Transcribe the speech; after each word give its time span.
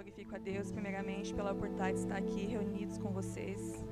glorifico 0.00 0.34
a 0.34 0.38
Deus, 0.38 0.72
primeiramente, 0.72 1.34
pela 1.34 1.52
oportunidade 1.52 1.98
de 1.98 2.00
estar 2.04 2.16
aqui 2.16 2.46
reunidos 2.46 2.96
com 2.96 3.10
vocês. 3.10 3.84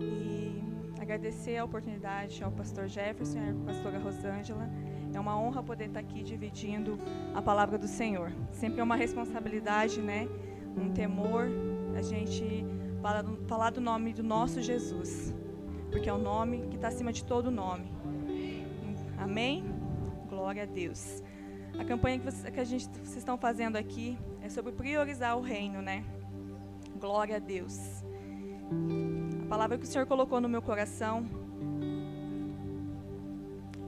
E 0.00 0.62
agradecer 0.98 1.58
a 1.58 1.64
oportunidade 1.64 2.42
ao 2.42 2.50
pastor 2.50 2.88
Jefferson 2.88 3.40
e 3.40 3.50
à 3.50 3.54
pastora 3.66 3.98
Rosângela. 3.98 4.66
É 5.12 5.20
uma 5.20 5.38
honra 5.38 5.62
poder 5.62 5.88
estar 5.88 6.00
aqui 6.00 6.22
dividindo 6.22 6.98
a 7.34 7.42
palavra 7.42 7.76
do 7.76 7.86
Senhor. 7.86 8.32
Sempre 8.50 8.80
é 8.80 8.82
uma 8.82 8.96
responsabilidade, 8.96 10.00
né? 10.00 10.26
Um 10.74 10.90
temor 10.90 11.48
a 11.94 12.00
gente 12.00 12.64
falar 13.02 13.20
do, 13.20 13.36
falar 13.46 13.70
do 13.72 13.80
nome 13.80 14.14
do 14.14 14.22
nosso 14.22 14.62
Jesus. 14.62 15.34
Porque 15.90 16.08
é 16.08 16.12
o 16.14 16.18
nome 16.18 16.66
que 16.68 16.76
está 16.76 16.88
acima 16.88 17.12
de 17.12 17.22
todo 17.22 17.50
nome. 17.50 17.92
Amém? 19.18 19.66
Glória 20.30 20.62
a 20.62 20.66
Deus. 20.66 21.22
A 21.78 21.84
campanha 21.84 22.18
que, 22.18 22.24
você, 22.24 22.50
que 22.50 22.60
a 22.60 22.64
gente, 22.64 22.88
vocês 22.88 23.16
estão 23.18 23.36
fazendo 23.36 23.76
aqui 23.76 24.18
é 24.42 24.48
sobre 24.48 24.72
priorizar 24.72 25.36
o 25.36 25.40
reino, 25.40 25.82
né? 25.82 26.04
Glória 26.98 27.36
a 27.36 27.38
Deus. 27.38 28.04
A 29.44 29.48
palavra 29.48 29.78
que 29.78 29.84
o 29.84 29.86
Senhor 29.86 30.06
colocou 30.06 30.40
no 30.40 30.48
meu 30.48 30.62
coração 30.62 31.24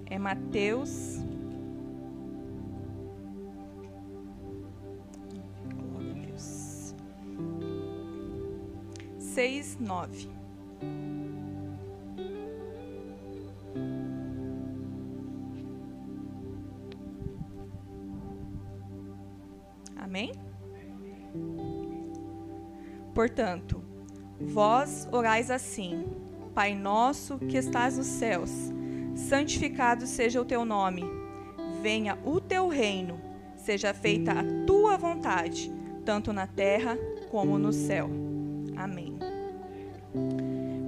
é 0.06 0.18
Mateus. 0.18 1.18
Glória 5.74 6.10
a 6.12 6.26
Deus. 6.26 6.94
6, 9.18 9.78
9. 9.80 10.37
Portanto, 23.18 23.82
vós 24.40 25.08
orais 25.10 25.50
assim: 25.50 26.06
Pai 26.54 26.72
nosso 26.72 27.36
que 27.36 27.56
estás 27.56 27.98
nos 27.98 28.06
céus, 28.06 28.48
santificado 29.16 30.06
seja 30.06 30.40
o 30.40 30.44
teu 30.44 30.64
nome. 30.64 31.02
Venha 31.82 32.16
o 32.24 32.40
teu 32.40 32.68
reino, 32.68 33.20
seja 33.56 33.92
feita 33.92 34.30
a 34.30 34.64
tua 34.64 34.96
vontade, 34.96 35.68
tanto 36.04 36.32
na 36.32 36.46
terra 36.46 36.96
como 37.28 37.58
no 37.58 37.72
céu. 37.72 38.08
Amém. 38.76 39.18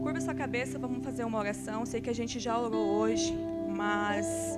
Curva 0.01 0.21
sua 0.21 0.35
cabeça, 0.35 0.79
vamos 0.79 1.05
fazer 1.05 1.25
uma 1.25 1.37
oração. 1.41 1.85
Sei 1.85 2.01
que 2.01 2.11
a 2.11 2.15
gente 2.15 2.39
já 2.39 2.57
orou 2.57 3.01
hoje, 3.01 3.37
mas 3.77 4.57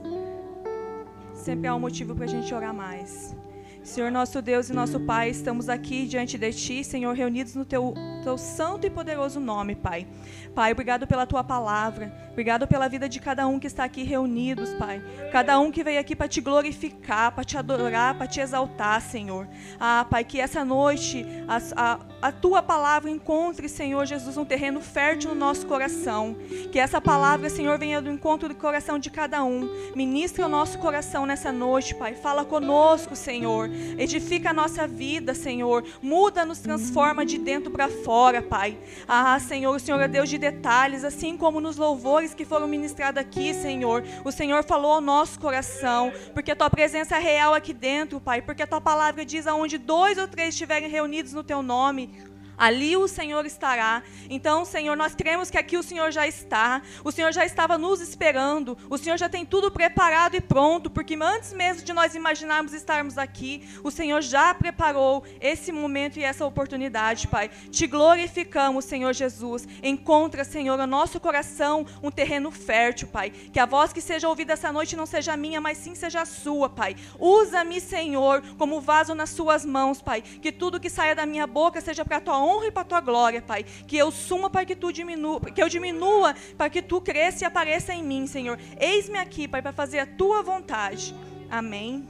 sempre 1.32 1.68
há 1.68 1.74
um 1.74 1.80
motivo 1.80 2.14
para 2.14 2.26
a 2.26 2.28
gente 2.28 2.52
orar 2.52 2.74
mais. 2.74 3.34
Senhor 3.82 4.12
nosso 4.12 4.40
Deus 4.40 4.70
e 4.70 4.72
nosso 4.72 5.00
Pai, 5.00 5.30
estamos 5.30 5.68
aqui 5.68 6.06
diante 6.06 6.38
de 6.38 6.52
Ti, 6.52 6.84
Senhor, 6.84 7.14
reunidos 7.14 7.56
no 7.56 7.64
Teu, 7.64 7.92
teu 8.22 8.38
santo 8.38 8.86
e 8.86 8.90
poderoso 8.90 9.40
nome, 9.40 9.74
Pai. 9.74 10.06
Pai, 10.54 10.72
obrigado 10.72 11.06
pela 11.06 11.26
Tua 11.26 11.42
palavra, 11.42 12.12
obrigado 12.30 12.66
pela 12.66 12.88
vida 12.88 13.08
de 13.08 13.18
cada 13.18 13.46
um 13.46 13.58
que 13.58 13.66
está 13.66 13.84
aqui 13.84 14.02
reunidos, 14.02 14.72
Pai. 14.74 15.02
Cada 15.30 15.58
um 15.58 15.70
que 15.70 15.82
veio 15.82 15.98
aqui 15.98 16.14
para 16.14 16.28
Te 16.28 16.40
glorificar, 16.40 17.32
para 17.32 17.44
Te 17.44 17.56
adorar, 17.56 18.16
para 18.16 18.26
Te 18.26 18.40
exaltar, 18.40 19.00
Senhor. 19.00 19.48
Ah, 19.80 20.06
Pai, 20.08 20.24
que 20.24 20.40
essa 20.40 20.64
noite 20.64 21.26
a, 21.48 21.58
a, 21.76 21.98
a 22.28 22.32
Tua 22.32 22.62
palavra 22.62 23.10
encontre, 23.10 23.68
Senhor 23.68 24.04
Jesus, 24.06 24.36
um 24.36 24.44
terreno 24.44 24.80
fértil 24.80 25.30
no 25.30 25.36
nosso 25.36 25.66
coração. 25.66 26.36
Que 26.70 26.78
essa 26.78 27.00
palavra, 27.00 27.48
Senhor, 27.48 27.78
venha 27.78 28.00
do 28.00 28.10
encontro 28.10 28.48
do 28.48 28.54
coração 28.54 28.98
de 28.98 29.10
cada 29.10 29.42
um. 29.42 29.68
Ministra 29.94 30.46
o 30.46 30.48
nosso 30.48 30.78
coração 30.78 31.26
nessa 31.26 31.50
noite, 31.50 31.94
Pai. 31.94 32.14
Fala 32.14 32.44
conosco, 32.44 33.16
Senhor. 33.16 33.70
Edifica 33.98 34.50
a 34.50 34.54
nossa 34.54 34.86
vida, 34.86 35.34
Senhor. 35.34 35.84
Muda, 36.02 36.44
nos 36.44 36.58
transforma 36.58 37.24
de 37.24 37.38
dentro 37.38 37.70
para 37.70 37.88
fora, 37.88 38.11
Pai. 38.42 38.76
Ah, 39.08 39.38
Senhor, 39.40 39.74
o 39.74 39.80
Senhor 39.80 40.00
é 40.00 40.06
Deus 40.06 40.28
de 40.28 40.36
detalhes, 40.36 41.02
assim 41.02 41.34
como 41.36 41.60
nos 41.60 41.78
louvores 41.78 42.34
que 42.34 42.44
foram 42.44 42.68
ministrados 42.68 43.18
aqui, 43.18 43.54
Senhor. 43.54 44.04
O 44.22 44.30
Senhor 44.30 44.62
falou 44.64 44.92
ao 44.92 45.00
nosso 45.00 45.40
coração, 45.40 46.12
porque 46.34 46.50
a 46.50 46.56
tua 46.56 46.68
presença 46.68 47.16
é 47.16 47.20
real 47.20 47.54
aqui 47.54 47.72
dentro, 47.72 48.20
Pai. 48.20 48.42
Porque 48.42 48.62
a 48.62 48.66
tua 48.66 48.82
palavra 48.82 49.24
diz 49.24 49.46
aonde 49.46 49.78
dois 49.78 50.18
ou 50.18 50.28
três 50.28 50.50
estiverem 50.50 50.90
reunidos 50.90 51.32
no 51.32 51.42
teu 51.42 51.62
nome, 51.62 52.10
ali 52.56 52.96
o 52.96 53.08
Senhor 53.08 53.44
estará. 53.46 54.02
Então, 54.28 54.64
Senhor, 54.64 54.96
nós 54.96 55.14
cremos 55.14 55.50
que 55.50 55.58
aqui 55.58 55.76
o 55.76 55.82
Senhor 55.82 56.10
já 56.10 56.26
está. 56.26 56.82
O 57.04 57.12
Senhor 57.12 57.32
já 57.32 57.44
estava 57.44 57.78
nos 57.78 58.00
esperando. 58.00 58.76
O 58.88 58.98
Senhor 58.98 59.16
já 59.16 59.28
tem 59.28 59.44
tudo 59.44 59.70
preparado 59.70 60.34
e 60.34 60.40
pronto, 60.40 60.90
porque 60.90 61.16
antes 61.20 61.52
mesmo 61.52 61.84
de 61.84 61.92
nós 61.92 62.14
imaginarmos 62.14 62.72
estarmos 62.72 63.18
aqui, 63.18 63.68
o 63.82 63.90
Senhor 63.90 64.20
já 64.20 64.54
preparou 64.54 65.24
esse 65.40 65.72
momento 65.72 66.18
e 66.18 66.24
essa 66.24 66.44
oportunidade, 66.44 67.28
Pai. 67.28 67.50
Te 67.70 67.86
glorificamos, 67.86 68.84
Senhor 68.84 69.12
Jesus. 69.12 69.66
Encontra, 69.82 70.44
Senhor, 70.44 70.76
no 70.76 70.86
nosso 70.86 71.20
coração 71.20 71.86
um 72.02 72.10
terreno 72.10 72.50
fértil, 72.50 73.08
Pai. 73.08 73.30
Que 73.30 73.60
a 73.60 73.66
voz 73.66 73.92
que 73.92 74.00
seja 74.00 74.28
ouvida 74.28 74.52
essa 74.52 74.72
noite 74.72 74.96
não 74.96 75.06
seja 75.06 75.36
minha, 75.36 75.60
mas 75.60 75.78
sim 75.78 75.94
seja 75.94 76.22
a 76.22 76.26
sua, 76.26 76.68
Pai. 76.68 76.96
Usa-me, 77.18 77.80
Senhor, 77.80 78.42
como 78.58 78.80
vaso 78.80 79.14
nas 79.14 79.30
suas 79.30 79.64
mãos, 79.64 80.00
Pai. 80.00 80.22
Que 80.22 80.52
tudo 80.52 80.80
que 80.80 80.90
saia 80.90 81.14
da 81.14 81.26
minha 81.26 81.46
boca 81.46 81.80
seja 81.80 82.04
para 82.04 82.18
a 82.18 82.20
tua 82.20 82.41
honra 82.42 82.66
e 82.66 82.70
para 82.70 82.82
a 82.82 82.84
tua 82.86 83.00
glória, 83.00 83.40
Pai. 83.40 83.64
Que 83.64 83.96
eu 83.96 84.10
suma 84.10 84.50
para 84.50 84.64
que 84.64 84.76
tu 84.76 84.92
diminua, 84.92 85.40
que 85.40 85.62
eu 85.62 85.68
diminua 85.68 86.34
para 86.56 86.68
que 86.68 86.82
tu 86.82 87.00
cresça 87.00 87.44
e 87.44 87.46
apareça 87.46 87.94
em 87.94 88.02
mim, 88.02 88.26
Senhor. 88.26 88.58
Eis-me 88.78 89.18
aqui, 89.18 89.46
Pai, 89.46 89.62
para 89.62 89.72
fazer 89.72 90.00
a 90.00 90.06
tua 90.06 90.42
vontade. 90.42 91.14
Amém. 91.50 92.06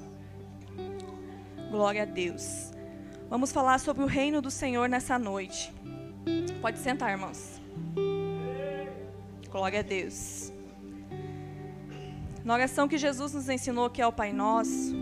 Glória 1.70 2.02
a 2.02 2.06
Deus. 2.06 2.72
Vamos 3.28 3.50
falar 3.50 3.80
sobre 3.80 4.02
o 4.02 4.06
reino 4.06 4.42
do 4.42 4.50
Senhor 4.50 4.88
nessa 4.88 5.18
noite. 5.18 5.72
Pode 6.60 6.78
sentar, 6.78 7.10
irmãos. 7.10 7.60
Glória 9.50 9.80
a 9.80 9.82
Deus. 9.82 10.52
Na 12.44 12.54
oração 12.54 12.88
que 12.88 12.98
Jesus 12.98 13.32
nos 13.32 13.48
ensinou, 13.48 13.88
que 13.88 14.02
é 14.02 14.06
o 14.06 14.12
Pai 14.12 14.32
Nosso, 14.32 14.94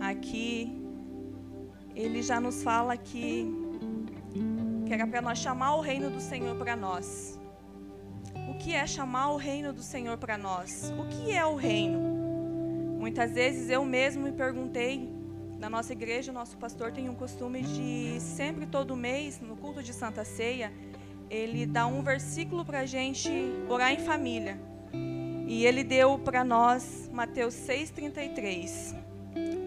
aqui, 0.00 0.76
ele 1.94 2.22
já 2.22 2.40
nos 2.40 2.62
fala 2.62 2.96
que 2.96 3.46
que 4.92 4.96
era 5.00 5.06
para 5.06 5.22
nós 5.22 5.38
chamar 5.38 5.76
o 5.76 5.80
reino 5.80 6.10
do 6.10 6.20
Senhor 6.20 6.54
para 6.54 6.76
nós. 6.76 7.40
O 8.50 8.58
que 8.58 8.74
é 8.74 8.86
chamar 8.86 9.30
o 9.30 9.38
reino 9.38 9.72
do 9.72 9.82
Senhor 9.82 10.18
para 10.18 10.36
nós? 10.36 10.92
O 10.98 11.08
que 11.08 11.32
é 11.32 11.46
o 11.46 11.54
reino? 11.54 11.98
Muitas 13.00 13.32
vezes 13.32 13.70
eu 13.70 13.86
mesmo 13.86 14.24
me 14.24 14.32
perguntei, 14.32 15.10
na 15.58 15.70
nossa 15.70 15.92
igreja, 15.92 16.30
o 16.30 16.34
nosso 16.34 16.58
pastor 16.58 16.92
tem 16.92 17.08
um 17.08 17.14
costume 17.14 17.62
de 17.62 18.20
sempre, 18.20 18.66
todo 18.66 18.94
mês, 18.94 19.40
no 19.40 19.56
culto 19.56 19.82
de 19.82 19.94
Santa 19.94 20.26
Ceia, 20.26 20.70
ele 21.30 21.64
dá 21.64 21.86
um 21.86 22.02
versículo 22.02 22.62
para 22.62 22.80
a 22.80 22.86
gente 22.86 23.30
orar 23.70 23.92
em 23.92 23.98
família. 23.98 24.60
E 25.48 25.64
ele 25.64 25.82
deu 25.82 26.18
para 26.18 26.44
nós 26.44 27.08
Mateus 27.10 27.54
6,33. 27.54 28.94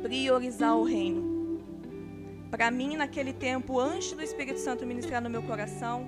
Priorizar 0.03 0.77
o 0.77 0.83
reino. 0.83 1.34
Para 2.55 2.71
mim, 2.71 2.95
naquele 2.95 3.33
tempo, 3.33 3.81
antes 3.81 4.13
do 4.13 4.21
Espírito 4.21 4.61
Santo 4.61 4.85
ministrar 4.85 5.21
no 5.21 5.29
meu 5.29 5.43
coração, 5.43 6.07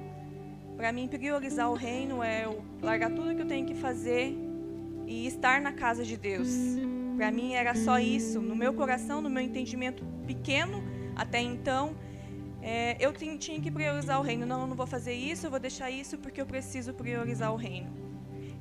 para 0.78 0.94
mim, 0.94 1.06
priorizar 1.06 1.70
o 1.70 1.74
reino 1.74 2.24
é 2.24 2.48
largar 2.82 3.10
tudo 3.10 3.36
que 3.36 3.42
eu 3.42 3.46
tenho 3.46 3.68
que 3.68 3.76
fazer 3.76 4.34
e 5.06 5.28
estar 5.28 5.60
na 5.60 5.74
casa 5.74 6.06
de 6.06 6.16
Deus. 6.16 6.48
Para 7.18 7.32
mim, 7.32 7.54
era 7.54 7.76
só 7.76 8.00
isso. 8.00 8.40
No 8.40 8.56
meu 8.56 8.74
coração, 8.74 9.20
no 9.20 9.30
meu 9.30 9.44
entendimento 9.44 10.06
pequeno, 10.26 10.82
até 11.18 11.42
então, 11.42 11.98
é, 12.62 12.96
eu 12.98 13.12
tinha 13.12 13.60
que 13.60 13.70
priorizar 13.70 14.18
o 14.18 14.24
reino. 14.24 14.46
Não, 14.46 14.62
eu 14.62 14.68
não 14.68 14.76
vou 14.78 14.88
fazer 14.88 15.16
isso, 15.16 15.48
eu 15.48 15.52
vou 15.52 15.60
deixar 15.60 15.92
isso 15.92 16.18
porque 16.18 16.40
eu 16.40 16.46
preciso 16.46 16.94
priorizar 16.94 17.52
o 17.52 17.58
reino. 17.58 17.92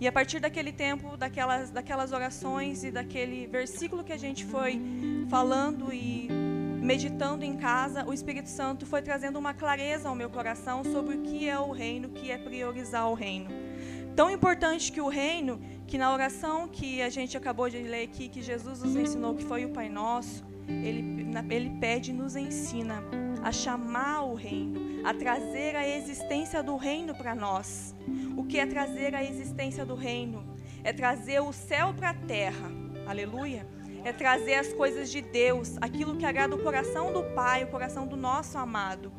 E 0.00 0.08
a 0.08 0.12
partir 0.12 0.41
daquele 0.41 0.72
tempo, 0.72 1.16
daquelas, 1.16 1.70
daquelas 1.70 2.10
orações 2.10 2.82
e 2.82 2.91
daquele 2.91 3.47
versículo 3.47 4.03
que 4.03 4.12
a 4.12 4.18
gente 4.18 4.44
foi 4.44 4.82
falando 5.30 5.94
e 5.94 6.45
meditando 6.86 7.44
em 7.44 7.56
casa, 7.56 8.06
o 8.06 8.12
Espírito 8.12 8.48
Santo 8.48 8.86
foi 8.86 9.03
trazendo 9.03 9.41
uma 9.41 9.53
clareza 9.53 10.09
ao 10.09 10.15
meu 10.15 10.30
coração 10.30 10.84
sobre 10.84 11.16
o 11.16 11.22
que 11.22 11.48
é 11.48 11.59
o 11.59 11.72
reino, 11.72 12.06
o 12.06 12.12
que 12.12 12.30
é 12.30 12.38
priorizar 12.38 13.10
o 13.10 13.15
reino. 13.15 13.48
Tão 14.15 14.30
importante 14.30 14.92
que 14.92 15.00
o 15.00 15.09
reino, 15.09 15.60
que 15.88 15.98
na 15.98 16.12
oração 16.12 16.68
que 16.68 17.03
a 17.03 17.09
gente 17.09 17.36
acabou 17.36 17.68
de 17.68 17.78
ler 17.78 18.04
aqui, 18.04 18.28
que 18.28 18.41
Jesus 18.41 18.84
nos 18.84 18.94
ensinou, 18.94 19.34
que 19.34 19.44
foi 19.44 19.65
o 19.65 19.71
Pai 19.71 19.88
Nosso, 19.88 20.44
ele, 20.68 21.27
ele 21.50 21.71
pede 21.80 22.12
e 22.12 22.15
nos 22.15 22.36
ensina 22.36 23.03
a 23.42 23.50
chamar 23.50 24.22
o 24.22 24.34
reino, 24.34 25.04
a 25.04 25.12
trazer 25.12 25.74
a 25.74 25.86
existência 25.86 26.62
do 26.62 26.77
reino 26.77 27.16
para 27.16 27.34
nós. 27.34 27.97
O 28.36 28.44
que 28.44 28.60
é 28.60 28.65
trazer 28.65 29.12
a 29.12 29.24
existência 29.24 29.84
do 29.84 29.97
reino? 29.97 30.56
É 30.84 30.92
trazer 30.92 31.41
o 31.41 31.53
céu 31.53 31.92
para 31.92 32.10
a 32.10 32.15
terra. 32.15 32.71
Aleluia 33.09 33.66
é 34.06 34.12
trazer 34.12 34.54
as 34.54 34.72
coisas 34.72 35.10
de 35.10 35.20
Deus, 35.20 35.76
aquilo 35.80 36.14
que 36.14 36.24
agrada 36.24 36.54
o 36.54 36.62
coração 36.62 37.12
do 37.12 37.24
Pai, 37.34 37.64
o 37.64 37.66
coração 37.66 38.06
do 38.06 38.16
nosso 38.16 38.56
amado. 38.56 39.12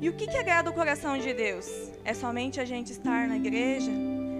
E 0.00 0.08
o 0.08 0.12
que, 0.12 0.28
que 0.28 0.36
agrada 0.36 0.70
o 0.70 0.72
coração 0.72 1.18
de 1.18 1.34
Deus? 1.34 1.66
É 2.04 2.14
somente 2.14 2.60
a 2.60 2.64
gente 2.64 2.92
estar 2.92 3.26
na 3.26 3.36
igreja? 3.36 3.90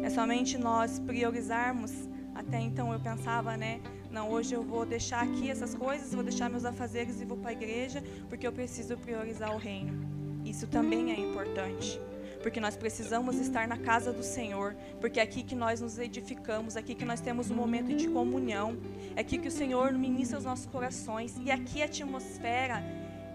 É 0.04 0.08
somente 0.08 0.56
nós 0.56 1.00
priorizarmos? 1.00 1.92
Até 2.32 2.60
então 2.60 2.92
eu 2.92 3.00
pensava, 3.00 3.56
né, 3.56 3.80
Não, 4.08 4.30
hoje 4.30 4.54
eu 4.54 4.62
vou 4.62 4.86
deixar 4.86 5.24
aqui 5.24 5.50
essas 5.50 5.74
coisas, 5.74 6.14
vou 6.14 6.22
deixar 6.22 6.48
meus 6.48 6.64
afazeres 6.64 7.20
e 7.20 7.24
vou 7.24 7.36
para 7.36 7.50
a 7.50 7.52
igreja, 7.52 8.04
porque 8.28 8.46
eu 8.46 8.52
preciso 8.52 8.96
priorizar 8.96 9.52
o 9.52 9.58
reino. 9.58 10.08
Isso 10.44 10.68
também 10.68 11.10
é 11.10 11.18
importante 11.18 11.98
porque 12.42 12.60
nós 12.60 12.76
precisamos 12.76 13.36
estar 13.36 13.68
na 13.68 13.78
casa 13.78 14.12
do 14.12 14.22
Senhor, 14.22 14.74
porque 15.00 15.20
é 15.20 15.22
aqui 15.22 15.42
que 15.42 15.54
nós 15.54 15.80
nos 15.80 15.98
edificamos, 15.98 16.76
é 16.76 16.80
aqui 16.80 16.94
que 16.94 17.04
nós 17.04 17.20
temos 17.20 17.50
um 17.50 17.54
momento 17.54 17.94
de 17.94 18.08
comunhão, 18.08 18.76
é 19.14 19.20
aqui 19.20 19.38
que 19.38 19.48
o 19.48 19.50
Senhor 19.50 19.92
ministra 19.92 20.38
os 20.38 20.44
nossos 20.44 20.66
corações 20.66 21.36
e 21.42 21.50
aqui 21.50 21.80
a 21.80 21.86
atmosfera 21.86 22.82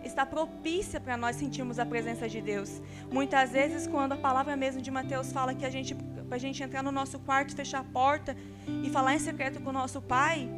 está 0.03 0.25
propícia 0.25 0.99
para 0.99 1.17
nós 1.17 1.35
sentirmos 1.35 1.79
a 1.79 1.85
presença 1.85 2.27
de 2.27 2.41
Deus. 2.41 2.81
Muitas 3.11 3.51
vezes, 3.51 3.87
quando 3.87 4.13
a 4.13 4.17
palavra 4.17 4.55
mesmo 4.55 4.81
de 4.81 4.91
Mateus 4.91 5.31
fala 5.31 5.53
que 5.53 5.65
a 5.65 5.69
gente, 5.69 5.95
para 5.95 6.35
a 6.35 6.39
gente 6.39 6.61
entrar 6.61 6.83
no 6.83 6.91
nosso 6.91 7.19
quarto, 7.19 7.55
fechar 7.55 7.79
a 7.79 7.83
porta 7.83 8.35
e 8.83 8.89
falar 8.89 9.15
em 9.15 9.19
secreto 9.19 9.61
com 9.61 9.69
o 9.69 9.73
nosso 9.73 10.01
Pai, 10.01 10.49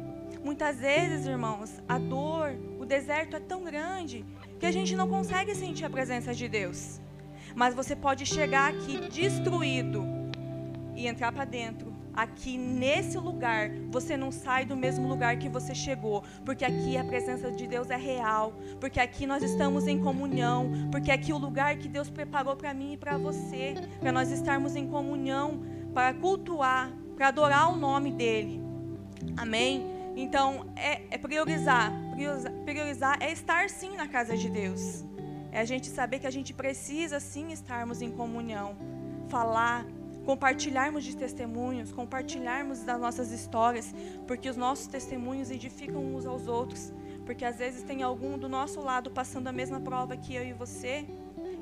muitas 0.44 0.78
vezes, 0.78 1.26
irmãos, 1.26 1.80
a 1.88 1.98
dor, 1.98 2.52
o 2.78 2.84
deserto 2.84 3.36
é 3.36 3.40
tão 3.40 3.62
grande 3.64 4.24
que 4.58 4.66
a 4.66 4.72
gente 4.72 4.94
não 4.94 5.08
consegue 5.08 5.54
sentir 5.54 5.84
a 5.84 5.90
presença 5.90 6.34
de 6.34 6.48
Deus. 6.48 7.00
Mas 7.54 7.74
você 7.74 7.94
pode 7.96 8.26
chegar 8.26 8.70
aqui 8.70 9.08
destruído 9.08 10.04
e 10.94 11.06
entrar 11.06 11.32
para 11.32 11.44
dentro. 11.44 11.90
Aqui 12.12 12.58
nesse 12.58 13.16
lugar, 13.16 13.70
você 13.88 14.16
não 14.16 14.32
sai 14.32 14.64
do 14.64 14.76
mesmo 14.76 15.08
lugar 15.08 15.36
que 15.38 15.48
você 15.48 15.74
chegou, 15.74 16.24
porque 16.44 16.64
aqui 16.64 16.96
a 16.96 17.04
presença 17.04 17.50
de 17.52 17.66
Deus 17.66 17.88
é 17.88 17.96
real, 17.96 18.52
porque 18.80 18.98
aqui 18.98 19.26
nós 19.26 19.42
estamos 19.42 19.86
em 19.86 19.98
comunhão, 20.00 20.70
porque 20.90 21.10
aqui 21.10 21.32
o 21.32 21.38
lugar 21.38 21.76
que 21.76 21.88
Deus 21.88 22.10
preparou 22.10 22.56
para 22.56 22.74
mim 22.74 22.94
e 22.94 22.96
para 22.96 23.16
você, 23.16 23.74
para 24.00 24.10
nós 24.10 24.30
estarmos 24.30 24.74
em 24.74 24.88
comunhão, 24.88 25.62
para 25.94 26.12
cultuar, 26.12 26.92
para 27.16 27.28
adorar 27.28 27.72
o 27.72 27.76
nome 27.76 28.10
dele. 28.10 28.60
Amém? 29.36 29.86
Então, 30.16 30.66
é, 30.76 31.02
é 31.10 31.16
priorizar, 31.16 31.92
priorizar 32.64 33.16
é 33.20 33.30
estar 33.30 33.70
sim 33.70 33.96
na 33.96 34.08
casa 34.08 34.36
de 34.36 34.50
Deus. 34.50 35.04
É 35.52 35.60
a 35.60 35.64
gente 35.64 35.88
saber 35.88 36.18
que 36.18 36.26
a 36.26 36.30
gente 36.30 36.54
precisa 36.54 37.18
sim 37.18 37.50
estarmos 37.52 38.00
em 38.00 38.10
comunhão, 38.10 38.76
falar, 39.28 39.84
compartilharmos 40.24 41.04
de 41.04 41.16
testemunhos, 41.16 41.92
compartilharmos 41.92 42.82
das 42.82 43.00
nossas 43.00 43.32
histórias, 43.32 43.94
porque 44.26 44.48
os 44.48 44.56
nossos 44.56 44.86
testemunhos 44.86 45.50
edificam 45.50 46.14
uns 46.14 46.26
aos 46.26 46.46
outros. 46.46 46.92
Porque 47.26 47.44
às 47.44 47.56
vezes 47.56 47.82
tem 47.82 48.02
algum 48.02 48.38
do 48.38 48.48
nosso 48.48 48.80
lado 48.80 49.10
passando 49.10 49.48
a 49.48 49.52
mesma 49.52 49.80
prova 49.80 50.16
que 50.16 50.34
eu 50.34 50.44
e 50.44 50.52
você, 50.52 51.06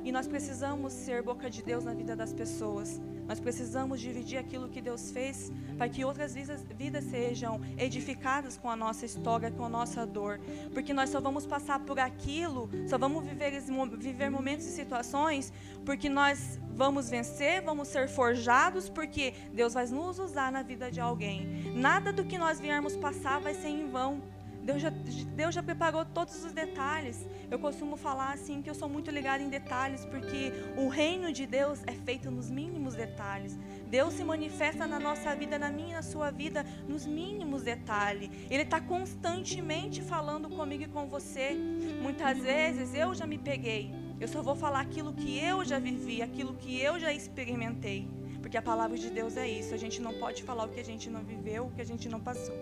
e 0.04 0.12
nós 0.12 0.26
precisamos 0.26 0.92
ser 0.92 1.22
boca 1.22 1.50
de 1.50 1.62
Deus 1.62 1.84
na 1.84 1.94
vida 1.94 2.14
das 2.14 2.32
pessoas. 2.32 3.00
Nós 3.28 3.38
precisamos 3.38 4.00
dividir 4.00 4.38
aquilo 4.38 4.68
que 4.68 4.80
Deus 4.80 5.10
fez 5.10 5.52
para 5.76 5.88
que 5.88 6.04
outras 6.04 6.34
vidas, 6.34 6.64
vidas 6.76 7.04
sejam 7.04 7.60
edificadas 7.76 8.56
com 8.56 8.70
a 8.70 8.74
nossa 8.74 9.04
história, 9.04 9.50
com 9.50 9.64
a 9.64 9.68
nossa 9.68 10.06
dor. 10.06 10.40
Porque 10.72 10.94
nós 10.94 11.10
só 11.10 11.20
vamos 11.20 11.46
passar 11.46 11.78
por 11.80 12.00
aquilo, 12.00 12.68
só 12.88 12.96
vamos 12.96 13.24
viver, 13.24 13.60
viver 13.98 14.30
momentos 14.30 14.66
e 14.66 14.70
situações 14.70 15.52
porque 15.84 16.08
nós 16.08 16.60
vamos 16.74 17.08
vencer, 17.08 17.62
vamos 17.62 17.88
ser 17.88 18.08
forjados, 18.08 18.88
porque 18.88 19.32
Deus 19.52 19.74
vai 19.74 19.86
nos 19.86 20.18
usar 20.18 20.52
na 20.52 20.62
vida 20.62 20.90
de 20.90 21.00
alguém. 21.00 21.72
Nada 21.74 22.12
do 22.12 22.24
que 22.24 22.38
nós 22.38 22.60
viermos 22.60 22.96
passar 22.96 23.40
vai 23.40 23.54
ser 23.54 23.68
em 23.68 23.88
vão. 23.88 24.22
Deus 24.68 24.82
já, 24.82 24.90
Deus 24.90 25.54
já 25.54 25.62
preparou 25.62 26.04
todos 26.04 26.44
os 26.44 26.52
detalhes. 26.52 27.26
Eu 27.50 27.58
costumo 27.58 27.96
falar 27.96 28.34
assim 28.34 28.60
que 28.60 28.68
eu 28.68 28.74
sou 28.74 28.86
muito 28.86 29.10
ligada 29.10 29.42
em 29.42 29.48
detalhes, 29.48 30.04
porque 30.04 30.52
o 30.76 30.88
reino 30.88 31.32
de 31.32 31.46
Deus 31.46 31.80
é 31.86 31.92
feito 31.92 32.30
nos 32.30 32.50
mínimos 32.50 32.94
detalhes. 32.94 33.58
Deus 33.86 34.12
se 34.12 34.22
manifesta 34.22 34.86
na 34.86 35.00
nossa 35.00 35.34
vida, 35.34 35.58
na 35.58 35.70
minha 35.70 35.88
e 35.88 35.92
na 35.94 36.02
sua 36.02 36.30
vida, 36.30 36.66
nos 36.86 37.06
mínimos 37.06 37.62
detalhes. 37.62 38.28
Ele 38.50 38.62
está 38.62 38.78
constantemente 38.78 40.02
falando 40.02 40.50
comigo 40.50 40.84
e 40.84 40.88
com 40.88 41.06
você. 41.06 41.56
Muitas 42.02 42.36
vezes 42.36 42.94
eu 42.94 43.14
já 43.14 43.26
me 43.26 43.38
peguei. 43.38 43.94
Eu 44.20 44.28
só 44.28 44.42
vou 44.42 44.54
falar 44.54 44.80
aquilo 44.80 45.14
que 45.14 45.38
eu 45.38 45.64
já 45.64 45.78
vivi, 45.78 46.20
aquilo 46.20 46.52
que 46.52 46.78
eu 46.78 47.00
já 47.00 47.10
experimentei. 47.10 48.06
Porque 48.42 48.58
a 48.58 48.62
palavra 48.62 48.98
de 48.98 49.08
Deus 49.08 49.34
é 49.38 49.48
isso. 49.48 49.72
A 49.72 49.78
gente 49.78 49.98
não 50.02 50.12
pode 50.18 50.42
falar 50.42 50.64
o 50.66 50.68
que 50.68 50.78
a 50.78 50.84
gente 50.84 51.08
não 51.08 51.24
viveu, 51.24 51.68
o 51.68 51.70
que 51.70 51.80
a 51.80 51.86
gente 51.86 52.06
não 52.06 52.20
passou 52.20 52.54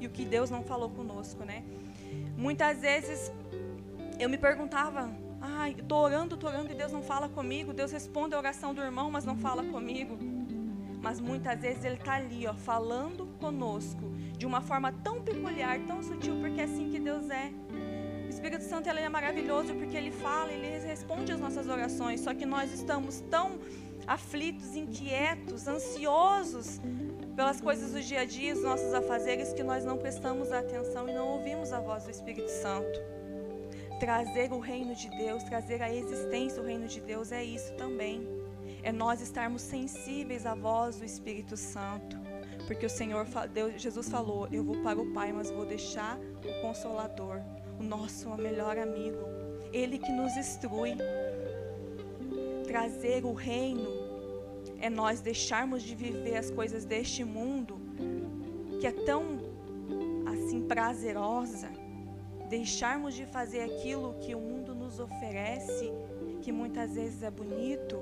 e 0.00 0.06
o 0.06 0.10
que 0.10 0.24
Deus 0.24 0.50
não 0.50 0.62
falou 0.62 0.90
conosco, 0.90 1.44
né? 1.44 1.62
Muitas 2.36 2.80
vezes 2.80 3.32
eu 4.18 4.28
me 4.28 4.38
perguntava, 4.38 5.10
ai, 5.40 5.74
tô 5.74 5.96
orando, 5.96 6.36
tô 6.36 6.46
orando 6.46 6.72
e 6.72 6.74
Deus 6.74 6.92
não 6.92 7.02
fala 7.02 7.28
comigo. 7.28 7.72
Deus 7.72 7.92
responde 7.92 8.34
a 8.34 8.38
oração 8.38 8.74
do 8.74 8.80
irmão, 8.80 9.10
mas 9.10 9.24
não 9.24 9.36
fala 9.36 9.62
comigo. 9.64 10.18
Mas 11.02 11.20
muitas 11.20 11.60
vezes 11.60 11.84
ele 11.84 11.96
está 11.96 12.14
ali, 12.14 12.46
ó, 12.46 12.54
falando 12.54 13.26
conosco 13.38 14.10
de 14.36 14.46
uma 14.46 14.60
forma 14.60 14.92
tão 14.92 15.22
peculiar, 15.22 15.78
tão 15.86 16.02
sutil, 16.02 16.36
porque 16.40 16.60
é 16.60 16.64
assim 16.64 16.90
que 16.90 16.98
Deus 16.98 17.30
é. 17.30 17.52
O 18.26 18.28
Espírito 18.28 18.64
Santo 18.64 18.88
ele 18.88 19.00
é 19.00 19.08
maravilhoso 19.08 19.74
porque 19.74 19.96
ele 19.96 20.10
fala, 20.10 20.52
ele 20.52 20.84
responde 20.84 21.32
às 21.32 21.40
nossas 21.40 21.68
orações. 21.68 22.20
Só 22.20 22.34
que 22.34 22.44
nós 22.44 22.72
estamos 22.72 23.20
tão 23.30 23.58
aflitos, 24.06 24.76
inquietos, 24.76 25.66
ansiosos 25.66 26.80
pelas 27.36 27.60
coisas 27.60 27.92
do 27.92 28.00
dia 28.00 28.20
a 28.20 28.24
dia, 28.24 28.54
os 28.54 28.62
nossos 28.62 28.94
afazeres, 28.94 29.52
que 29.52 29.62
nós 29.62 29.84
não 29.84 29.98
prestamos 29.98 30.50
atenção 30.50 31.06
e 31.06 31.12
não 31.12 31.28
ouvimos 31.28 31.70
a 31.70 31.78
voz 31.78 32.04
do 32.04 32.10
Espírito 32.10 32.48
Santo. 32.50 32.98
Trazer 34.00 34.52
o 34.52 34.58
reino 34.58 34.94
de 34.94 35.10
Deus, 35.10 35.44
trazer 35.44 35.82
a 35.82 35.94
existência 35.94 36.62
do 36.62 36.66
reino 36.66 36.88
de 36.88 37.00
Deus 37.00 37.32
é 37.32 37.44
isso 37.44 37.74
também. 37.74 38.26
É 38.82 38.90
nós 38.90 39.20
estarmos 39.20 39.60
sensíveis 39.60 40.46
à 40.46 40.54
voz 40.54 40.96
do 40.96 41.04
Espírito 41.04 41.56
Santo. 41.58 42.16
Porque 42.66 42.86
o 42.86 42.90
Senhor, 42.90 43.26
Deus, 43.52 43.80
Jesus 43.80 44.08
falou: 44.08 44.48
Eu 44.50 44.64
vou 44.64 44.82
para 44.82 44.98
o 44.98 45.12
Pai, 45.12 45.30
mas 45.32 45.50
vou 45.50 45.66
deixar 45.66 46.18
o 46.18 46.62
Consolador, 46.62 47.40
o 47.78 47.82
nosso 47.82 48.30
melhor 48.36 48.78
amigo, 48.78 49.20
Ele 49.72 49.98
que 49.98 50.10
nos 50.10 50.34
instrui. 50.36 50.94
Trazer 52.66 53.24
o 53.24 53.32
reino 53.32 54.05
é 54.80 54.90
nós 54.90 55.20
deixarmos 55.20 55.82
de 55.82 55.94
viver 55.94 56.36
as 56.36 56.50
coisas 56.50 56.84
deste 56.84 57.24
mundo, 57.24 57.78
que 58.80 58.86
é 58.86 58.92
tão 58.92 59.38
assim 60.26 60.62
prazerosa, 60.62 61.70
deixarmos 62.48 63.14
de 63.14 63.26
fazer 63.26 63.60
aquilo 63.60 64.14
que 64.20 64.34
o 64.34 64.40
mundo 64.40 64.74
nos 64.74 65.00
oferece, 65.00 65.92
que 66.42 66.52
muitas 66.52 66.94
vezes 66.94 67.22
é 67.22 67.30
bonito, 67.30 68.00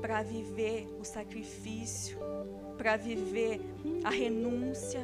para 0.00 0.22
viver 0.22 0.86
o 1.00 1.04
sacrifício, 1.04 2.18
para 2.78 2.96
viver 2.96 3.60
a 4.04 4.10
renúncia, 4.10 5.02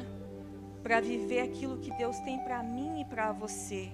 para 0.81 1.01
viver 1.01 1.41
aquilo 1.41 1.77
que 1.77 1.91
Deus 1.97 2.17
tem 2.19 2.39
para 2.39 2.63
mim 2.63 3.01
e 3.01 3.05
para 3.05 3.31
você. 3.31 3.91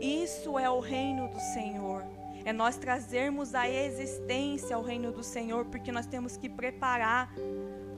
Isso 0.00 0.58
é 0.58 0.68
o 0.68 0.80
reino 0.80 1.28
do 1.28 1.40
Senhor 1.40 2.13
é 2.44 2.52
nós 2.52 2.76
trazermos 2.76 3.54
a 3.54 3.68
existência 3.68 4.76
ao 4.76 4.82
reino 4.82 5.10
do 5.10 5.22
Senhor, 5.22 5.64
porque 5.64 5.90
nós 5.90 6.06
temos 6.06 6.36
que 6.36 6.48
preparar 6.48 7.32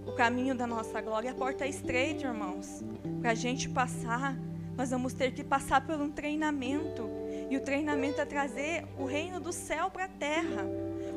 o 0.06 0.12
caminho 0.12 0.54
da 0.54 0.66
nossa 0.66 1.00
glória. 1.00 1.32
A 1.32 1.34
porta 1.34 1.64
é 1.64 1.68
estreita, 1.68 2.28
irmãos. 2.28 2.84
Para 3.20 3.32
a 3.32 3.34
gente 3.34 3.68
passar, 3.68 4.36
nós 4.76 4.90
vamos 4.90 5.12
ter 5.12 5.32
que 5.32 5.42
passar 5.42 5.84
por 5.84 6.00
um 6.00 6.10
treinamento. 6.10 7.08
E 7.50 7.56
o 7.56 7.60
treinamento 7.60 8.20
é 8.20 8.24
trazer 8.24 8.86
o 8.98 9.04
reino 9.04 9.40
do 9.40 9.52
céu 9.52 9.90
para 9.90 10.04
a 10.04 10.08
terra. 10.08 10.64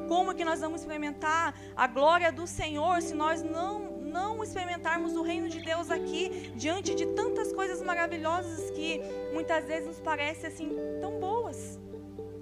Como 0.08 0.34
que 0.34 0.44
nós 0.44 0.60
vamos 0.60 0.82
experimentar 0.82 1.54
a 1.76 1.86
glória 1.86 2.32
do 2.32 2.48
Senhor 2.48 3.02
se 3.02 3.14
nós 3.14 3.44
não 3.44 4.00
não 4.10 4.44
experimentarmos 4.44 5.16
o 5.16 5.22
reino 5.22 5.48
de 5.48 5.62
Deus 5.62 5.92
aqui 5.92 6.52
diante 6.56 6.96
de 6.96 7.06
tantas 7.14 7.54
coisas 7.54 7.80
maravilhosas 7.80 8.72
que 8.72 9.00
muitas 9.32 9.66
vezes 9.66 9.86
nos 9.86 10.00
parecem 10.00 10.48
assim 10.48 10.72
tão 11.00 11.20
boas? 11.20 11.80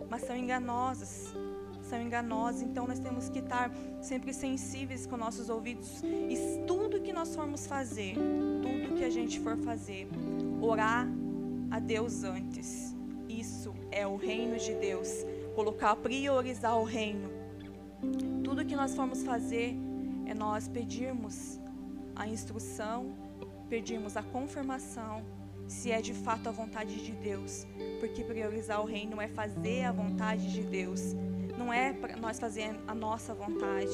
Mas 0.09 0.23
são 0.23 0.35
enganosas. 0.35 1.33
São 1.83 2.01
enganosas, 2.01 2.61
então 2.61 2.85
nós 2.85 2.99
temos 2.99 3.29
que 3.29 3.39
estar 3.39 3.71
sempre 4.01 4.33
sensíveis 4.33 5.05
com 5.05 5.15
nossos 5.15 5.49
ouvidos. 5.49 6.01
E 6.03 6.65
tudo 6.67 6.99
que 6.99 7.13
nós 7.13 7.33
formos 7.33 7.65
fazer, 7.65 8.15
tudo 8.61 8.95
que 8.95 9.05
a 9.05 9.09
gente 9.09 9.39
for 9.39 9.57
fazer, 9.57 10.09
orar 10.61 11.07
a 11.71 11.79
Deus 11.79 12.23
antes. 12.23 12.93
Isso 13.29 13.73
é 13.89 14.05
o 14.05 14.17
reino 14.17 14.57
de 14.57 14.73
Deus. 14.75 15.09
Colocar, 15.55 15.95
priorizar 15.95 16.77
o 16.77 16.83
reino. 16.83 17.29
Tudo 18.43 18.65
que 18.65 18.75
nós 18.75 18.93
formos 18.93 19.23
fazer 19.23 19.73
é 20.25 20.33
nós 20.33 20.67
pedirmos 20.67 21.57
a 22.15 22.27
instrução, 22.27 23.13
pedirmos 23.69 24.17
a 24.17 24.23
confirmação 24.23 25.23
se 25.67 25.91
é 25.91 26.01
de 26.01 26.13
fato 26.13 26.47
a 26.47 26.51
vontade 26.51 27.03
de 27.03 27.12
Deus. 27.12 27.65
Porque 28.00 28.24
priorizar 28.24 28.81
o 28.81 28.86
reino 28.86 29.21
é 29.21 29.27
fazer 29.27 29.83
a 29.83 29.91
vontade 29.91 30.51
de 30.51 30.62
Deus. 30.62 31.13
Não 31.57 31.74
é 31.74 31.91
para 31.93 32.15
nós 32.15 32.39
fazer 32.39 32.75
a 32.88 32.93
nossa 32.93 33.33
vontade. 33.33 33.91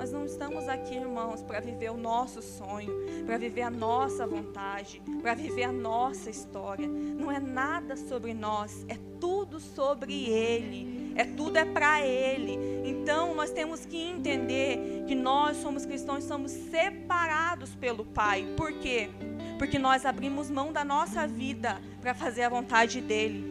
Nós 0.00 0.12
não 0.12 0.24
estamos 0.24 0.66
aqui, 0.66 0.94
irmãos, 0.94 1.42
para 1.42 1.60
viver 1.60 1.90
o 1.90 1.96
nosso 1.96 2.40
sonho, 2.40 2.90
para 3.26 3.36
viver 3.36 3.62
a 3.62 3.70
nossa 3.70 4.26
vontade, 4.26 5.02
para 5.20 5.34
viver 5.34 5.64
a 5.64 5.72
nossa 5.72 6.30
história. 6.30 6.88
Não 6.88 7.30
é 7.30 7.38
nada 7.38 7.96
sobre 7.96 8.32
nós, 8.32 8.86
é 8.88 8.96
tudo 9.20 9.60
sobre 9.60 10.24
Ele. 10.30 11.12
É 11.16 11.24
tudo 11.24 11.58
é 11.58 11.66
para 11.66 12.00
Ele. 12.00 12.56
Então 12.88 13.34
nós 13.34 13.50
temos 13.50 13.84
que 13.84 13.98
entender 13.98 15.04
que 15.06 15.14
nós 15.14 15.58
somos 15.58 15.84
cristãos, 15.84 16.24
somos 16.24 16.50
separados 16.50 17.74
pelo 17.74 18.06
Pai. 18.06 18.54
Por 18.56 18.72
quê? 18.78 19.10
Porque 19.60 19.78
nós 19.78 20.06
abrimos 20.06 20.48
mão 20.48 20.72
da 20.72 20.82
nossa 20.82 21.26
vida 21.26 21.78
para 22.00 22.14
fazer 22.14 22.44
a 22.44 22.48
vontade 22.48 22.98
dele. 22.98 23.44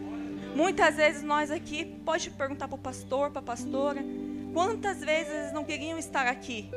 Muitas 0.55 0.95
vezes 0.95 1.21
nós 1.21 1.51
aqui, 1.51 1.85
pode 2.03 2.31
perguntar 2.31 2.67
para 2.67 2.75
o 2.75 2.79
pastor, 2.79 3.29
para 3.29 3.41
a 3.41 3.43
pastora, 3.43 4.03
quantas 4.51 5.01
vezes 5.01 5.31
eles 5.31 5.53
não 5.53 5.63
queriam 5.63 5.99
estar 5.99 6.25
aqui, 6.25 6.67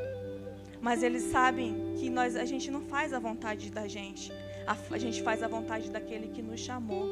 mas 0.83 1.03
eles 1.03 1.23
sabem 1.23 1.95
que 1.97 2.11
nós, 2.11 2.37
a 2.37 2.45
gente 2.45 2.71
não 2.71 2.83
faz 2.83 3.15
a 3.15 3.19
vontade 3.19 3.71
da 3.71 3.89
gente, 3.89 4.31
a, 4.67 4.77
a 4.95 4.99
gente 4.99 5.23
faz 5.23 5.43
a 5.43 5.49
vontade 5.49 5.91
daquele 5.91 6.29
que 6.29 6.43
nos 6.43 6.61
chamou. 6.61 7.09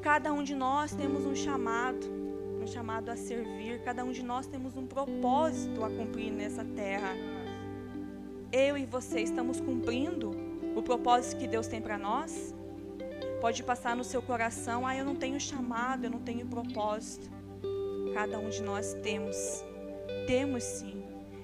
Cada 0.00 0.32
um 0.32 0.42
de 0.42 0.54
nós 0.54 0.94
temos 0.94 1.26
um 1.26 1.36
chamado, 1.36 2.06
um 2.58 2.66
chamado 2.66 3.10
a 3.10 3.16
servir, 3.16 3.82
cada 3.84 4.02
um 4.02 4.12
de 4.12 4.22
nós 4.22 4.46
temos 4.46 4.78
um 4.78 4.86
propósito 4.86 5.84
a 5.84 5.90
cumprir 5.90 6.32
nessa 6.32 6.64
terra. 6.64 7.14
Eu 8.50 8.78
e 8.78 8.86
você 8.86 9.20
estamos 9.20 9.60
cumprindo 9.60 10.53
o 10.74 10.82
propósito 10.82 11.38
que 11.38 11.46
Deus 11.46 11.66
tem 11.66 11.80
para 11.80 11.96
nós? 11.96 12.54
Pode 13.40 13.62
passar 13.62 13.94
no 13.94 14.04
seu 14.04 14.22
coração, 14.22 14.86
ah, 14.86 14.96
eu 14.96 15.04
não 15.04 15.16
tenho 15.16 15.38
chamado, 15.40 16.04
eu 16.04 16.10
não 16.10 16.20
tenho 16.20 16.46
propósito. 16.46 17.30
Cada 18.14 18.38
um 18.38 18.48
de 18.48 18.62
nós 18.62 18.94
temos, 19.02 19.64
temos 20.26 20.62
sim. 20.62 21.02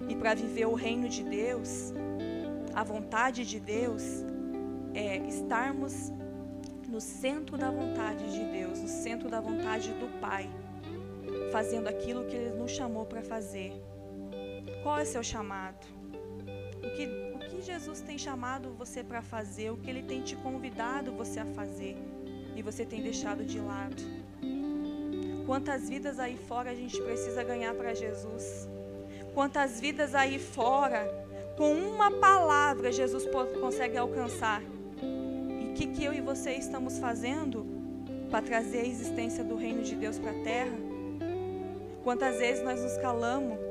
E 0.08 0.16
para 0.16 0.34
viver 0.34 0.66
o 0.66 0.74
reino 0.74 1.08
de 1.08 1.22
Deus, 1.22 1.92
a 2.74 2.82
vontade 2.82 3.44
de 3.44 3.60
Deus, 3.60 4.02
é 4.94 5.18
estarmos 5.28 6.10
no 6.88 7.00
centro 7.00 7.56
da 7.56 7.70
vontade 7.70 8.32
de 8.32 8.44
Deus, 8.44 8.80
no 8.80 8.88
centro 8.88 9.28
da 9.28 9.40
vontade 9.40 9.92
do 9.92 10.08
Pai, 10.20 10.50
fazendo 11.52 11.88
aquilo 11.88 12.24
que 12.24 12.34
Ele 12.34 12.56
nos 12.56 12.72
chamou 12.72 13.04
para 13.04 13.22
fazer. 13.22 13.72
Qual 14.82 14.98
é 14.98 15.02
o 15.02 15.06
seu 15.06 15.22
chamado? 15.22 15.86
O 16.78 16.90
que, 16.96 17.29
Jesus 17.60 18.00
tem 18.00 18.18
chamado 18.18 18.70
você 18.70 19.02
para 19.02 19.22
fazer? 19.22 19.70
O 19.70 19.76
que 19.76 19.90
Ele 19.90 20.02
tem 20.02 20.22
te 20.22 20.36
convidado 20.36 21.12
você 21.12 21.40
a 21.40 21.46
fazer? 21.46 21.96
E 22.56 22.62
você 22.62 22.84
tem 22.84 23.02
deixado 23.02 23.44
de 23.44 23.58
lado? 23.58 24.02
Quantas 25.46 25.88
vidas 25.88 26.18
aí 26.18 26.36
fora 26.36 26.70
a 26.70 26.74
gente 26.74 27.00
precisa 27.02 27.42
ganhar 27.42 27.74
para 27.74 27.94
Jesus? 27.94 28.68
Quantas 29.34 29.80
vidas 29.80 30.14
aí 30.14 30.38
fora, 30.38 31.08
com 31.56 31.72
uma 31.72 32.10
palavra, 32.10 32.92
Jesus 32.92 33.24
consegue 33.60 33.96
alcançar? 33.96 34.62
E 35.02 35.70
o 35.70 35.74
que, 35.74 35.86
que 35.86 36.04
eu 36.04 36.12
e 36.12 36.20
você 36.20 36.52
estamos 36.52 36.98
fazendo 36.98 37.66
para 38.30 38.42
trazer 38.42 38.80
a 38.80 38.86
existência 38.86 39.42
do 39.42 39.56
reino 39.56 39.82
de 39.82 39.94
Deus 39.94 40.18
para 40.18 40.30
a 40.30 40.42
terra? 40.42 40.76
Quantas 42.02 42.38
vezes 42.38 42.64
nós 42.64 42.82
nos 42.82 42.96
calamos 42.98 43.69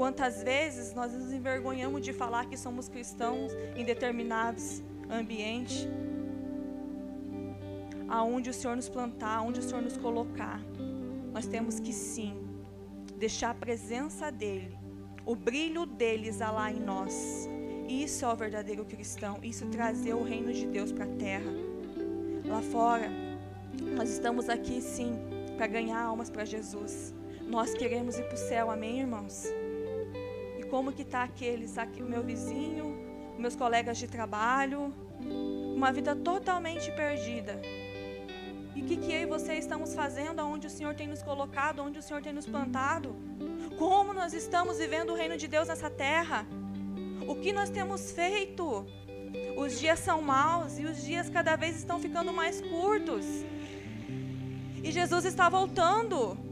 Quantas 0.00 0.42
vezes 0.42 0.94
nós 0.94 1.12
nos 1.12 1.30
envergonhamos 1.30 2.00
de 2.00 2.10
falar 2.10 2.46
que 2.46 2.56
somos 2.56 2.88
cristãos 2.88 3.52
em 3.76 3.84
determinados 3.84 4.82
ambientes? 5.10 5.86
Aonde 8.08 8.48
o 8.48 8.54
Senhor 8.54 8.76
nos 8.76 8.88
plantar, 8.88 9.36
aonde 9.36 9.60
o 9.60 9.62
Senhor 9.62 9.82
nos 9.82 9.98
colocar, 9.98 10.58
nós 11.34 11.46
temos 11.46 11.78
que 11.78 11.92
sim 11.92 12.34
deixar 13.18 13.50
a 13.50 13.54
presença 13.54 14.32
dEle, 14.32 14.74
o 15.26 15.36
brilho 15.36 15.84
dEle 15.84 16.28
exalar 16.28 16.74
em 16.74 16.80
nós. 16.80 17.46
Isso 17.86 18.24
é 18.24 18.32
o 18.32 18.34
verdadeiro 18.34 18.86
cristão, 18.86 19.38
isso 19.42 19.66
trazer 19.66 20.14
o 20.14 20.22
reino 20.22 20.50
de 20.50 20.66
Deus 20.66 20.92
para 20.92 21.04
a 21.04 21.08
terra. 21.08 21.52
Lá 22.46 22.62
fora, 22.62 23.10
nós 23.78 24.08
estamos 24.08 24.48
aqui 24.48 24.80
sim 24.80 25.12
para 25.58 25.66
ganhar 25.66 26.00
almas 26.00 26.30
para 26.30 26.46
Jesus. 26.46 27.12
Nós 27.46 27.74
queremos 27.74 28.18
ir 28.18 28.22
para 28.22 28.34
o 28.34 28.38
céu, 28.38 28.70
amém, 28.70 29.00
irmãos? 29.00 29.59
Como 30.70 30.92
que 30.92 31.02
está 31.02 31.22
aqueles, 31.24 31.76
aqui, 31.76 32.02
meu 32.02 32.22
vizinho, 32.22 32.86
meus 33.38 33.56
colegas 33.56 33.98
de 33.98 34.06
trabalho, 34.06 34.94
uma 35.74 35.92
vida 35.92 36.14
totalmente 36.14 36.90
perdida. 36.92 37.60
E 38.74 38.82
o 38.82 38.86
que, 38.86 38.96
que 38.96 39.12
eu 39.12 39.22
e 39.22 39.26
você 39.26 39.54
estamos 39.54 39.94
fazendo, 39.94 40.40
aonde 40.40 40.66
o 40.66 40.70
Senhor 40.70 40.94
tem 40.94 41.08
nos 41.08 41.22
colocado, 41.22 41.82
onde 41.82 41.98
o 41.98 42.02
Senhor 42.02 42.22
tem 42.22 42.32
nos 42.32 42.46
plantado? 42.46 43.16
Como 43.78 44.12
nós 44.12 44.32
estamos 44.32 44.78
vivendo 44.78 45.10
o 45.10 45.16
reino 45.16 45.36
de 45.36 45.48
Deus 45.48 45.68
nessa 45.68 45.90
terra? 45.90 46.46
O 47.26 47.34
que 47.34 47.52
nós 47.52 47.68
temos 47.68 48.12
feito? 48.12 48.86
Os 49.56 49.78
dias 49.78 49.98
são 49.98 50.22
maus 50.22 50.78
e 50.78 50.84
os 50.84 51.02
dias 51.02 51.28
cada 51.28 51.56
vez 51.56 51.76
estão 51.76 51.98
ficando 51.98 52.32
mais 52.32 52.60
curtos. 52.60 53.26
E 54.82 54.90
Jesus 54.90 55.24
está 55.24 55.48
voltando. 55.48 56.49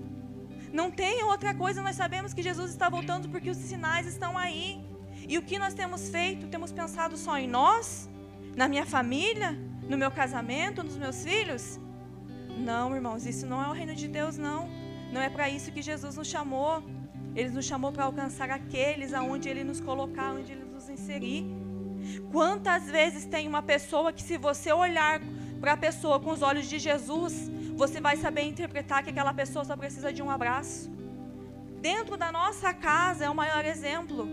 Não 0.72 0.90
tem 0.90 1.22
outra 1.24 1.54
coisa, 1.54 1.82
nós 1.82 1.96
sabemos 1.96 2.34
que 2.34 2.42
Jesus 2.42 2.70
está 2.70 2.88
voltando 2.88 3.28
porque 3.28 3.50
os 3.50 3.56
sinais 3.56 4.06
estão 4.06 4.36
aí. 4.36 4.84
E 5.28 5.36
o 5.38 5.42
que 5.42 5.58
nós 5.58 5.74
temos 5.74 6.08
feito? 6.08 6.46
Temos 6.48 6.72
pensado 6.72 7.16
só 7.16 7.36
em 7.38 7.48
nós? 7.48 8.08
Na 8.56 8.68
minha 8.68 8.86
família? 8.86 9.58
No 9.88 9.96
meu 9.96 10.10
casamento? 10.10 10.82
Nos 10.82 10.96
meus 10.96 11.24
filhos? 11.24 11.78
Não, 12.56 12.94
irmãos, 12.94 13.24
isso 13.26 13.46
não 13.46 13.62
é 13.62 13.68
o 13.68 13.72
reino 13.72 13.94
de 13.94 14.08
Deus, 14.08 14.36
não. 14.36 14.68
Não 15.12 15.20
é 15.20 15.30
para 15.30 15.48
isso 15.48 15.72
que 15.72 15.80
Jesus 15.80 16.16
nos 16.16 16.28
chamou. 16.28 16.82
Ele 17.34 17.50
nos 17.50 17.64
chamou 17.64 17.92
para 17.92 18.04
alcançar 18.04 18.50
aqueles 18.50 19.14
aonde 19.14 19.48
Ele 19.48 19.64
nos 19.64 19.80
colocar, 19.80 20.32
onde 20.32 20.52
Ele 20.52 20.64
nos 20.64 20.88
inserir. 20.88 21.46
Quantas 22.32 22.84
vezes 22.86 23.24
tem 23.24 23.46
uma 23.46 23.62
pessoa 23.62 24.12
que, 24.12 24.22
se 24.22 24.36
você 24.36 24.72
olhar 24.72 25.20
para 25.60 25.72
a 25.72 25.76
pessoa 25.76 26.20
com 26.20 26.30
os 26.30 26.42
olhos 26.42 26.68
de 26.68 26.78
Jesus, 26.78 27.50
você 27.78 28.00
vai 28.00 28.16
saber 28.16 28.42
interpretar 28.42 29.04
que 29.04 29.10
aquela 29.10 29.32
pessoa 29.32 29.64
só 29.64 29.76
precisa 29.76 30.12
de 30.12 30.20
um 30.20 30.28
abraço. 30.28 30.90
Dentro 31.80 32.16
da 32.16 32.32
nossa 32.32 32.74
casa 32.74 33.24
é 33.26 33.30
o 33.30 33.34
maior 33.42 33.64
exemplo. 33.64 34.28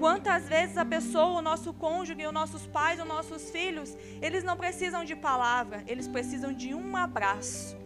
Quantas 0.00 0.48
vezes 0.48 0.76
a 0.76 0.84
pessoa, 0.84 1.38
o 1.38 1.42
nosso 1.42 1.72
cônjuge, 1.72 2.26
os 2.26 2.32
nossos 2.32 2.66
pais, 2.66 2.98
os 2.98 3.06
nossos 3.06 3.48
filhos, 3.50 3.96
eles 4.20 4.42
não 4.42 4.56
precisam 4.56 5.04
de 5.04 5.14
palavra, 5.14 5.84
eles 5.86 6.08
precisam 6.08 6.52
de 6.52 6.74
um 6.74 6.96
abraço. 6.96 7.76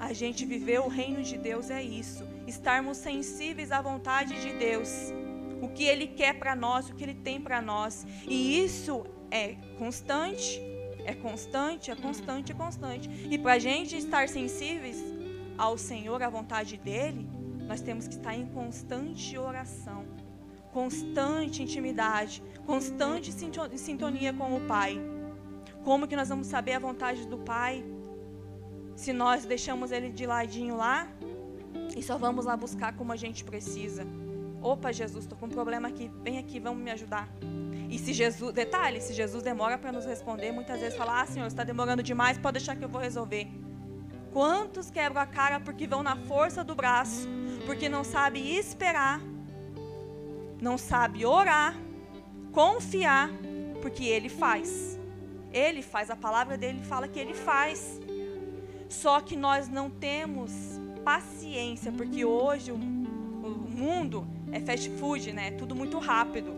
A 0.00 0.14
gente 0.14 0.46
viver 0.46 0.80
o 0.80 0.88
reino 0.88 1.22
de 1.22 1.36
Deus 1.36 1.68
é 1.68 1.82
isso, 1.82 2.26
estarmos 2.46 2.96
sensíveis 2.96 3.70
à 3.70 3.82
vontade 3.82 4.40
de 4.40 4.52
Deus, 4.54 5.12
o 5.60 5.68
que 5.68 5.84
Ele 5.84 6.06
quer 6.06 6.38
para 6.38 6.56
nós, 6.56 6.88
o 6.88 6.94
que 6.94 7.04
Ele 7.04 7.14
tem 7.14 7.38
para 7.38 7.60
nós, 7.60 8.06
e 8.26 8.64
isso 8.64 9.04
é 9.30 9.56
constante, 9.78 10.71
é 11.04 11.14
constante, 11.14 11.90
é 11.90 11.96
constante, 11.96 12.52
é 12.52 12.54
constante. 12.54 13.08
E 13.30 13.38
para 13.38 13.54
a 13.54 13.58
gente 13.58 13.96
estar 13.96 14.28
sensíveis 14.28 15.02
ao 15.56 15.76
Senhor, 15.76 16.22
à 16.22 16.28
vontade 16.28 16.76
dEle, 16.76 17.28
nós 17.66 17.80
temos 17.80 18.08
que 18.08 18.14
estar 18.14 18.34
em 18.34 18.46
constante 18.46 19.36
oração, 19.38 20.04
constante 20.72 21.62
intimidade, 21.62 22.42
constante 22.66 23.32
sintonia 23.76 24.32
com 24.32 24.56
o 24.56 24.60
Pai. 24.66 25.00
Como 25.84 26.06
que 26.06 26.16
nós 26.16 26.28
vamos 26.28 26.46
saber 26.46 26.74
a 26.74 26.78
vontade 26.78 27.26
do 27.26 27.38
Pai? 27.38 27.84
Se 28.94 29.12
nós 29.12 29.44
deixamos 29.44 29.90
Ele 29.90 30.10
de 30.10 30.26
ladinho 30.26 30.76
lá 30.76 31.08
e 31.96 32.02
só 32.02 32.16
vamos 32.16 32.44
lá 32.44 32.56
buscar 32.56 32.94
como 32.94 33.12
a 33.12 33.16
gente 33.16 33.44
precisa. 33.44 34.06
Opa, 34.62 34.92
Jesus, 34.92 35.24
estou 35.24 35.36
com 35.36 35.46
um 35.46 35.50
problema 35.50 35.88
aqui, 35.88 36.08
vem 36.22 36.38
aqui, 36.38 36.60
vamos 36.60 36.80
me 36.82 36.90
ajudar. 36.92 37.28
E 37.90 37.98
se 37.98 38.12
Jesus, 38.12 38.52
detalhe, 38.54 39.00
se 39.00 39.12
Jesus 39.12 39.42
demora 39.42 39.76
para 39.76 39.90
nos 39.90 40.06
responder, 40.06 40.52
muitas 40.52 40.80
vezes 40.80 40.96
fala: 40.96 41.20
Ah, 41.20 41.26
Senhor, 41.26 41.46
está 41.46 41.64
demorando 41.64 42.02
demais, 42.02 42.38
pode 42.38 42.58
deixar 42.58 42.76
que 42.76 42.84
eu 42.84 42.88
vou 42.88 43.00
resolver. 43.00 43.48
Quantos 44.32 44.88
quebram 44.88 45.20
a 45.20 45.26
cara 45.26 45.58
porque 45.58 45.86
vão 45.86 46.02
na 46.02 46.16
força 46.16 46.62
do 46.62 46.74
braço, 46.76 47.28
porque 47.66 47.88
não 47.88 48.04
sabe 48.04 48.38
esperar, 48.56 49.20
não 50.60 50.78
sabe 50.78 51.26
orar, 51.26 51.76
confiar, 52.52 53.30
porque 53.82 54.04
Ele 54.04 54.28
faz. 54.28 54.98
Ele 55.52 55.82
faz, 55.82 56.08
a 56.08 56.16
palavra 56.16 56.56
dele 56.56 56.82
fala 56.82 57.08
que 57.08 57.18
Ele 57.18 57.34
faz. 57.34 58.00
Só 58.88 59.20
que 59.20 59.36
nós 59.36 59.68
não 59.68 59.90
temos 59.90 60.52
paciência, 61.04 61.90
porque 61.90 62.24
hoje 62.24 62.70
o, 62.70 62.76
o 62.76 63.68
mundo 63.68 64.26
é 64.52 64.60
fast 64.60 64.88
food, 64.90 65.32
né? 65.32 65.50
Tudo 65.52 65.74
muito 65.74 65.98
rápido. 65.98 66.54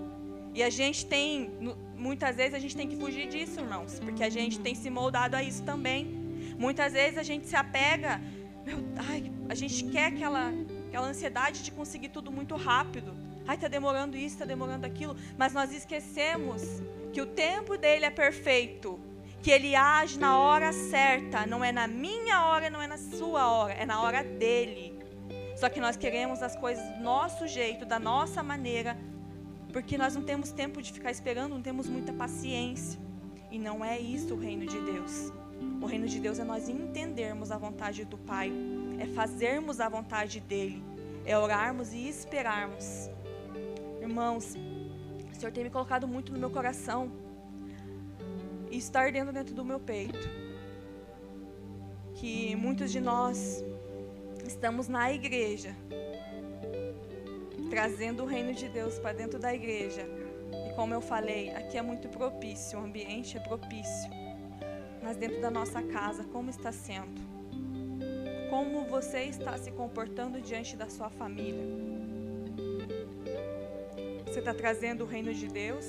E 0.53 0.63
a 0.63 0.71
gente 0.71 1.07
tem, 1.07 1.51
muitas 1.97 2.37
vezes 2.37 2.55
a 2.55 2.59
gente 2.59 2.77
tem 2.77 2.89
que 2.89 2.97
fugir 2.97 3.29
disso, 3.29 3.61
irmãos, 3.61 3.99
porque 4.01 4.23
a 4.23 4.29
gente 4.29 4.59
tem 4.61 4.75
se 4.75 4.91
moldado 4.91 5.37
a 5.37 5.43
isso 5.43 5.63
também. 5.63 6.05
Muitas 6.59 6.93
vezes 6.93 7.19
a 7.19 7.23
gente 7.23 7.47
se 7.47 7.57
apega, 7.57 8.21
meu, 8.65 8.79
ai, 9.09 9.33
a 9.49 9.55
gente 9.55 9.85
quer 9.85 10.07
aquela, 10.07 10.53
aquela 10.89 11.09
ansiedade 11.09 11.63
de 11.63 11.73
conseguir 11.73 12.11
tudo 12.11 12.31
muito 12.31 12.55
rápido. 12.57 13.15
Ai, 13.47 13.57
está 13.57 13.69
demorando 13.69 14.17
isso, 14.17 14.35
está 14.35 14.45
demorando 14.45 14.87
aquilo, 14.87 15.17
mas 15.37 15.53
nós 15.53 15.73
esquecemos 15.73 16.63
que 17.13 17.21
o 17.21 17.27
tempo 17.27 17.77
dele 17.77 18.05
é 18.05 18.11
perfeito, 18.11 18.99
que 19.43 19.51
ele 19.51 19.75
age 19.75 20.19
na 20.19 20.39
hora 20.39 20.73
certa, 20.73 21.47
não 21.47 21.63
é 21.63 21.71
na 21.71 21.87
minha 21.87 22.47
hora, 22.47 22.71
não 22.71 22.81
é 22.81 22.87
na 22.87 22.97
sua 22.97 23.51
hora, 23.51 23.75
é 23.75 23.85
na 23.85 24.01
hora 24.01 24.23
dele. 24.23 24.94
Só 25.57 25.69
que 25.69 25.81
nós 25.81 25.97
queremos 25.97 26.43
as 26.43 26.57
coisas 26.57 26.85
do 26.97 27.03
nosso 27.03 27.47
jeito, 27.47 27.85
da 27.85 27.99
nossa 27.99 28.43
maneira, 28.43 28.97
porque 29.73 29.97
nós 29.97 30.15
não 30.15 30.23
temos 30.23 30.51
tempo 30.51 30.83
de 30.83 30.93
ficar 30.93 31.11
esperando, 31.11 31.55
não 31.55 31.63
temos 31.63 31.89
muita 31.89 32.13
paciência. 32.13 32.99
E 33.51 33.59
não 33.59 33.85
é 33.85 33.99
isso 33.99 34.35
o 34.35 34.39
reino 34.39 34.67
de 34.67 34.81
Deus. 34.81 35.33
O 35.81 35.87
reino 35.87 36.09
de 36.09 36.19
Deus 36.19 36.39
é 36.39 36.45
nós 36.45 36.69
entendermos 36.69 37.51
a 37.53 37.59
vontade 37.59 38.05
do 38.05 38.19
Pai, 38.19 38.53
é 38.99 39.07
fazermos 39.07 39.81
a 39.81 39.89
vontade 39.89 40.41
dele, 40.41 40.83
é 41.25 41.39
orarmos 41.39 41.93
e 41.93 42.09
esperarmos. 42.09 43.09
Irmãos, 44.01 44.57
o 45.31 45.35
Senhor 45.35 45.53
tem 45.53 45.65
me 45.65 45.71
colocado 45.71 46.09
muito 46.09 46.33
no 46.33 46.39
meu 46.39 46.51
coração 46.51 47.13
e 48.71 48.77
está 48.77 49.01
ardendo 49.01 49.33
dentro 49.33 49.55
do 49.55 49.65
meu 49.65 49.79
peito. 49.79 50.29
Que 52.15 52.57
muitos 52.57 52.91
de 52.91 53.01
nós 53.01 53.65
estamos 54.47 54.89
na 54.89 55.13
igreja, 55.13 55.75
trazendo 57.71 58.23
o 58.23 58.27
reino 58.27 58.53
de 58.53 58.69
Deus 58.69 58.99
para 58.99 59.13
dentro 59.13 59.39
da 59.39 59.55
igreja. 59.55 60.07
E 60.69 60.75
como 60.75 60.95
eu 60.95 61.01
falei, 61.01 61.51
aqui 61.51 61.77
é 61.77 61.83
muito 61.83 62.09
propício, 62.09 62.79
o 62.79 62.83
ambiente 62.83 63.37
é 63.37 63.41
propício. 63.41 64.11
Mas 65.03 65.17
dentro 65.17 65.41
da 65.41 65.51
nossa 65.51 65.83
casa, 65.83 66.25
como 66.25 66.51
está 66.51 66.73
sendo? 66.73 67.21
Como 68.51 68.85
você 68.85 69.25
está 69.25 69.57
se 69.59 69.71
comportando 69.73 70.41
diante 70.41 70.77
da 70.77 70.89
sua 70.89 71.11
família? 71.11 71.65
Você 74.27 74.39
está 74.39 74.55
trazendo 74.55 75.05
o 75.05 75.07
reino 75.07 75.33
de 75.33 75.47
Deus? 75.49 75.87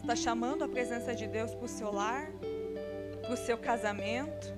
Está 0.00 0.16
chamando 0.16 0.64
a 0.64 0.68
presença 0.68 1.14
de 1.14 1.26
Deus 1.26 1.54
para 1.54 1.64
o 1.64 1.68
seu 1.68 1.92
lar? 1.92 2.30
Para 3.22 3.34
o 3.34 3.36
seu 3.36 3.58
casamento? 3.58 4.57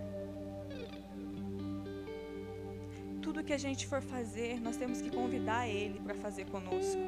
Tudo 3.22 3.44
que 3.44 3.52
a 3.52 3.58
gente 3.58 3.86
for 3.86 4.00
fazer, 4.00 4.60
nós 4.60 4.76
temos 4.76 5.00
que 5.00 5.10
convidar 5.10 5.68
Ele 5.68 6.00
para 6.00 6.14
fazer 6.14 6.46
conosco. 6.46 7.00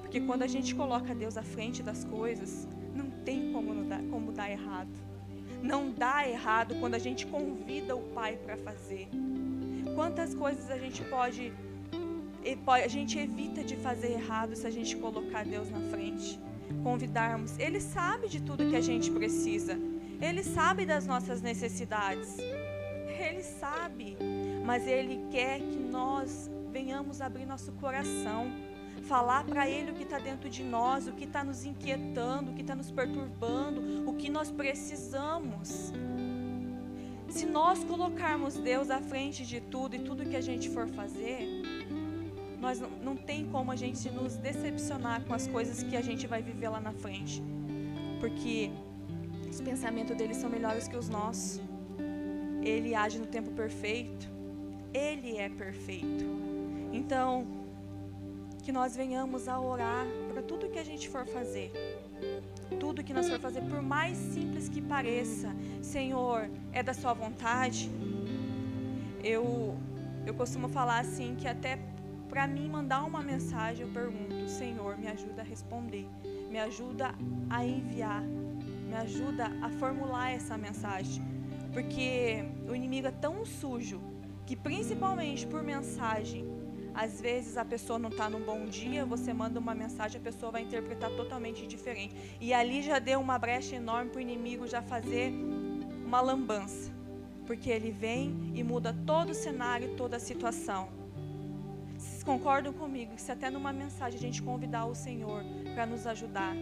Porque 0.00 0.20
quando 0.20 0.42
a 0.42 0.46
gente 0.46 0.74
coloca 0.74 1.14
Deus 1.14 1.36
à 1.36 1.42
frente 1.42 1.82
das 1.82 2.04
coisas, 2.04 2.66
não 2.94 3.10
tem 3.24 3.52
como 3.52 3.84
dar, 3.84 4.02
como 4.04 4.32
dar 4.32 4.50
errado. 4.50 4.90
Não 5.62 5.90
dá 5.90 6.28
errado 6.28 6.74
quando 6.80 6.94
a 6.94 6.98
gente 6.98 7.26
convida 7.26 7.94
o 7.94 8.02
Pai 8.14 8.36
para 8.36 8.56
fazer. 8.56 9.08
Quantas 9.94 10.34
coisas 10.34 10.70
a 10.70 10.78
gente 10.78 11.02
pode 11.04 11.52
a 12.66 12.88
gente 12.88 13.18
evita 13.18 13.62
de 13.62 13.76
fazer 13.76 14.12
errado 14.12 14.54
se 14.54 14.66
a 14.66 14.70
gente 14.70 14.96
colocar 14.96 15.44
Deus 15.44 15.70
na 15.70 15.80
frente. 15.90 16.38
Convidarmos. 16.82 17.58
Ele 17.58 17.80
sabe 17.80 18.28
de 18.28 18.40
tudo 18.40 18.68
que 18.70 18.76
a 18.76 18.80
gente 18.80 19.10
precisa. 19.10 19.78
Ele 20.20 20.42
sabe 20.42 20.86
das 20.86 21.06
nossas 21.06 21.42
necessidades. 21.42 22.36
Ele 22.38 23.42
sabe. 23.42 24.16
Mas 24.68 24.86
Ele 24.86 25.18
quer 25.30 25.60
que 25.60 25.78
nós 25.78 26.50
venhamos 26.70 27.22
abrir 27.22 27.46
nosso 27.46 27.72
coração. 27.72 28.52
Falar 29.04 29.42
para 29.44 29.66
Ele 29.66 29.92
o 29.92 29.94
que 29.94 30.02
está 30.02 30.18
dentro 30.18 30.50
de 30.50 30.62
nós, 30.62 31.08
o 31.08 31.12
que 31.12 31.24
está 31.24 31.42
nos 31.42 31.64
inquietando, 31.64 32.50
o 32.50 32.54
que 32.54 32.60
está 32.60 32.74
nos 32.74 32.90
perturbando, 32.90 34.06
o 34.06 34.12
que 34.12 34.28
nós 34.28 34.50
precisamos. 34.50 35.90
Se 37.30 37.46
nós 37.46 37.82
colocarmos 37.82 38.56
Deus 38.56 38.90
à 38.90 39.00
frente 39.00 39.46
de 39.46 39.58
tudo 39.58 39.96
e 39.96 40.00
tudo 40.00 40.26
que 40.26 40.36
a 40.36 40.42
gente 40.42 40.68
for 40.68 40.86
fazer, 40.86 41.48
nós 42.60 42.78
não, 42.78 42.90
não 42.90 43.16
tem 43.16 43.46
como 43.46 43.72
a 43.72 43.76
gente 43.76 44.10
nos 44.10 44.36
decepcionar 44.36 45.24
com 45.24 45.32
as 45.32 45.46
coisas 45.46 45.82
que 45.82 45.96
a 45.96 46.02
gente 46.02 46.26
vai 46.26 46.42
viver 46.42 46.68
lá 46.68 46.78
na 46.78 46.92
frente. 46.92 47.42
Porque 48.20 48.70
os 49.48 49.62
pensamentos 49.62 50.14
dele 50.14 50.34
são 50.34 50.50
melhores 50.50 50.86
que 50.86 50.96
os 50.96 51.08
nossos. 51.08 51.58
Ele 52.62 52.94
age 52.94 53.18
no 53.18 53.26
tempo 53.26 53.50
perfeito. 53.52 54.36
Ele 54.92 55.36
é 55.36 55.48
perfeito. 55.48 56.24
Então, 56.92 57.46
que 58.62 58.72
nós 58.72 58.94
venhamos 58.94 59.48
a 59.48 59.58
orar 59.58 60.06
para 60.30 60.42
tudo 60.42 60.68
que 60.68 60.78
a 60.78 60.84
gente 60.84 61.08
for 61.08 61.26
fazer. 61.26 61.72
Tudo 62.78 63.02
que 63.02 63.14
nós 63.14 63.28
for 63.28 63.40
fazer, 63.40 63.62
por 63.62 63.80
mais 63.80 64.16
simples 64.16 64.68
que 64.68 64.82
pareça, 64.82 65.54
Senhor, 65.82 66.50
é 66.72 66.82
da 66.82 66.92
sua 66.92 67.12
vontade. 67.14 67.90
Eu 69.22 69.76
eu 70.26 70.34
costumo 70.34 70.68
falar 70.68 70.98
assim 70.98 71.34
que 71.36 71.48
até 71.48 71.78
para 72.28 72.46
mim 72.46 72.68
mandar 72.68 73.04
uma 73.04 73.22
mensagem, 73.22 73.86
eu 73.86 73.92
pergunto: 73.92 74.46
Senhor, 74.48 74.98
me 74.98 75.08
ajuda 75.08 75.40
a 75.40 75.44
responder, 75.44 76.06
me 76.50 76.58
ajuda 76.58 77.14
a 77.48 77.64
enviar, 77.64 78.22
me 78.22 78.94
ajuda 78.94 79.46
a 79.62 79.70
formular 79.70 80.30
essa 80.30 80.58
mensagem. 80.58 81.24
Porque 81.72 82.44
o 82.68 82.74
inimigo 82.74 83.06
é 83.06 83.10
tão 83.10 83.46
sujo 83.46 83.98
que, 84.48 84.56
principalmente 84.56 85.46
por 85.46 85.62
mensagem, 85.62 86.46
às 86.94 87.20
vezes 87.20 87.58
a 87.58 87.66
pessoa 87.66 87.98
não 87.98 88.08
está 88.08 88.30
num 88.30 88.40
bom 88.40 88.64
dia, 88.64 89.04
você 89.04 89.30
manda 89.30 89.60
uma 89.60 89.74
mensagem, 89.74 90.18
a 90.18 90.24
pessoa 90.24 90.50
vai 90.50 90.62
interpretar 90.62 91.10
totalmente 91.10 91.66
diferente. 91.66 92.16
E 92.40 92.54
ali 92.54 92.80
já 92.80 92.98
deu 92.98 93.20
uma 93.20 93.38
brecha 93.38 93.76
enorme 93.76 94.10
para 94.10 94.20
o 94.20 94.22
inimigo 94.22 94.66
já 94.66 94.80
fazer 94.80 95.34
uma 96.02 96.22
lambança. 96.22 96.90
Porque 97.46 97.68
ele 97.68 97.90
vem 97.90 98.50
e 98.54 98.64
muda 98.64 98.96
todo 99.06 99.32
o 99.32 99.34
cenário, 99.34 99.94
toda 99.96 100.16
a 100.16 100.20
situação 100.20 100.96
concordam 102.24 102.74
comigo 102.74 103.14
que 103.14 103.22
se 103.22 103.32
até 103.32 103.48
numa 103.48 103.72
mensagem 103.72 104.18
a 104.18 104.20
gente 104.20 104.42
convidar 104.42 104.84
o 104.84 104.94
Senhor 104.94 105.42
para 105.74 105.86
nos 105.86 106.06
ajudar, 106.06 106.54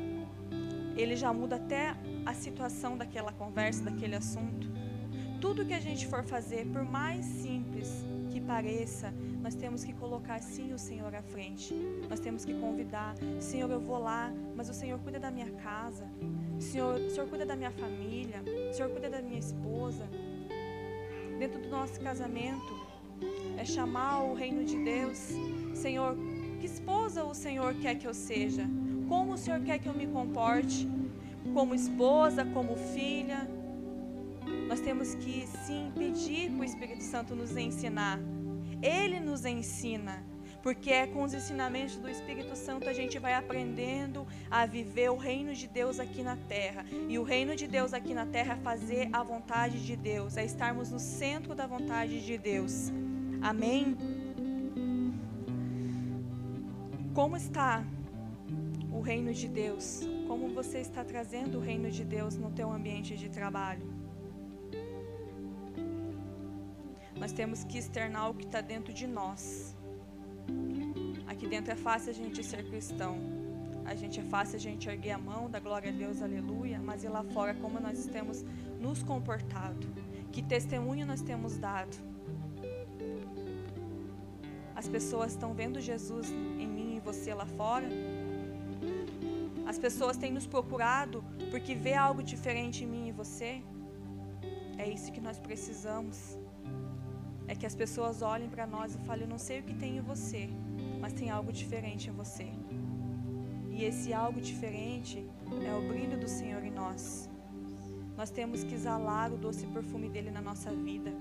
ele 0.97 1.17
já 1.17 1.33
muda 1.33 1.57
até 1.57 1.93
a 2.25 2.33
situação 2.33 2.97
daquela 2.97 3.33
conversa, 3.33 3.83
daquele 3.83 4.15
assunto. 4.15 4.76
Tudo 5.41 5.65
que 5.65 5.75
a 5.75 5.81
gente 5.81 6.07
for 6.07 6.23
fazer, 6.25 6.67
por 6.67 6.83
mais 6.83 7.25
simples 7.25 8.05
que 8.31 8.41
pareça, 8.41 9.13
nós 9.43 9.55
temos 9.55 9.85
que 9.85 9.93
colocar 9.93 10.41
sim 10.41 10.73
o 10.73 10.79
Senhor 10.79 11.15
à 11.15 11.23
frente. 11.23 11.75
Nós 12.09 12.21
temos 12.21 12.45
que 12.45 12.55
convidar, 12.55 13.15
Senhor, 13.41 13.71
eu 13.71 13.81
vou 13.81 13.99
lá, 13.99 14.33
mas 14.57 14.69
o 14.69 14.75
Senhor 14.75 14.99
cuida 15.01 15.19
da 15.19 15.31
minha 15.31 15.51
casa. 15.53 16.07
Senhor, 16.59 16.97
o 16.97 17.11
Senhor 17.11 17.29
cuida 17.29 17.45
da 17.45 17.55
minha 17.55 17.71
família. 17.71 18.43
O 18.71 18.73
Senhor 18.73 18.91
cuida 18.91 19.11
da 19.11 19.21
minha 19.23 19.39
esposa. 19.39 20.09
Dentro 21.39 21.61
do 21.61 21.69
nosso 21.69 22.01
casamento, 22.01 22.75
é 23.57 23.65
chamar 23.65 24.25
o 24.25 24.35
reino 24.35 24.65
de 24.65 24.77
Deus. 24.83 25.33
Senhor, 25.75 26.17
que 26.59 26.67
esposa 26.67 27.25
o 27.25 27.35
Senhor 27.35 27.75
quer 27.75 27.95
que 27.97 28.07
eu 28.07 28.15
seja? 28.15 28.67
Como 29.09 29.35
o 29.35 29.39
Senhor 29.39 29.61
quer 29.61 29.79
que 29.79 29.89
eu 29.89 29.95
me 29.95 30.07
comporte? 30.07 30.89
Como 31.53 31.75
esposa, 31.75 32.45
como 32.45 32.75
filha? 32.77 33.49
Nós 34.69 34.81
temos 34.81 35.15
que 35.15 35.47
sim 35.65 35.93
pedir 35.95 36.51
para 36.51 36.61
o 36.61 36.65
Espírito 36.65 37.03
Santo 37.03 37.35
nos 37.35 37.57
ensinar. 37.57 38.19
Ele 38.83 39.21
nos 39.21 39.45
ensina, 39.45 40.23
porque 40.63 40.91
é 40.91 41.07
com 41.07 41.23
os 41.23 41.33
ensinamentos 41.33 41.97
do 41.97 42.09
Espírito 42.09 42.55
Santo 42.57 42.89
a 42.89 42.93
gente 42.93 43.19
vai 43.19 43.35
aprendendo 43.35 44.27
a 44.51 44.67
viver 44.67 45.11
o 45.11 45.17
reino 45.17 45.55
de 45.55 45.67
Deus 45.67 45.99
aqui 45.99 46.23
na 46.23 46.37
terra. 46.37 46.85
E 47.09 47.19
o 47.19 47.23
reino 47.23 47.57
de 47.57 47.67
Deus 47.67 47.95
aqui 47.95 48.13
na 48.13 48.27
terra 48.27 48.55
é 48.55 48.57
fazer 48.57 49.09
a 49.13 49.23
vontade 49.23 49.85
de 49.85 49.97
Deus, 49.97 50.37
é 50.37 50.45
estarmos 50.45 50.91
no 50.91 50.99
centro 50.99 51.55
da 51.55 51.67
vontade 51.67 52.25
de 52.25 52.37
Deus. 52.37 52.93
Amém? 53.41 53.97
Como 57.15 57.37
está 57.37 57.83
o 58.93 59.01
reino 59.01 59.33
de 59.33 59.49
Deus? 59.49 60.03
Como 60.29 60.49
você 60.49 60.79
está 60.81 61.03
trazendo 61.03 61.59
o 61.59 61.61
reino 61.61 61.91
de 61.91 62.05
Deus 62.05 62.37
no 62.37 62.51
teu 62.51 62.71
ambiente 62.71 63.17
de 63.17 63.31
trabalho? 63.31 63.96
Nós 67.19 67.33
temos 67.33 67.65
que 67.65 67.79
externar 67.79 68.31
o 68.31 68.35
que 68.35 68.45
está 68.45 68.61
dentro 68.61 68.93
de 68.93 69.07
nós. 69.07 69.75
Aqui 71.27 71.47
dentro 71.47 71.73
é 71.73 71.77
fácil 71.77 72.11
a 72.11 72.15
gente 72.15 72.45
ser 72.45 72.65
cristão. 72.69 73.19
A 73.85 73.95
gente 73.95 74.21
é 74.21 74.23
fácil 74.23 74.57
a 74.57 74.59
gente 74.59 74.89
erguer 74.89 75.13
a 75.13 75.19
mão, 75.19 75.49
da 75.49 75.61
glória 75.61 75.91
a 75.91 75.93
Deus, 75.93 76.21
aleluia. 76.21 76.79
Mas 76.79 77.05
e 77.05 77.09
lá 77.09 77.23
fora, 77.23 77.55
como 77.55 77.81
nós 77.81 78.07
temos 78.07 78.45
nos 78.81 79.03
comportado? 79.03 79.87
Que 80.33 80.43
testemunho 80.43 81.07
nós 81.07 81.23
temos 81.23 81.57
dado? 81.57 81.97
As 84.75 84.87
pessoas 84.87 85.33
estão 85.33 85.55
vendo 85.55 85.81
Jesus 85.81 86.31
em 86.31 86.67
mim 86.67 86.97
e 86.97 87.01
você 87.01 87.33
lá 87.33 87.47
fora. 87.47 87.89
As 89.67 89.79
pessoas 89.79 90.17
têm 90.17 90.31
nos 90.31 90.47
procurado 90.47 91.25
porque 91.51 91.75
vê 91.75 91.95
algo 91.95 92.23
diferente 92.23 92.85
em 92.85 92.87
mim 92.87 93.09
e 93.09 93.13
você. 93.13 93.63
É 94.77 94.89
isso 94.89 95.11
que 95.11 95.21
nós 95.21 95.39
precisamos. 95.39 96.39
É 97.49 97.55
que 97.55 97.67
as 97.67 97.75
pessoas 97.75 98.23
olhem 98.23 98.49
para 98.49 98.67
nós 98.67 98.95
e 98.95 98.99
falem: 98.99 99.23
Eu 99.23 99.29
não 99.29 99.39
sei 99.39 99.61
o 99.61 99.63
que 99.63 99.75
tem 99.75 99.99
em 99.99 100.01
você, 100.01 100.49
mas 101.01 101.13
tem 101.13 101.31
algo 101.31 101.53
diferente 101.53 102.09
em 102.09 102.13
você. 102.13 102.49
E 103.71 103.85
esse 103.85 104.13
algo 104.13 104.41
diferente 104.41 105.25
é 105.65 105.75
o 105.75 105.87
brilho 105.87 106.19
do 106.19 106.29
Senhor 106.29 106.65
em 106.65 106.71
nós. 106.71 107.29
Nós 108.17 108.31
temos 108.31 108.65
que 108.65 108.75
exalar 108.75 109.31
o 109.33 109.37
doce 109.37 109.67
perfume 109.67 110.09
dele 110.09 110.31
na 110.31 110.41
nossa 110.41 110.71
vida. 110.71 111.13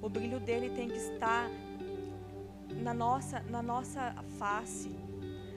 O 0.00 0.08
brilho 0.08 0.38
dele 0.38 0.70
tem 0.70 0.88
que 0.88 0.96
estar 0.96 1.50
na 2.82 2.94
nossa, 2.94 3.40
na 3.50 3.62
nossa 3.62 4.14
face. 4.38 4.94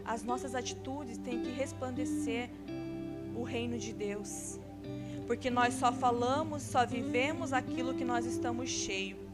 As 0.04 0.24
nossas 0.24 0.56
atitudes 0.56 1.18
têm 1.18 1.42
que 1.42 1.52
resplandecer 1.52 2.50
o 3.36 3.44
reino 3.44 3.78
de 3.78 3.94
Deus. 3.94 4.60
Porque 5.28 5.50
nós 5.50 5.76
só 5.76 5.92
falamos, 5.92 6.64
só 6.64 6.86
vivemos 6.86 7.54
aquilo 7.54 7.94
que 7.94 8.04
nós 8.04 8.26
estamos 8.26 8.70
cheio. 8.70 9.27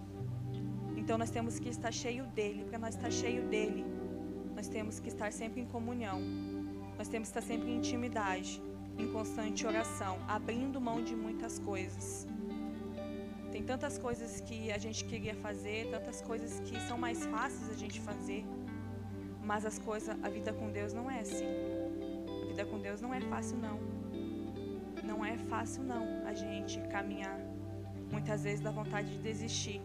Então 1.04 1.18
nós 1.18 1.30
temos 1.30 1.60
que 1.60 1.68
estar 1.68 1.92
cheio 1.92 2.26
dele. 2.28 2.64
Para 2.64 2.80
nós 2.80 2.96
estar 2.96 3.12
cheio 3.12 3.44
dele, 3.50 3.86
nós 4.56 4.70
temos 4.70 5.02
que 5.02 5.10
estar 5.10 5.34
sempre 5.34 5.60
em 5.60 5.66
comunhão. 5.66 6.22
Nós 6.98 7.10
temos 7.10 7.30
que 7.30 7.38
estar 7.38 7.46
sempre 7.52 7.72
em 7.72 7.76
intimidade, 7.76 8.62
em 8.98 9.12
constante 9.12 9.68
oração, 9.68 10.18
abrindo 10.30 10.80
mão 10.80 11.04
de 11.04 11.14
muitas 11.14 11.60
coisas. 11.60 12.26
Tem 13.52 13.62
tantas 13.62 13.98
coisas 13.98 14.40
que 14.40 14.72
a 14.72 14.78
gente 14.78 15.04
queria 15.04 15.36
fazer, 15.36 15.90
tantas 15.92 16.22
coisas 16.22 16.62
que 16.62 16.80
são 16.88 16.98
mais 16.98 17.26
fáceis 17.26 17.70
a 17.70 17.78
gente 17.84 18.00
fazer. 18.00 18.46
Mas 19.44 19.66
as 19.66 19.78
coisas, 19.78 20.16
a 20.24 20.30
vida 20.30 20.54
com 20.54 20.72
Deus 20.72 20.94
não 20.94 21.12
é 21.12 21.20
assim. 21.20 21.52
A 22.44 22.46
vida 22.46 22.64
com 22.66 22.80
Deus 22.80 23.02
não 23.02 23.14
é 23.14 23.20
fácil 23.20 23.58
não. 23.58 23.78
não 25.04 25.26
é 25.26 25.38
fácil 25.38 25.84
não 25.84 26.26
a 26.26 26.34
gente 26.34 26.80
caminhar. 26.88 27.42
Muitas 28.10 28.46
vezes 28.46 28.62
dá 28.62 28.72
vontade 28.72 29.10
de 29.10 29.18
desistir. 29.18 29.82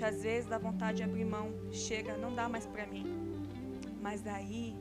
Muitas 0.00 0.22
vezes 0.22 0.48
dá 0.48 0.56
vontade 0.56 0.96
de 0.96 1.02
abrir 1.02 1.26
mão. 1.26 1.52
Chega, 1.70 2.16
não 2.16 2.34
dá 2.34 2.48
mais 2.48 2.64
para 2.64 2.86
mim. 2.86 3.04
Mas 4.00 4.22
daí, 4.22 4.74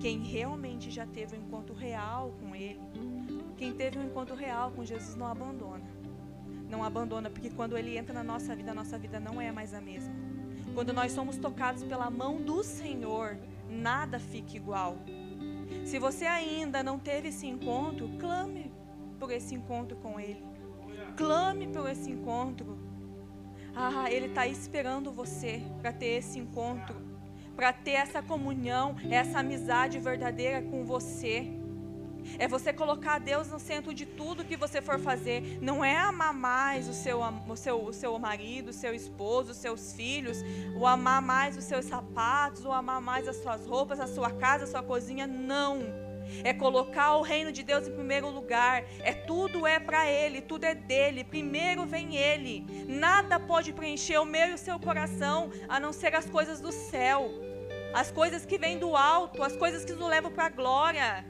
quem 0.00 0.18
realmente 0.24 0.90
já 0.90 1.06
teve 1.06 1.36
um 1.36 1.42
encontro 1.42 1.72
real 1.72 2.34
com 2.40 2.56
Ele, 2.56 2.80
quem 3.56 3.72
teve 3.72 4.00
um 4.00 4.02
encontro 4.02 4.34
real 4.34 4.72
com 4.72 4.84
Jesus 4.84 5.14
não 5.14 5.28
abandona. 5.28 5.84
Não 6.68 6.82
abandona, 6.82 7.30
porque 7.30 7.50
quando 7.50 7.78
Ele 7.78 7.96
entra 7.96 8.12
na 8.12 8.24
nossa 8.24 8.56
vida, 8.56 8.72
a 8.72 8.74
nossa 8.74 8.98
vida 8.98 9.20
não 9.20 9.40
é 9.40 9.52
mais 9.52 9.72
a 9.72 9.80
mesma. 9.80 10.12
Quando 10.74 10.92
nós 10.92 11.12
somos 11.12 11.36
tocados 11.36 11.84
pela 11.84 12.10
mão 12.10 12.42
do 12.42 12.64
Senhor, 12.64 13.38
nada 13.70 14.18
fica 14.18 14.56
igual. 14.56 14.98
Se 15.84 16.00
você 16.00 16.24
ainda 16.24 16.82
não 16.82 16.98
teve 16.98 17.28
esse 17.28 17.46
encontro, 17.46 18.08
clame 18.18 18.72
por 19.20 19.30
esse 19.30 19.54
encontro 19.54 19.96
com 19.98 20.18
Ele. 20.18 20.44
Clame 21.16 21.68
por 21.68 21.88
esse 21.88 22.10
encontro. 22.10 22.83
Ah, 23.76 24.10
Ele 24.10 24.26
está 24.26 24.46
esperando 24.46 25.12
você 25.12 25.62
para 25.80 25.92
ter 25.92 26.18
esse 26.18 26.38
encontro, 26.38 26.96
para 27.56 27.72
ter 27.72 27.92
essa 27.92 28.22
comunhão, 28.22 28.96
essa 29.10 29.40
amizade 29.40 29.98
verdadeira 29.98 30.62
com 30.62 30.84
você. 30.84 31.52
É 32.38 32.48
você 32.48 32.72
colocar 32.72 33.18
Deus 33.18 33.48
no 33.48 33.60
centro 33.60 33.92
de 33.92 34.06
tudo 34.06 34.44
que 34.44 34.56
você 34.56 34.80
for 34.80 34.98
fazer. 34.98 35.58
Não 35.60 35.84
é 35.84 35.96
amar 35.96 36.32
mais 36.32 36.88
o 36.88 36.94
seu, 36.94 37.20
o 37.20 37.56
seu, 37.56 37.84
o 37.84 37.92
seu 37.92 38.18
marido, 38.18 38.68
o 38.68 38.72
seu 38.72 38.94
esposo, 38.94 39.50
os 39.50 39.58
seus 39.58 39.92
filhos, 39.92 40.38
ou 40.74 40.86
amar 40.86 41.20
mais 41.20 41.56
os 41.56 41.64
seus 41.64 41.84
sapatos, 41.84 42.64
ou 42.64 42.72
amar 42.72 43.00
mais 43.00 43.28
as 43.28 43.36
suas 43.36 43.66
roupas, 43.66 44.00
a 44.00 44.06
sua 44.06 44.30
casa, 44.30 44.64
a 44.64 44.66
sua 44.66 44.82
cozinha. 44.82 45.26
Não. 45.26 46.03
É 46.42 46.52
colocar 46.52 47.16
o 47.16 47.22
reino 47.22 47.52
de 47.52 47.62
Deus 47.62 47.86
em 47.86 47.92
primeiro 47.92 48.28
lugar. 48.28 48.84
É 49.00 49.12
tudo 49.12 49.66
é 49.66 49.78
para 49.78 50.06
Ele, 50.10 50.40
tudo 50.40 50.64
é 50.64 50.74
dele. 50.74 51.24
Primeiro 51.24 51.84
vem 51.86 52.16
Ele. 52.16 52.64
Nada 52.88 53.38
pode 53.38 53.72
preencher 53.72 54.18
o 54.18 54.24
meu 54.24 54.48
e 54.48 54.54
o 54.54 54.58
seu 54.58 54.78
coração, 54.78 55.50
a 55.68 55.78
não 55.78 55.92
ser 55.92 56.14
as 56.14 56.26
coisas 56.26 56.60
do 56.60 56.72
céu, 56.72 57.30
as 57.92 58.10
coisas 58.10 58.44
que 58.44 58.58
vêm 58.58 58.78
do 58.78 58.96
alto, 58.96 59.42
as 59.42 59.56
coisas 59.56 59.84
que 59.84 59.92
nos 59.92 60.08
levam 60.08 60.30
para 60.30 60.46
a 60.46 60.48
glória. 60.48 61.24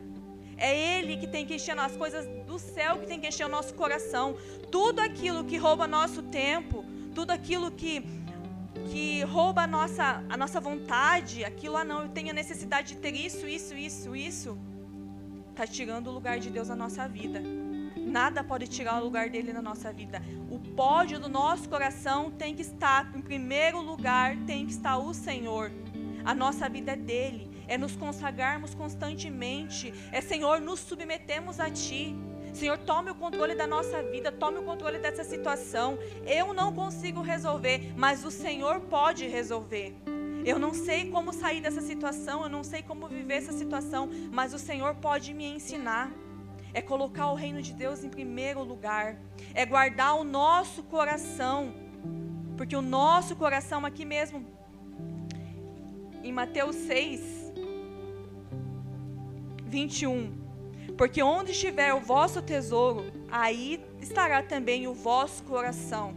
É 0.56 0.98
Ele 0.98 1.16
que 1.16 1.26
tem 1.26 1.44
que 1.44 1.54
encher 1.54 1.78
as 1.78 1.96
coisas 1.96 2.26
do 2.46 2.58
céu, 2.58 2.98
que 2.98 3.06
tem 3.06 3.20
que 3.20 3.28
encher 3.28 3.44
o 3.44 3.48
nosso 3.48 3.74
coração. 3.74 4.36
Tudo 4.70 5.00
aquilo 5.00 5.44
que 5.44 5.56
rouba 5.56 5.86
nosso 5.86 6.22
tempo, 6.22 6.84
tudo 7.14 7.30
aquilo 7.30 7.70
que, 7.70 8.04
que 8.90 9.22
rouba 9.22 9.62
a 9.62 9.66
nossa, 9.66 10.24
a 10.28 10.36
nossa 10.36 10.60
vontade, 10.60 11.44
aquilo, 11.44 11.76
ah 11.76 11.84
não, 11.84 12.02
eu 12.02 12.08
tenho 12.08 12.30
a 12.30 12.32
necessidade 12.32 12.94
de 12.94 12.96
ter 12.96 13.14
isso, 13.14 13.46
isso, 13.46 13.74
isso, 13.74 14.14
isso, 14.14 14.58
está 15.54 15.66
tirando 15.66 16.08
o 16.08 16.12
lugar 16.12 16.38
de 16.38 16.50
Deus 16.50 16.68
na 16.68 16.76
nossa 16.76 17.06
vida. 17.08 17.40
Nada 17.96 18.42
pode 18.44 18.66
tirar 18.66 19.00
o 19.00 19.04
lugar 19.04 19.30
dele 19.30 19.52
na 19.52 19.62
nossa 19.62 19.92
vida. 19.92 20.20
O 20.50 20.58
pódio 20.58 21.18
do 21.18 21.28
nosso 21.28 21.68
coração 21.68 22.30
tem 22.30 22.54
que 22.54 22.62
estar, 22.62 23.10
em 23.16 23.22
primeiro 23.22 23.80
lugar, 23.80 24.36
tem 24.46 24.66
que 24.66 24.72
estar 24.72 24.98
o 24.98 25.14
Senhor. 25.14 25.70
A 26.24 26.34
nossa 26.34 26.68
vida 26.68 26.92
é 26.92 26.96
dele 26.96 27.54
é 27.66 27.78
nos 27.78 27.96
consagrarmos 27.96 28.74
constantemente, 28.74 29.92
é 30.12 30.20
Senhor, 30.20 30.60
nos 30.60 30.80
submetemos 30.80 31.58
a 31.58 31.70
Ti. 31.70 32.14
Senhor, 32.52 32.78
tome 32.78 33.10
o 33.10 33.14
controle 33.14 33.54
da 33.54 33.66
nossa 33.66 34.02
vida, 34.02 34.30
tome 34.30 34.58
o 34.58 34.62
controle 34.62 34.98
dessa 34.98 35.24
situação. 35.24 35.98
Eu 36.26 36.54
não 36.54 36.72
consigo 36.72 37.20
resolver, 37.20 37.92
mas 37.96 38.24
o 38.24 38.30
Senhor 38.30 38.80
pode 38.80 39.26
resolver. 39.26 39.96
Eu 40.44 40.58
não 40.58 40.74
sei 40.74 41.10
como 41.10 41.32
sair 41.32 41.62
dessa 41.62 41.80
situação, 41.80 42.42
eu 42.42 42.50
não 42.50 42.62
sei 42.62 42.82
como 42.82 43.08
viver 43.08 43.36
essa 43.36 43.52
situação, 43.52 44.10
mas 44.30 44.52
o 44.52 44.58
Senhor 44.58 44.94
pode 44.96 45.32
me 45.32 45.46
ensinar. 45.46 46.10
É 46.74 46.82
colocar 46.82 47.30
o 47.30 47.34
reino 47.34 47.62
de 47.62 47.72
Deus 47.72 48.04
em 48.04 48.10
primeiro 48.10 48.62
lugar, 48.62 49.16
é 49.54 49.64
guardar 49.64 50.16
o 50.16 50.24
nosso 50.24 50.82
coração, 50.82 51.72
porque 52.56 52.76
o 52.76 52.82
nosso 52.82 53.36
coração, 53.36 53.86
aqui 53.86 54.04
mesmo, 54.04 54.44
em 56.22 56.32
Mateus 56.32 56.76
6, 56.76 57.52
21. 59.66 60.44
Porque 60.98 61.22
onde 61.22 61.52
estiver 61.52 61.94
o 61.94 62.00
vosso 62.00 62.42
tesouro, 62.42 63.04
aí 63.30 63.84
estará 64.00 64.42
também 64.42 64.86
o 64.86 64.92
vosso 64.92 65.42
coração. 65.44 66.14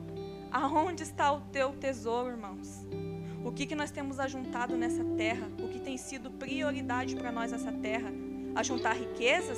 Aonde 0.52 1.04
está 1.04 1.32
o 1.32 1.42
teu 1.42 1.72
tesouro, 1.74 2.32
irmãos? 2.32 2.86
O 3.47 3.51
que, 3.53 3.65
que 3.65 3.75
nós 3.75 3.89
temos 3.89 4.19
ajuntado 4.19 4.75
nessa 4.75 5.05
terra? 5.15 5.47
O 5.63 5.69
que 5.69 5.79
tem 5.79 5.95
sido 5.95 6.29
prioridade 6.29 7.15
para 7.15 7.31
nós 7.31 7.53
nessa 7.53 7.71
terra? 7.71 8.12
Ajuntar 8.53 8.93
riquezas? 8.97 9.57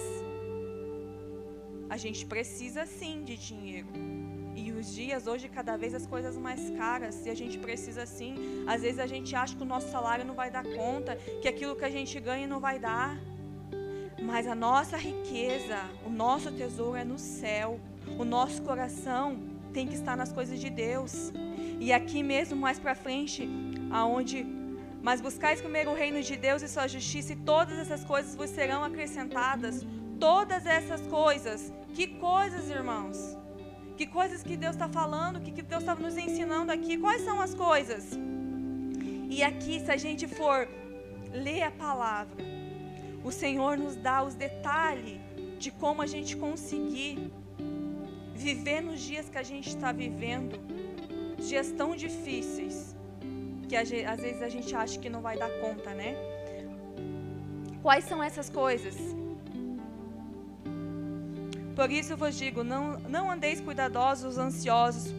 A 1.89 1.97
gente 1.97 2.23
precisa 2.23 2.85
sim 2.85 3.23
de 3.23 3.35
dinheiro. 3.35 3.87
E 4.55 4.71
os 4.71 4.93
dias 4.93 5.25
hoje, 5.25 5.49
cada 5.49 5.75
vez 5.75 5.95
as 5.95 6.05
coisas 6.05 6.37
mais 6.37 6.69
caras, 6.77 7.25
e 7.25 7.31
a 7.31 7.33
gente 7.33 7.57
precisa 7.57 8.05
sim. 8.05 8.35
Às 8.67 8.83
vezes 8.83 8.99
a 8.99 9.07
gente 9.07 9.35
acha 9.35 9.55
que 9.55 9.63
o 9.63 9.65
nosso 9.65 9.89
salário 9.89 10.23
não 10.23 10.35
vai 10.35 10.51
dar 10.51 10.63
conta, 10.63 11.15
que 11.41 11.47
aquilo 11.47 11.75
que 11.75 11.83
a 11.83 11.89
gente 11.89 12.19
ganha 12.19 12.45
não 12.45 12.59
vai 12.59 12.77
dar. 12.77 13.19
Mas 14.21 14.45
a 14.45 14.53
nossa 14.53 14.97
riqueza, 14.97 15.79
o 16.05 16.11
nosso 16.11 16.51
tesouro 16.51 16.95
é 16.95 17.03
no 17.03 17.17
céu. 17.17 17.79
O 18.19 18.23
nosso 18.23 18.61
coração 18.61 19.39
tem 19.73 19.87
que 19.87 19.95
estar 19.95 20.15
nas 20.15 20.31
coisas 20.31 20.59
de 20.59 20.69
Deus. 20.69 21.31
E 21.79 21.93
aqui 21.93 22.21
mesmo 22.21 22.57
mais 22.57 22.77
para 22.77 22.93
frente, 22.93 23.47
aonde 23.89 24.45
mas 25.01 25.21
buscais 25.21 25.61
primeiro 25.61 25.91
o 25.91 25.93
reino 25.93 26.21
de 26.21 26.35
Deus 26.35 26.61
e 26.61 26.67
sua 26.67 26.87
justiça, 26.87 27.33
e 27.33 27.35
todas 27.35 27.77
essas 27.79 28.03
coisas 28.03 28.35
vos 28.35 28.49
serão 28.49 28.83
acrescentadas. 28.83 29.85
Todas 30.19 30.65
essas 30.65 31.01
coisas. 31.07 31.73
Que 31.93 32.05
coisas, 32.07 32.69
irmãos? 32.69 33.37
Que 33.95 34.05
coisas 34.05 34.43
que 34.43 34.55
Deus 34.57 34.75
está 34.75 34.89
falando, 34.89 35.41
que, 35.41 35.51
que 35.51 35.61
Deus 35.61 35.83
está 35.83 35.95
nos 35.95 36.17
ensinando 36.17 36.71
aqui? 36.71 36.97
Quais 36.97 37.21
são 37.21 37.39
as 37.39 37.53
coisas? 37.53 38.11
E 39.29 39.41
aqui, 39.43 39.79
se 39.79 39.91
a 39.91 39.97
gente 39.97 40.27
for 40.27 40.67
ler 41.31 41.63
a 41.63 41.71
palavra, 41.71 42.43
o 43.23 43.31
Senhor 43.31 43.77
nos 43.77 43.95
dá 43.95 44.23
os 44.23 44.35
detalhes 44.35 45.19
de 45.57 45.71
como 45.71 46.01
a 46.01 46.07
gente 46.07 46.35
conseguir 46.35 47.31
viver 48.33 48.81
nos 48.81 49.01
dias 49.01 49.29
que 49.29 49.37
a 49.37 49.43
gente 49.43 49.67
está 49.69 49.91
vivendo, 49.91 50.57
dias 51.37 51.71
tão 51.71 51.95
difíceis, 51.95 52.95
que 53.69 53.75
às 53.75 53.89
vezes 53.89 54.41
a 54.41 54.49
gente 54.49 54.75
acha 54.75 54.99
que 54.99 55.09
não 55.09 55.21
vai 55.21 55.37
dar 55.37 55.49
conta, 55.61 55.93
né? 55.93 56.15
Quais 57.81 58.03
são 58.03 58.21
essas 58.21 58.49
coisas? 58.49 58.95
Por 61.75 61.89
isso 61.91 62.13
eu 62.13 62.17
vos 62.17 62.35
digo: 62.35 62.63
não, 62.63 62.99
não 63.01 63.31
andeis 63.31 63.61
cuidadosos, 63.61 64.37
ansiosos 64.37 65.13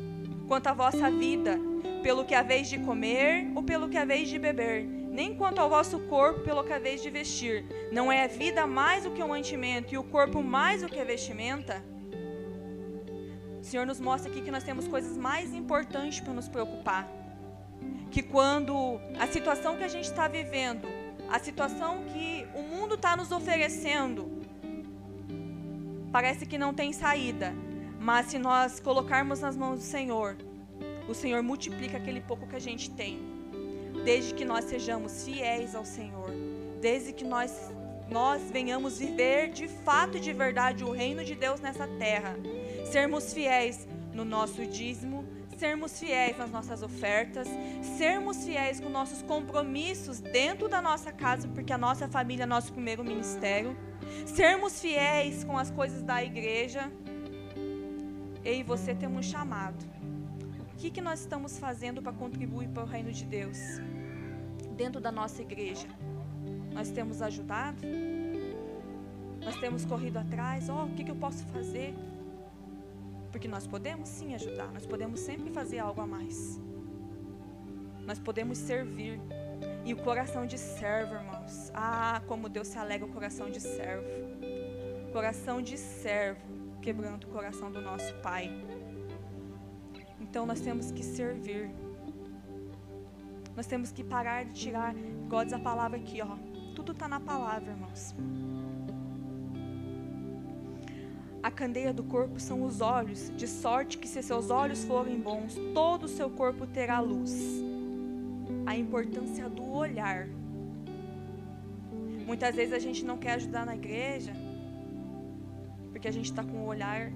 quanto 0.49 0.67
à 0.67 0.75
vossa 0.75 1.11
vida, 1.11 1.59
pelo 2.03 2.25
que 2.25 2.35
haveis 2.35 2.69
de 2.69 2.79
comer 2.79 3.51
ou 3.55 3.63
pelo 3.63 3.89
que 3.89 3.97
haveis 3.97 4.29
de 4.29 4.39
beber 4.39 5.01
nem 5.11 5.35
quanto 5.35 5.59
ao 5.59 5.69
vosso 5.69 5.99
corpo 6.01 6.41
pelo 6.41 6.63
que 6.63 6.73
haveis 6.73 7.03
de 7.03 7.11
vestir. 7.11 7.65
Não 7.93 8.11
é 8.11 8.25
a 8.25 8.29
vida 8.29 8.67
mais 8.67 9.05
do 9.05 9.11
que 9.11 9.23
o 9.23 9.29
mantimento 9.29 9.93
e 9.93 9.99
o 9.99 10.05
corpo 10.05 10.43
mais 10.43 10.83
do 10.83 10.89
que 10.89 11.01
a 11.01 11.05
vestimenta? 11.05 11.83
O 13.61 13.65
Senhor 13.65 13.85
nos 13.85 14.01
mostra 14.01 14.31
aqui 14.31 14.41
que 14.41 14.51
nós 14.51 14.63
temos 14.63 14.87
coisas 14.89 15.17
mais 15.17 15.53
importantes 15.53 16.21
para 16.21 16.33
nos 16.33 16.49
preocupar. 16.49 17.20
Que 18.11 18.23
quando 18.23 19.01
a 19.19 19.27
situação 19.27 19.77
que 19.77 19.85
a 19.85 19.89
gente 19.89 20.05
está 20.05 20.27
vivendo, 20.27 20.89
a 21.29 21.39
situação 21.39 22.05
que 22.13 22.47
o 22.55 22.63
mundo 22.63 22.95
está 22.95 23.17
nos 23.17 23.31
oferecendo, 23.31 24.43
parece 26.11 26.45
que 26.45 26.59
não 26.59 26.75
tem 26.75 26.93
saída, 26.93 27.55
mas 28.01 28.27
se 28.27 28.39
nós 28.39 28.81
colocarmos 28.81 29.41
nas 29.41 29.57
mãos 29.57 29.79
do 29.79 29.85
Senhor, 29.85 30.37
o 31.09 31.15
Senhor 31.15 31.43
multiplica 31.43 31.99
aquele 31.99 32.21
pouco 32.21 32.47
que 32.47 32.57
a 32.57 32.61
gente 32.61 32.91
tem. 32.91 33.19
Desde 34.05 34.35
que 34.35 34.45
nós 34.45 34.65
sejamos 34.65 35.25
fiéis 35.25 35.75
ao 35.75 35.85
Senhor, 35.85 36.31
desde 36.81 37.13
que 37.13 37.25
nós 37.25 37.71
nós 38.11 38.43
venhamos 38.51 38.99
viver 38.99 39.51
de 39.51 39.69
fato 39.69 40.17
e 40.17 40.21
de 40.21 40.33
verdade 40.33 40.83
o 40.83 40.91
reino 40.91 41.25
de 41.25 41.37
Deus 41.37 41.61
nessa 41.61 41.87
terra, 41.87 42.37
sermos 42.85 43.33
fiéis 43.33 43.87
no 44.13 44.25
nosso 44.25 44.67
dízimo, 44.67 45.25
sermos 45.61 45.99
fiéis 45.99 46.37
nas 46.39 46.51
nossas 46.51 46.83
ofertas, 46.83 47.47
sermos 47.99 48.45
fiéis 48.45 48.81
com 48.81 48.89
nossos 48.89 49.21
compromissos 49.23 50.19
dentro 50.19 50.69
da 50.69 50.81
nossa 50.81 51.13
casa, 51.13 51.47
porque 51.49 51.73
a 51.73 51.79
nossa 51.79 52.09
família 52.09 52.45
é 52.45 52.47
nosso 52.47 52.73
primeiro 52.73 53.05
ministério, 53.05 53.77
sermos 54.27 54.81
fiéis 54.81 55.45
com 55.45 55.59
as 55.59 55.71
coisas 55.71 56.03
da 56.03 56.25
igreja. 56.25 56.91
Eu 58.43 58.55
e 58.55 58.63
você 58.63 58.95
temos 58.95 59.19
um 59.19 59.31
chamado 59.31 59.91
que, 60.81 60.91
que 60.91 61.03
nós 61.03 61.21
estamos 61.21 61.59
fazendo 61.59 62.01
para 62.01 62.13
contribuir 62.13 62.69
para 62.69 62.83
o 62.83 62.87
reino 62.87 63.13
de 63.13 63.27
Deus? 63.27 63.59
Dentro 64.75 64.99
da 64.99 65.13
nossa 65.13 65.43
igreja. 65.43 65.87
Nós 66.73 66.91
temos 66.91 67.21
ajudado? 67.21 67.83
Nós 69.45 69.57
temos 69.57 69.85
corrido 69.85 70.17
atrás? 70.17 70.71
Oh, 70.71 70.85
o 70.85 70.95
que, 70.95 71.05
que 71.05 71.11
eu 71.11 71.17
posso 71.17 71.45
fazer? 71.49 71.95
Porque 73.31 73.49
nós 73.49 73.67
podemos 73.67 74.09
sim 74.09 74.35
ajudar, 74.35 74.73
nós 74.73 74.87
podemos 74.87 75.21
sempre 75.21 75.51
fazer 75.51 75.79
algo 75.79 76.01
a 76.01 76.07
mais. 76.07 76.61
Nós 78.05 78.19
podemos 78.19 78.59
servir. 78.59 79.21
E 79.85 79.95
o 79.95 79.97
coração 79.97 80.47
de 80.47 80.59
servo, 80.59 81.15
irmãos. 81.15 81.71
Ah, 81.75 82.21
como 82.27 82.49
Deus 82.49 82.69
se 82.69 82.79
alegra 82.79 83.07
o 83.07 83.11
coração 83.11 83.51
de 83.51 83.61
servo. 83.61 84.07
coração 85.13 85.61
de 85.61 85.77
servo, 85.77 86.41
quebrando 86.81 87.25
o 87.25 87.31
coração 87.31 87.71
do 87.71 87.81
nosso 87.81 88.15
Pai. 88.17 88.51
Então 90.21 90.47
nós 90.47 90.61
temos 90.61 90.93
que 90.93 91.03
servir. 91.03 91.71
Nós 93.57 93.67
temos 93.67 93.91
que 93.91 94.05
parar 94.05 94.45
de 94.45 94.53
tirar, 94.53 94.95
igual 94.97 95.45
diz 95.45 95.53
a 95.53 95.59
palavra 95.59 95.99
aqui, 95.99 96.21
ó. 96.23 96.37
Tudo 96.75 96.93
está 96.93 97.09
na 97.09 97.19
palavra, 97.19 97.73
irmãos. 97.73 98.15
A 101.43 101.51
candeia 101.51 101.93
do 101.93 102.03
corpo 102.03 102.39
são 102.39 102.63
os 102.65 102.81
olhos, 102.81 103.33
de 103.37 103.49
sorte 103.49 103.97
que 103.97 104.07
se 104.07 104.23
seus 104.23 104.51
olhos 104.51 104.85
forem 104.85 105.19
bons, 105.19 105.55
todo 105.73 106.05
o 106.05 106.09
seu 106.09 106.29
corpo 106.29 106.67
terá 106.67 107.01
luz. 107.01 107.35
A 108.67 108.77
importância 108.77 109.49
do 109.49 109.65
olhar. 109.73 110.29
Muitas 112.27 112.55
vezes 112.55 112.75
a 112.75 112.79
gente 112.79 113.05
não 113.05 113.17
quer 113.17 113.33
ajudar 113.33 113.65
na 113.65 113.75
igreja 113.75 114.33
porque 116.01 116.09
a 116.09 116.13
gente 116.13 116.31
está 116.31 116.43
com 116.43 116.65
o 116.65 116.67
olhar. 116.67 117.13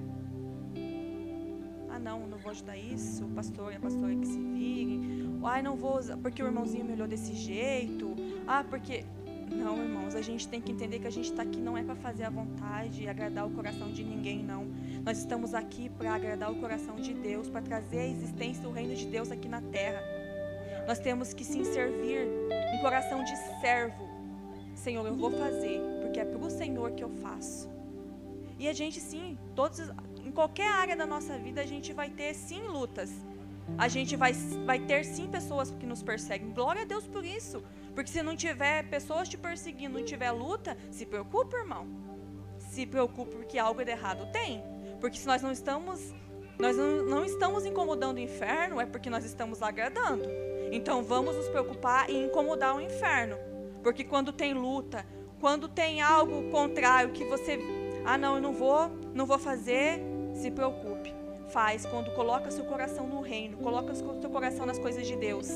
Ah, 1.88 1.98
não, 1.98 2.26
não 2.26 2.36
vou 2.36 2.50
ajudar 2.50 2.76
isso, 2.76 3.24
o 3.24 3.28
pastor 3.30 3.72
e 3.72 3.76
a 3.76 3.80
pastora 3.80 4.14
que 4.14 4.26
se 4.26 4.38
virem. 4.38 5.40
Ai, 5.42 5.62
não 5.62 5.74
vou, 5.74 6.00
porque 6.20 6.42
o 6.42 6.46
irmãozinho 6.46 6.84
me 6.84 6.92
olhou 6.92 7.08
desse 7.08 7.32
jeito. 7.34 8.14
Ah, 8.46 8.62
porque 8.62 9.06
não, 9.50 9.82
irmãos, 9.82 10.14
a 10.14 10.22
gente 10.22 10.46
tem 10.48 10.60
que 10.60 10.72
entender 10.72 10.98
que 10.98 11.06
a 11.06 11.10
gente 11.10 11.30
está 11.30 11.42
aqui 11.42 11.58
não 11.58 11.76
é 11.76 11.82
para 11.82 11.94
fazer 11.94 12.24
a 12.24 12.30
vontade 12.30 13.02
e 13.02 13.08
agradar 13.08 13.46
o 13.46 13.50
coração 13.50 13.90
de 13.90 14.02
ninguém, 14.04 14.42
não. 14.42 14.66
Nós 15.04 15.18
estamos 15.18 15.54
aqui 15.54 15.88
para 15.88 16.14
agradar 16.14 16.50
o 16.50 16.56
coração 16.56 16.96
de 16.96 17.12
Deus, 17.12 17.48
para 17.48 17.62
trazer 17.62 17.98
a 17.98 18.06
existência 18.06 18.62
do 18.62 18.70
reino 18.70 18.94
de 18.94 19.06
Deus 19.06 19.30
aqui 19.30 19.48
na 19.48 19.60
terra. 19.60 20.02
Nós 20.86 20.98
temos 20.98 21.32
que 21.32 21.44
sim 21.44 21.64
servir 21.64 22.28
um 22.74 22.78
coração 22.80 23.24
de 23.24 23.36
servo. 23.60 24.08
Senhor, 24.74 25.06
eu 25.06 25.14
vou 25.14 25.30
fazer, 25.30 25.80
porque 26.02 26.20
é 26.20 26.24
para 26.24 26.38
o 26.38 26.50
Senhor 26.50 26.92
que 26.92 27.02
eu 27.02 27.08
faço. 27.08 27.68
E 28.58 28.68
a 28.68 28.72
gente 28.72 29.00
sim, 29.00 29.36
todos, 29.54 29.80
em 30.24 30.30
qualquer 30.30 30.68
área 30.68 30.96
da 30.96 31.06
nossa 31.06 31.36
vida, 31.38 31.60
a 31.60 31.66
gente 31.66 31.92
vai 31.92 32.10
ter 32.10 32.34
sim 32.34 32.62
lutas. 32.62 33.10
A 33.78 33.88
gente 33.88 34.14
vai, 34.14 34.32
vai 34.66 34.78
ter 34.78 35.04
sim 35.04 35.28
pessoas 35.28 35.70
que 35.70 35.86
nos 35.86 36.02
perseguem. 36.02 36.50
Glória 36.50 36.82
a 36.82 36.84
Deus 36.84 37.06
por 37.06 37.24
isso. 37.24 37.62
Porque 37.94 38.10
se 38.10 38.22
não 38.22 38.36
tiver 38.36 38.88
pessoas 38.88 39.28
te 39.28 39.36
perseguindo, 39.38 39.98
não 39.98 40.04
tiver 40.04 40.30
luta, 40.30 40.76
se 40.90 41.06
preocupe, 41.06 41.56
irmão. 41.56 41.86
Se 42.58 42.86
preocupe 42.86 43.36
porque 43.36 43.58
algo 43.58 43.84
de 43.84 43.90
errado 43.90 44.30
tem. 44.32 44.62
Porque 45.00 45.18
se 45.18 45.26
nós 45.26 45.42
não 45.42 45.52
estamos 45.52 46.12
nós 46.58 46.76
não, 46.76 47.02
não 47.02 47.24
estamos 47.24 47.66
incomodando 47.66 48.16
o 48.16 48.20
inferno, 48.20 48.80
é 48.80 48.86
porque 48.86 49.10
nós 49.10 49.24
estamos 49.24 49.60
agradando. 49.62 50.24
Então 50.70 51.02
vamos 51.02 51.36
nos 51.36 51.48
preocupar 51.48 52.08
em 52.08 52.26
incomodar 52.26 52.76
o 52.76 52.80
inferno. 52.80 53.36
Porque 53.82 54.04
quando 54.04 54.32
tem 54.32 54.54
luta, 54.54 55.04
quando 55.40 55.68
tem 55.68 56.00
algo 56.00 56.50
contrário 56.50 57.12
que 57.12 57.24
você, 57.24 57.58
ah 58.04 58.16
não, 58.16 58.36
eu 58.36 58.42
não 58.42 58.52
vou, 58.52 58.88
não 59.12 59.26
vou 59.26 59.38
fazer, 59.38 60.00
se 60.34 60.50
preocupe. 60.50 61.13
Faz 61.54 61.86
quando 61.86 62.10
coloca 62.10 62.50
seu 62.50 62.64
coração 62.64 63.06
no 63.06 63.20
reino, 63.20 63.56
coloca 63.58 63.94
seu 63.94 64.28
coração 64.28 64.66
nas 64.66 64.76
coisas 64.76 65.06
de 65.06 65.14
Deus. 65.14 65.48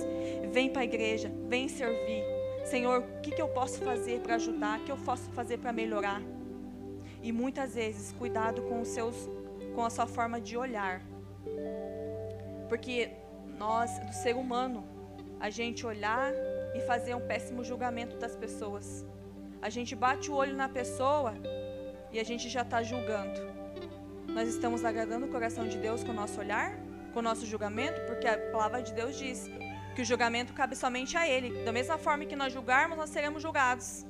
Vem 0.53 0.71
para 0.71 0.83
a 0.83 0.85
igreja, 0.85 1.29
vem 1.49 1.67
servir. 1.67 2.23
Senhor, 2.65 3.01
o 3.01 3.21
que, 3.21 3.33
que 3.33 3.43
eu 3.43 3.49
posso 3.49 3.81
fazer 3.81 4.21
para 4.21 4.37
ajudar? 4.37 4.79
O 4.79 4.85
que 4.85 4.93
eu 4.93 4.97
posso 4.99 5.29
fazer 5.33 5.59
para 5.59 5.73
melhorar? 5.73 6.23
E 7.21 7.33
muitas 7.33 7.75
vezes, 7.75 8.13
cuidado 8.13 8.63
com 8.63 8.81
os 8.81 8.87
seus, 8.87 9.29
com 9.75 9.85
a 9.85 9.91
sua 9.91 10.07
forma 10.07 10.41
de 10.41 10.57
olhar. 10.57 11.03
Porque 12.69 13.11
nós, 13.59 13.99
do 13.99 14.13
ser 14.13 14.37
humano, 14.37 14.85
a 15.41 15.51
gente 15.51 15.85
olhar 15.85 16.33
e 16.77 16.81
fazer 16.83 17.17
um 17.17 17.27
péssimo 17.27 17.65
julgamento 17.65 18.17
das 18.17 18.37
pessoas. 18.37 19.05
A 19.61 19.69
gente 19.69 19.97
bate 19.97 20.31
o 20.31 20.35
olho 20.35 20.55
na 20.55 20.69
pessoa 20.69 21.35
e 22.13 22.21
a 22.21 22.25
gente 22.25 22.49
já 22.49 22.63
está 22.63 22.85
julgando. 22.85 23.58
Nós 24.39 24.51
estamos 24.51 24.85
agradando 24.85 25.27
o 25.27 25.29
coração 25.29 25.67
de 25.67 25.77
Deus 25.79 26.05
com 26.05 26.13
o 26.13 26.15
nosso 26.15 26.39
olhar, 26.39 26.79
com 27.13 27.19
o 27.19 27.23
nosso 27.23 27.45
julgamento, 27.45 28.01
porque 28.03 28.25
a 28.25 28.39
palavra 28.53 28.81
de 28.81 28.93
Deus 28.93 29.19
diz 29.19 29.51
que 29.97 30.03
o 30.03 30.05
julgamento 30.05 30.53
cabe 30.53 30.77
somente 30.77 31.17
a 31.17 31.29
Ele. 31.29 31.65
Da 31.65 31.73
mesma 31.73 31.99
forma 31.99 32.25
que 32.25 32.37
nós 32.37 32.53
julgarmos, 32.53 32.97
nós 32.97 33.11
seremos 33.11 33.43
julgados. 33.43 34.07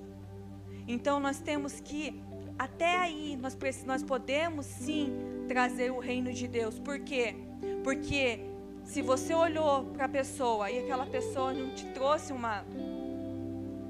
Então 0.86 1.18
nós 1.18 1.40
temos 1.40 1.80
que, 1.80 2.22
até 2.58 2.98
aí, 2.98 3.38
nós, 3.40 3.56
nós 3.86 4.02
podemos 4.02 4.66
sim 4.66 5.14
trazer 5.48 5.90
o 5.92 5.98
reino 5.98 6.30
de 6.30 6.46
Deus. 6.46 6.78
Por 6.78 6.98
quê? 6.98 7.34
Porque 7.82 8.40
se 8.84 9.00
você 9.00 9.32
olhou 9.32 9.86
para 9.94 10.04
a 10.04 10.10
pessoa 10.10 10.70
e 10.70 10.80
aquela 10.80 11.06
pessoa 11.06 11.54
não 11.54 11.74
te 11.74 11.86
trouxe 11.94 12.34
uma, 12.34 12.66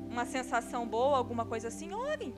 uma 0.09 0.25
sensação 0.25 0.87
boa, 0.87 1.19
alguma 1.19 1.45
coisa 1.45 1.67
assim, 1.67 1.93
ore. 1.93 2.33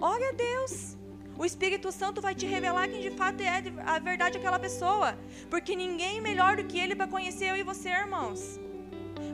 Ore 0.00 0.24
a 0.24 0.32
Deus. 0.32 0.96
O 1.38 1.44
Espírito 1.44 1.92
Santo 1.92 2.22
vai 2.22 2.34
te 2.34 2.46
revelar 2.46 2.88
quem 2.88 3.00
de 3.00 3.10
fato 3.10 3.42
é 3.42 3.62
a 3.84 3.98
verdade 3.98 4.38
aquela 4.38 4.58
pessoa. 4.58 5.18
Porque 5.50 5.76
ninguém 5.76 6.20
melhor 6.20 6.56
do 6.56 6.64
que 6.64 6.78
Ele 6.78 6.96
para 6.96 7.06
conhecer 7.06 7.50
eu 7.50 7.56
e 7.56 7.62
você, 7.62 7.90
irmãos. 7.90 8.58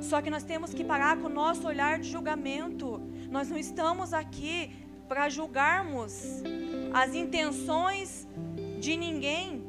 Só 0.01 0.21
que 0.21 0.29
nós 0.29 0.43
temos 0.43 0.75
que 0.75 0.83
parar 0.83 1.17
com 1.19 1.29
o 1.29 1.37
nosso 1.43 1.67
olhar 1.67 2.01
de 2.01 2.11
julgamento. 2.11 3.01
Nós 3.31 3.49
não 3.49 3.57
estamos 3.57 4.13
aqui 4.13 4.73
para 5.09 5.29
julgarmos 5.29 6.43
as 6.93 7.15
intenções 7.15 8.27
de 8.81 8.97
ninguém. 8.97 9.65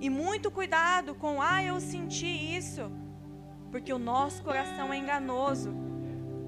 E 0.00 0.08
muito 0.08 0.50
cuidado 0.50 1.14
com, 1.14 1.42
ah, 1.42 1.62
eu 1.62 1.78
senti 1.78 2.26
isso. 2.26 2.90
Porque 3.70 3.92
o 3.92 3.98
nosso 3.98 4.42
coração 4.42 4.90
é 4.94 4.96
enganoso. 4.96 5.70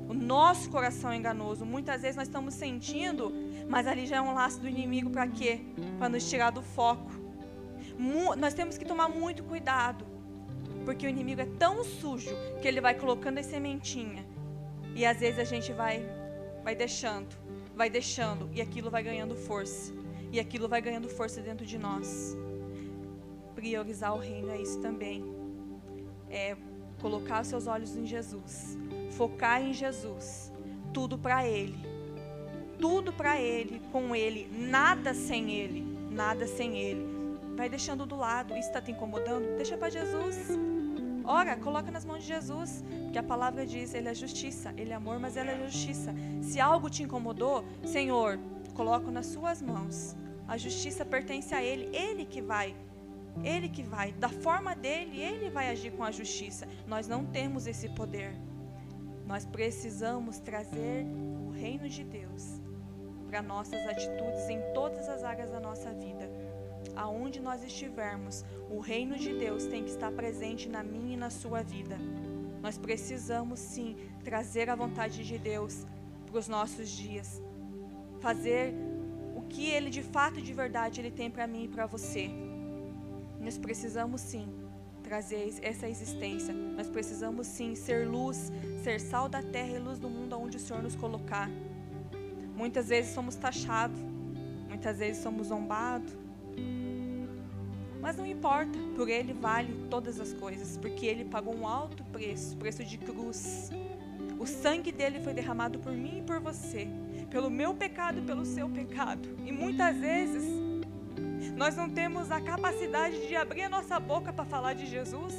O 0.09 0.14
nosso 0.14 0.70
coração 0.70 1.11
é 1.11 1.16
enganoso. 1.16 1.66
Muitas 1.66 2.01
vezes 2.01 2.16
nós 2.16 2.29
estamos 2.29 2.55
sentindo 2.55 3.33
mas 3.68 3.87
ali 3.87 4.07
já 4.07 4.16
é 4.16 4.20
um 4.20 4.35
laço 4.35 4.61
do 4.61 4.68
inimigo 4.68 5.11
para 5.11 5.27
quê? 5.27 5.61
Para 5.98 6.09
nos 6.09 6.29
tirar 6.29 6.51
do 6.51 6.62
foco. 6.62 7.11
Mu 7.98 8.35
nós 8.37 8.55
temos 8.55 8.77
que 8.79 8.85
tomar 8.85 9.09
muito 9.09 9.44
cuidado, 9.44 10.07
porque 10.85 11.07
o 11.07 11.09
inimigo 11.09 11.40
é 11.40 11.46
tão 11.59 11.85
sujo 11.85 12.35
que 12.61 12.68
ele 12.68 12.81
vai 12.81 12.94
colocando 12.94 13.38
a 13.38 13.42
sementinha. 13.42 14.25
E 14.94 15.07
às 15.07 15.18
vezes 15.18 15.38
a 15.38 15.44
gente 15.44 15.72
vai 15.72 16.05
vai 16.62 16.75
deixando, 16.75 17.37
vai 17.75 17.90
deixando 17.90 18.48
e 18.53 18.61
aquilo 18.61 18.90
vai 18.90 19.03
ganhando 19.03 19.35
força. 19.35 19.92
E 20.31 20.40
aquilo 20.40 20.68
vai 20.68 20.81
ganhando 20.81 21.09
força 21.09 21.42
dentro 21.42 21.66
de 21.66 21.77
nós. 21.77 22.37
Priorizar 23.55 24.14
o 24.14 24.18
reino 24.18 24.51
é 24.51 24.61
isso 24.61 24.81
também. 24.81 25.25
É 26.31 26.57
colocar 27.01 27.44
seus 27.44 27.66
olhos 27.66 27.96
em 27.96 28.07
Jesus, 28.07 28.79
focar 29.11 29.61
em 29.61 29.75
Jesus, 29.75 30.51
tudo 30.92 31.18
para 31.18 31.46
ele 31.46 31.91
tudo 32.83 33.12
para 33.12 33.40
Ele, 33.40 33.81
com 33.92 34.14
Ele, 34.14 34.51
nada 34.53 35.14
sem 35.14 35.53
Ele, 35.53 35.87
nada 36.11 36.49
sem 36.49 36.77
Ele. 36.77 37.07
Vai 37.57 37.68
deixando 37.68 38.05
do 38.05 38.16
lado, 38.16 38.57
isso 38.57 38.66
está 38.66 38.83
te 38.83 38.90
incomodando? 38.90 39.57
Deixa 39.57 39.79
para 39.79 39.88
Jesus. 39.88 40.37
Ora, 41.25 41.57
coloca 41.57 41.92
nas 41.92 42.05
mãos 42.05 42.23
de 42.23 42.27
Jesus, 42.27 42.83
porque 43.05 43.18
a 43.21 43.23
palavra 43.23 43.64
diz: 43.64 43.95
Ele 43.95 44.09
é 44.09 44.14
justiça, 44.14 44.75
Ele 44.77 44.90
é 44.90 44.97
amor, 44.97 45.21
mas 45.21 45.37
Ele 45.37 45.51
é 45.51 45.64
justiça. 45.64 46.12
Se 46.42 46.59
algo 46.59 46.90
te 46.90 47.05
incomodou, 47.05 47.64
Senhor, 47.85 48.37
coloco 48.75 49.12
nas 49.12 49.27
Suas 49.27 49.62
mãos. 49.62 50.16
A 50.49 50.59
justiça 50.59 51.05
pertence 51.05 51.55
a 51.55 51.62
Ele, 51.62 51.85
Ele 51.97 52.25
que 52.27 52.42
vai 52.42 52.75
ele 53.42 53.66
que 53.66 53.83
vai, 53.83 54.12
da 54.12 54.29
forma 54.29 54.75
dele, 54.75 55.18
ele 55.18 55.49
vai 55.49 55.71
agir 55.71 55.90
com 55.92 56.05
a 56.05 56.11
justiça. 56.11 56.68
Nós 56.87 57.09
não 57.09 57.25
temos 57.25 57.66
esse 57.66 57.88
poder. 57.88 58.35
Nós 59.27 59.47
precisamos 59.47 60.38
trazer 60.38 61.07
o 61.47 61.51
reino 61.51 61.88
de 61.88 62.05
Deus 62.05 62.61
para 63.33 63.40
nossas 63.40 63.87
atitudes 63.87 64.47
em 64.51 64.61
todas 64.75 65.09
as 65.09 65.25
áreas 65.25 65.51
da 65.51 65.59
nossa 65.59 65.90
vida. 65.90 66.31
Aonde 66.95 67.40
nós 67.40 67.64
estivermos, 67.64 68.45
o 68.68 68.79
reino 68.79 69.16
de 69.16 69.33
Deus 69.33 69.64
tem 69.64 69.83
que 69.83 69.88
estar 69.88 70.12
presente 70.12 70.68
na 70.68 70.83
minha 70.83 71.14
e 71.14 71.16
na 71.16 71.31
sua 71.31 71.62
vida. 71.62 71.97
Nós 72.61 72.77
precisamos 72.77 73.59
sim 73.59 73.97
trazer 74.23 74.68
a 74.68 74.75
vontade 74.75 75.25
de 75.25 75.38
Deus 75.38 75.87
para 76.27 76.38
os 76.38 76.47
nossos 76.47 76.90
dias. 76.90 77.40
Fazer 78.21 78.75
o 79.35 79.40
que 79.49 79.66
ele 79.66 79.88
de 79.88 80.03
fato 80.03 80.38
e 80.38 80.42
de 80.42 80.53
verdade 80.53 81.01
ele 81.01 81.11
tem 81.11 81.31
para 81.31 81.47
mim 81.47 81.64
e 81.64 81.68
para 81.68 81.87
você. 81.87 82.31
Nós 83.40 83.57
precisamos 83.57 84.21
sim 84.21 84.47
trazer 85.03 85.55
essa 85.62 85.88
existência. 85.88 86.53
Nós 86.53 86.90
precisamos 86.90 87.47
sim 87.47 87.75
ser 87.75 88.07
luz, 88.07 88.53
ser 88.85 89.01
sal 89.01 89.27
da 89.27 89.42
terra 89.42 89.71
e 89.71 89.79
luz 89.79 89.99
do 89.99 90.11
mundo 90.11 90.35
aonde 90.35 90.59
o 90.59 90.61
Senhor 90.61 90.83
nos 90.83 90.95
colocar. 90.95 91.49
Muitas 92.62 92.90
vezes 92.90 93.12
somos 93.12 93.35
taxados, 93.35 93.98
muitas 94.68 95.01
vezes 95.01 95.20
somos 95.20 95.48
zombados. 95.48 96.12
Mas 98.01 98.16
não 98.16 98.25
importa, 98.25 98.79
por 98.94 99.09
Ele 99.09 99.33
vale 99.33 99.75
todas 99.90 100.20
as 100.20 100.33
coisas, 100.33 100.77
porque 100.77 101.05
Ele 101.05 101.25
pagou 101.25 101.57
um 101.57 101.66
alto 101.66 102.05
preço 102.05 102.57
preço 102.57 102.85
de 102.85 102.98
cruz. 102.98 103.68
O 104.38 104.46
sangue 104.46 104.92
dele 104.92 105.18
foi 105.18 105.35
derramado 105.35 105.81
por 105.81 105.90
mim 105.90 106.20
e 106.20 106.22
por 106.22 106.38
você, 106.38 106.87
pelo 107.31 107.51
meu 107.51 107.75
pecado 107.75 108.20
e 108.20 108.22
pelo 108.22 108.44
seu 108.44 108.68
pecado. 108.68 109.29
E 109.44 109.51
muitas 109.51 109.96
vezes 109.96 110.44
Nós 111.56 111.76
não 111.76 111.88
temos 111.88 112.30
a 112.30 112.40
capacidade 112.40 113.26
de 113.28 113.36
abrir 113.36 113.62
a 113.62 113.68
nossa 113.68 114.00
boca 114.00 114.32
para 114.32 114.44
falar 114.44 114.72
de 114.72 114.86
Jesus. 114.86 115.34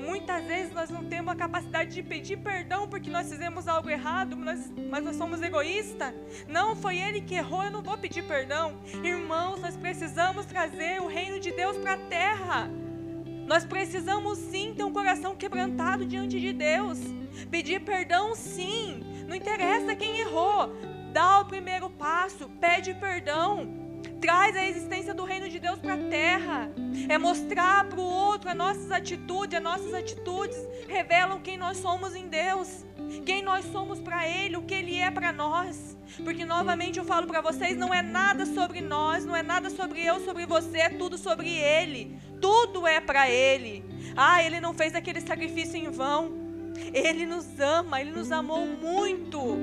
Muitas 0.00 0.44
vezes 0.44 0.72
nós 0.72 0.90
não 0.90 1.04
temos 1.04 1.32
a 1.32 1.36
capacidade 1.36 1.94
de 1.94 2.02
pedir 2.02 2.36
perdão 2.38 2.88
porque 2.88 3.10
nós 3.10 3.28
fizemos 3.28 3.68
algo 3.68 3.88
errado, 3.88 4.36
mas, 4.36 4.72
mas 4.90 5.04
nós 5.04 5.16
somos 5.16 5.40
egoístas. 5.40 6.12
Não, 6.48 6.74
foi 6.76 6.98
ele 6.98 7.20
que 7.20 7.34
errou, 7.34 7.62
eu 7.64 7.70
não 7.70 7.82
vou 7.82 7.96
pedir 7.96 8.22
perdão. 8.22 8.76
Irmãos, 9.02 9.60
nós 9.60 9.76
precisamos 9.76 10.46
trazer 10.46 11.00
o 11.00 11.06
reino 11.06 11.38
de 11.38 11.52
Deus 11.52 11.76
para 11.76 11.94
a 11.94 11.98
terra. 11.98 12.70
Nós 13.46 13.64
precisamos 13.64 14.38
sim 14.38 14.74
ter 14.76 14.84
um 14.84 14.92
coração 14.92 15.34
quebrantado 15.34 16.04
diante 16.06 16.40
de 16.40 16.52
Deus. 16.52 16.98
Pedir 17.50 17.80
perdão, 17.80 18.34
sim. 18.34 19.00
Não 19.26 19.34
interessa 19.34 19.94
quem 19.94 20.18
errou. 20.18 20.72
Dá 21.12 21.40
o 21.40 21.44
primeiro 21.44 21.90
passo, 21.90 22.48
pede 22.60 22.94
perdão 22.94 23.81
traz 24.20 24.56
a 24.56 24.64
existência 24.64 25.12
do 25.12 25.24
reino 25.24 25.48
de 25.48 25.58
Deus 25.58 25.78
para 25.78 25.94
a 25.94 25.98
terra. 26.08 26.70
É 27.08 27.18
mostrar 27.18 27.84
para 27.88 28.00
o 28.00 28.04
outro 28.04 28.48
as 28.48 28.56
nossas 28.56 28.90
atitudes, 28.90 29.56
as 29.56 29.62
nossas 29.62 29.92
atitudes 29.94 30.56
revelam 30.88 31.40
quem 31.40 31.56
nós 31.56 31.78
somos 31.78 32.14
em 32.14 32.28
Deus, 32.28 32.84
quem 33.24 33.42
nós 33.42 33.64
somos 33.66 34.00
para 34.00 34.28
Ele, 34.28 34.56
o 34.56 34.62
que 34.62 34.74
Ele 34.74 34.96
é 34.96 35.10
para 35.10 35.32
nós. 35.32 35.96
Porque 36.22 36.44
novamente 36.44 36.98
eu 36.98 37.04
falo 37.04 37.26
para 37.26 37.40
vocês, 37.40 37.76
não 37.76 37.92
é 37.92 38.02
nada 38.02 38.46
sobre 38.46 38.80
nós, 38.80 39.24
não 39.24 39.34
é 39.34 39.42
nada 39.42 39.70
sobre 39.70 40.04
eu, 40.04 40.20
sobre 40.20 40.46
você, 40.46 40.78
é 40.78 40.88
tudo 40.88 41.16
sobre 41.16 41.48
Ele. 41.48 42.16
Tudo 42.40 42.86
é 42.86 43.00
para 43.00 43.30
Ele. 43.30 43.84
Ah, 44.16 44.42
Ele 44.42 44.60
não 44.60 44.74
fez 44.74 44.94
aquele 44.94 45.20
sacrifício 45.20 45.76
em 45.76 45.90
vão. 45.90 46.32
Ele 46.92 47.26
nos 47.26 47.58
ama, 47.60 48.00
Ele 48.00 48.10
nos 48.10 48.30
amou 48.30 48.66
muito. 48.66 49.56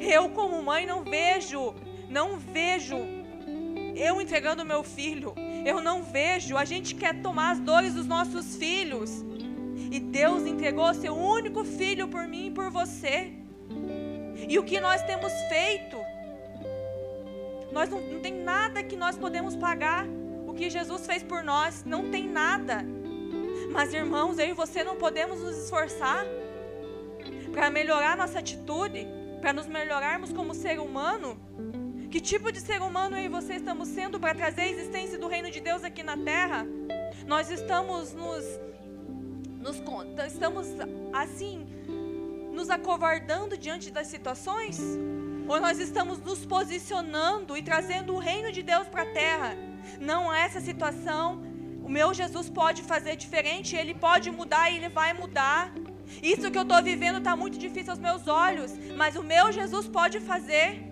Eu, 0.00 0.28
como 0.30 0.62
mãe, 0.62 0.84
não 0.86 1.02
vejo, 1.02 1.74
não 2.08 2.38
vejo 2.38 3.17
eu 4.00 4.20
entregando 4.20 4.64
meu 4.64 4.82
filho. 4.82 5.34
Eu 5.64 5.80
não 5.80 6.02
vejo. 6.02 6.56
A 6.56 6.64
gente 6.64 6.94
quer 6.94 7.20
tomar 7.20 7.50
as 7.52 7.60
dores 7.60 7.94
dos 7.94 8.06
nossos 8.06 8.56
filhos. 8.56 9.24
E 9.90 9.98
Deus 9.98 10.46
entregou 10.46 10.92
seu 10.94 11.14
único 11.16 11.64
filho 11.64 12.08
por 12.08 12.26
mim 12.26 12.46
e 12.46 12.50
por 12.50 12.70
você. 12.70 13.32
E 14.48 14.58
o 14.58 14.62
que 14.62 14.80
nós 14.80 15.02
temos 15.02 15.32
feito? 15.48 15.96
Nós 17.72 17.88
não, 17.90 18.00
não 18.00 18.20
tem 18.20 18.34
nada 18.42 18.82
que 18.82 18.96
nós 18.96 19.16
podemos 19.16 19.56
pagar. 19.56 20.06
O 20.46 20.54
que 20.54 20.70
Jesus 20.70 21.06
fez 21.06 21.22
por 21.22 21.42
nós 21.42 21.84
não 21.84 22.10
tem 22.10 22.28
nada. 22.28 22.84
Mas 23.70 23.92
irmãos, 23.92 24.38
eu 24.38 24.48
e 24.48 24.52
você 24.52 24.82
não 24.82 24.96
podemos 24.96 25.40
nos 25.40 25.56
esforçar 25.56 26.24
para 27.52 27.70
melhorar 27.70 28.16
nossa 28.16 28.38
atitude, 28.38 29.06
para 29.40 29.52
nos 29.52 29.66
melhorarmos 29.66 30.32
como 30.32 30.54
ser 30.54 30.78
humano. 30.78 31.38
Que 32.10 32.20
tipo 32.20 32.50
de 32.50 32.60
ser 32.60 32.80
humano 32.80 33.18
eu 33.18 33.24
e 33.24 33.28
você 33.28 33.54
estamos 33.54 33.86
sendo 33.88 34.18
para 34.18 34.34
trazer 34.34 34.62
a 34.62 34.68
existência 34.68 35.18
do 35.18 35.28
reino 35.28 35.50
de 35.50 35.60
Deus 35.60 35.84
aqui 35.84 36.02
na 36.02 36.16
terra? 36.16 36.66
Nós 37.26 37.50
estamos 37.50 38.14
nos, 38.14 38.44
nos 39.60 39.76
estamos 40.26 40.66
assim 41.12 41.66
nos 42.50 42.70
acovardando 42.70 43.58
diante 43.58 43.90
das 43.90 44.06
situações? 44.06 44.80
Ou 45.46 45.60
nós 45.60 45.78
estamos 45.78 46.18
nos 46.18 46.46
posicionando 46.46 47.54
e 47.56 47.62
trazendo 47.62 48.14
o 48.14 48.18
reino 48.18 48.50
de 48.50 48.62
Deus 48.62 48.88
para 48.88 49.02
a 49.02 49.12
terra? 49.12 49.54
Não 50.00 50.32
é 50.32 50.46
essa 50.46 50.62
situação. 50.62 51.42
O 51.82 51.90
meu 51.90 52.14
Jesus 52.14 52.48
pode 52.48 52.82
fazer 52.82 53.16
diferente, 53.16 53.76
ele 53.76 53.94
pode 53.94 54.30
mudar 54.30 54.70
e 54.70 54.76
ele 54.76 54.88
vai 54.88 55.12
mudar. 55.12 55.72
Isso 56.22 56.50
que 56.50 56.56
eu 56.56 56.62
estou 56.62 56.82
vivendo 56.82 57.18
está 57.18 57.36
muito 57.36 57.58
difícil 57.58 57.90
aos 57.92 58.00
meus 58.00 58.26
olhos, 58.26 58.72
mas 58.96 59.14
o 59.14 59.22
meu 59.22 59.52
Jesus 59.52 59.86
pode 59.86 60.20
fazer. 60.20 60.87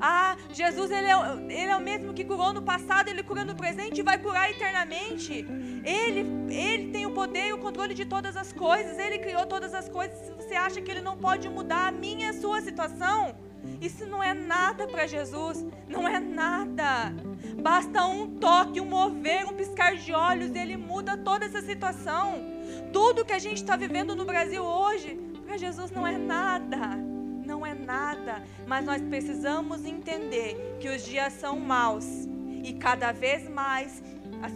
Ah, 0.00 0.36
Jesus 0.52 0.90
ele 0.90 1.06
é, 1.06 1.62
ele 1.62 1.70
é 1.70 1.76
o 1.76 1.80
mesmo 1.80 2.12
que 2.12 2.24
curou 2.24 2.52
no 2.52 2.62
passado, 2.62 3.08
ele 3.08 3.22
cura 3.22 3.44
no 3.44 3.54
presente 3.54 4.00
e 4.00 4.02
vai 4.02 4.18
curar 4.18 4.50
eternamente. 4.50 5.46
Ele, 5.84 6.26
ele 6.52 6.90
tem 6.90 7.06
o 7.06 7.12
poder 7.12 7.48
e 7.48 7.52
o 7.52 7.58
controle 7.58 7.94
de 7.94 8.04
todas 8.04 8.36
as 8.36 8.52
coisas, 8.52 8.98
ele 8.98 9.18
criou 9.18 9.46
todas 9.46 9.74
as 9.74 9.88
coisas. 9.88 10.18
Se 10.18 10.32
você 10.32 10.54
acha 10.54 10.80
que 10.80 10.90
ele 10.90 11.00
não 11.00 11.16
pode 11.16 11.48
mudar 11.48 11.88
a 11.88 11.90
minha 11.90 12.26
e 12.26 12.28
a 12.30 12.40
sua 12.40 12.60
situação, 12.60 13.34
isso 13.80 14.06
não 14.06 14.22
é 14.22 14.32
nada 14.32 14.86
para 14.86 15.06
Jesus, 15.06 15.64
não 15.88 16.06
é 16.06 16.20
nada. 16.20 17.12
Basta 17.60 18.04
um 18.04 18.38
toque, 18.38 18.80
um 18.80 18.86
mover, 18.86 19.46
um 19.46 19.54
piscar 19.54 19.96
de 19.96 20.12
olhos 20.12 20.50
e 20.54 20.58
ele 20.58 20.76
muda 20.76 21.16
toda 21.16 21.44
essa 21.44 21.62
situação. 21.62 22.34
Tudo 22.92 23.24
que 23.24 23.32
a 23.32 23.38
gente 23.38 23.56
está 23.58 23.76
vivendo 23.76 24.14
no 24.14 24.24
Brasil 24.24 24.62
hoje, 24.62 25.18
para 25.44 25.56
Jesus 25.56 25.90
não 25.90 26.06
é 26.06 26.16
nada 26.16 27.15
não 27.56 27.64
é 27.64 27.72
nada, 27.72 28.42
mas 28.66 28.84
nós 28.84 29.00
precisamos 29.00 29.86
entender 29.86 30.76
que 30.78 30.90
os 30.90 31.02
dias 31.02 31.32
são 31.32 31.58
maus 31.58 32.04
e 32.62 32.74
cada 32.74 33.12
vez 33.12 33.48
mais 33.48 34.02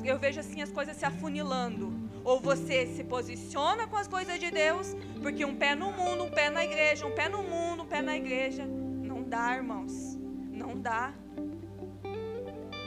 eu 0.05 0.19
vejo 0.19 0.39
assim 0.41 0.61
as 0.61 0.71
coisas 0.71 0.97
se 0.97 1.07
afunilando. 1.07 1.99
Ou 2.23 2.39
você 2.39 2.87
se 2.87 3.03
posiciona 3.03 3.87
com 3.87 3.97
as 3.97 4.07
coisas 4.07 4.39
de 4.39 4.51
Deus, 4.51 4.95
porque 5.23 5.43
um 5.47 5.57
pé 5.57 5.75
no 5.75 5.91
mundo, 5.91 6.25
um 6.25 6.31
pé 6.31 6.51
na 6.51 6.63
igreja, 6.63 7.07
um 7.07 7.13
pé 7.13 7.31
no 7.31 7.43
mundo, 7.43 7.85
um 7.85 7.87
pé 7.87 8.03
na 8.03 8.15
igreja, 8.15 8.67
não 8.67 9.23
dá, 9.23 9.57
irmãos. 9.57 10.19
Não 10.53 10.79
dá. 10.79 11.15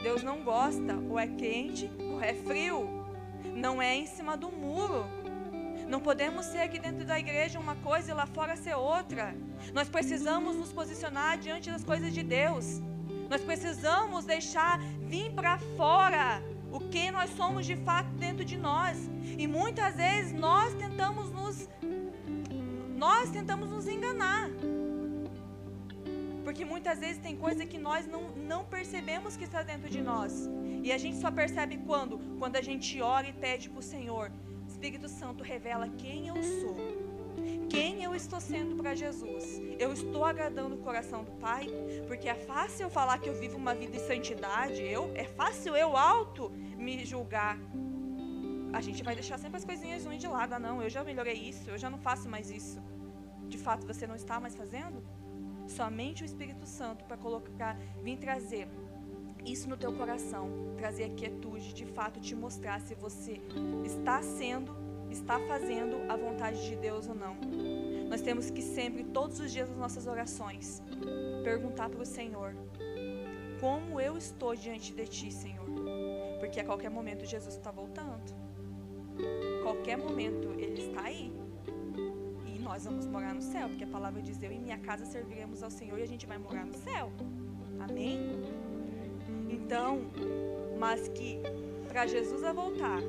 Deus 0.04 0.22
não 0.22 0.44
gosta, 0.44 0.94
ou 1.10 1.18
é 1.18 1.26
quente 1.26 1.90
ou 1.98 2.22
é 2.22 2.34
frio. 2.34 2.88
Não 3.56 3.82
é 3.82 3.96
em 3.96 4.06
cima 4.06 4.36
do 4.36 4.52
muro. 4.52 5.04
Não 5.88 6.00
podemos 6.00 6.46
ser 6.46 6.58
aqui 6.58 6.78
dentro 6.78 7.04
da 7.04 7.18
igreja 7.18 7.58
uma 7.58 7.76
coisa 7.76 8.10
e 8.10 8.14
lá 8.14 8.26
fora 8.26 8.56
ser 8.56 8.74
outra. 8.74 9.34
Nós 9.72 9.88
precisamos 9.88 10.56
nos 10.56 10.72
posicionar 10.72 11.38
diante 11.38 11.70
das 11.70 11.84
coisas 11.84 12.12
de 12.12 12.22
Deus. 12.22 12.80
Nós 13.28 13.42
precisamos 13.42 14.24
deixar 14.24 14.78
vir 15.00 15.32
para 15.32 15.58
fora 15.76 16.42
o 16.72 16.80
que 16.80 17.10
nós 17.10 17.30
somos 17.30 17.64
de 17.66 17.76
fato 17.76 18.08
dentro 18.10 18.44
de 18.44 18.56
nós. 18.56 18.98
E 19.38 19.46
muitas 19.46 19.94
vezes 19.96 20.32
nós 20.32 20.74
tentamos 20.74 21.30
nos 21.30 21.68
nós 22.96 23.30
tentamos 23.30 23.68
nos 23.68 23.86
enganar. 23.86 24.48
Porque 26.44 26.64
muitas 26.64 26.98
vezes 27.00 27.18
tem 27.18 27.36
coisa 27.36 27.64
que 27.66 27.78
nós 27.78 28.06
não, 28.06 28.30
não 28.52 28.64
percebemos 28.64 29.36
que 29.36 29.44
está 29.44 29.62
dentro 29.62 29.88
de 29.90 30.00
nós. 30.00 30.48
E 30.82 30.92
a 30.92 30.98
gente 30.98 31.16
só 31.16 31.30
percebe 31.30 31.78
quando? 31.78 32.18
Quando 32.38 32.56
a 32.56 32.62
gente 32.62 33.00
ora 33.00 33.26
e 33.28 33.32
pede 33.32 33.68
para 33.70 33.78
o 33.78 33.82
Senhor, 33.82 34.30
Espírito 34.84 35.08
Santo 35.08 35.42
revela 35.42 35.88
quem 35.88 36.28
eu 36.28 36.36
sou, 36.42 36.76
quem 37.70 38.04
eu 38.04 38.14
estou 38.14 38.38
sendo 38.38 38.76
para 38.76 38.94
Jesus. 38.94 39.58
Eu 39.78 39.94
estou 39.94 40.26
agradando 40.26 40.74
o 40.74 40.78
coração 40.78 41.24
do 41.24 41.32
Pai, 41.32 41.68
porque 42.06 42.28
é 42.28 42.34
fácil 42.34 42.82
eu 42.82 42.90
falar 42.90 43.16
que 43.16 43.26
eu 43.26 43.34
vivo 43.34 43.56
uma 43.56 43.74
vida 43.74 43.92
de 43.92 44.00
santidade, 44.06 44.82
eu, 44.82 45.10
é 45.14 45.24
fácil 45.24 45.74
eu 45.74 45.96
alto 45.96 46.50
me 46.76 47.02
julgar. 47.02 47.58
A 48.74 48.82
gente 48.82 49.02
vai 49.02 49.14
deixar 49.14 49.38
sempre 49.38 49.56
as 49.56 49.64
coisinhas 49.64 50.04
ruins 50.04 50.20
de 50.20 50.28
lado. 50.28 50.52
Ah, 50.52 50.58
não, 50.58 50.82
eu 50.82 50.90
já 50.90 51.02
melhorei 51.02 51.38
isso, 51.52 51.70
eu 51.70 51.78
já 51.78 51.88
não 51.88 51.98
faço 51.98 52.28
mais 52.28 52.50
isso. 52.50 52.78
De 53.48 53.56
fato, 53.56 53.86
você 53.86 54.06
não 54.06 54.16
está 54.16 54.38
mais 54.38 54.54
fazendo? 54.54 55.02
Somente 55.66 56.22
o 56.22 56.26
Espírito 56.26 56.66
Santo 56.66 57.06
para 57.06 57.16
colocar, 57.16 57.74
vir 58.02 58.18
trazer 58.18 58.68
isso 59.44 59.68
no 59.68 59.76
teu 59.76 59.92
coração, 59.92 60.48
trazer 60.76 61.04
a 61.04 61.10
quietude, 61.10 61.72
de 61.74 61.84
fato 61.84 62.20
te 62.20 62.34
mostrar 62.34 62.80
se 62.80 62.94
você 62.94 63.40
está 63.84 64.22
sendo, 64.22 64.74
está 65.10 65.38
fazendo 65.40 66.10
a 66.10 66.16
vontade 66.16 66.66
de 66.66 66.76
Deus 66.76 67.08
ou 67.08 67.14
não. 67.14 67.36
Nós 68.08 68.20
temos 68.22 68.50
que 68.50 68.62
sempre, 68.62 69.04
todos 69.04 69.40
os 69.40 69.52
dias 69.52 69.68
das 69.68 69.78
nossas 69.78 70.06
orações, 70.06 70.82
perguntar 71.42 71.88
para 71.90 72.02
o 72.02 72.06
Senhor: 72.06 72.54
Como 73.60 74.00
eu 74.00 74.16
estou 74.16 74.54
diante 74.54 74.92
de 74.92 75.06
Ti, 75.06 75.32
Senhor? 75.32 75.66
Porque 76.40 76.60
a 76.60 76.64
qualquer 76.64 76.90
momento 76.90 77.24
Jesus 77.24 77.54
está 77.54 77.70
voltando. 77.70 78.34
Qualquer 79.62 79.96
momento 79.96 80.48
Ele 80.58 80.80
está 80.80 81.02
aí. 81.02 81.32
E 82.46 82.58
nós 82.60 82.84
vamos 82.84 83.06
morar 83.06 83.34
no 83.34 83.42
céu, 83.42 83.68
porque 83.68 83.84
a 83.84 83.88
palavra 83.88 84.22
diz: 84.22 84.42
Eu 84.42 84.52
e 84.52 84.58
minha 84.58 84.78
casa 84.78 85.04
serviremos 85.04 85.62
ao 85.62 85.70
Senhor 85.70 85.98
e 85.98 86.02
a 86.02 86.06
gente 86.06 86.26
vai 86.26 86.38
morar 86.38 86.64
no 86.64 86.74
céu. 86.74 87.10
Amém? 87.80 88.63
Então, 89.54 90.00
mas 90.80 91.06
que 91.08 91.40
para 91.88 92.08
Jesus 92.08 92.42
a 92.42 92.52
voltar 92.52 93.00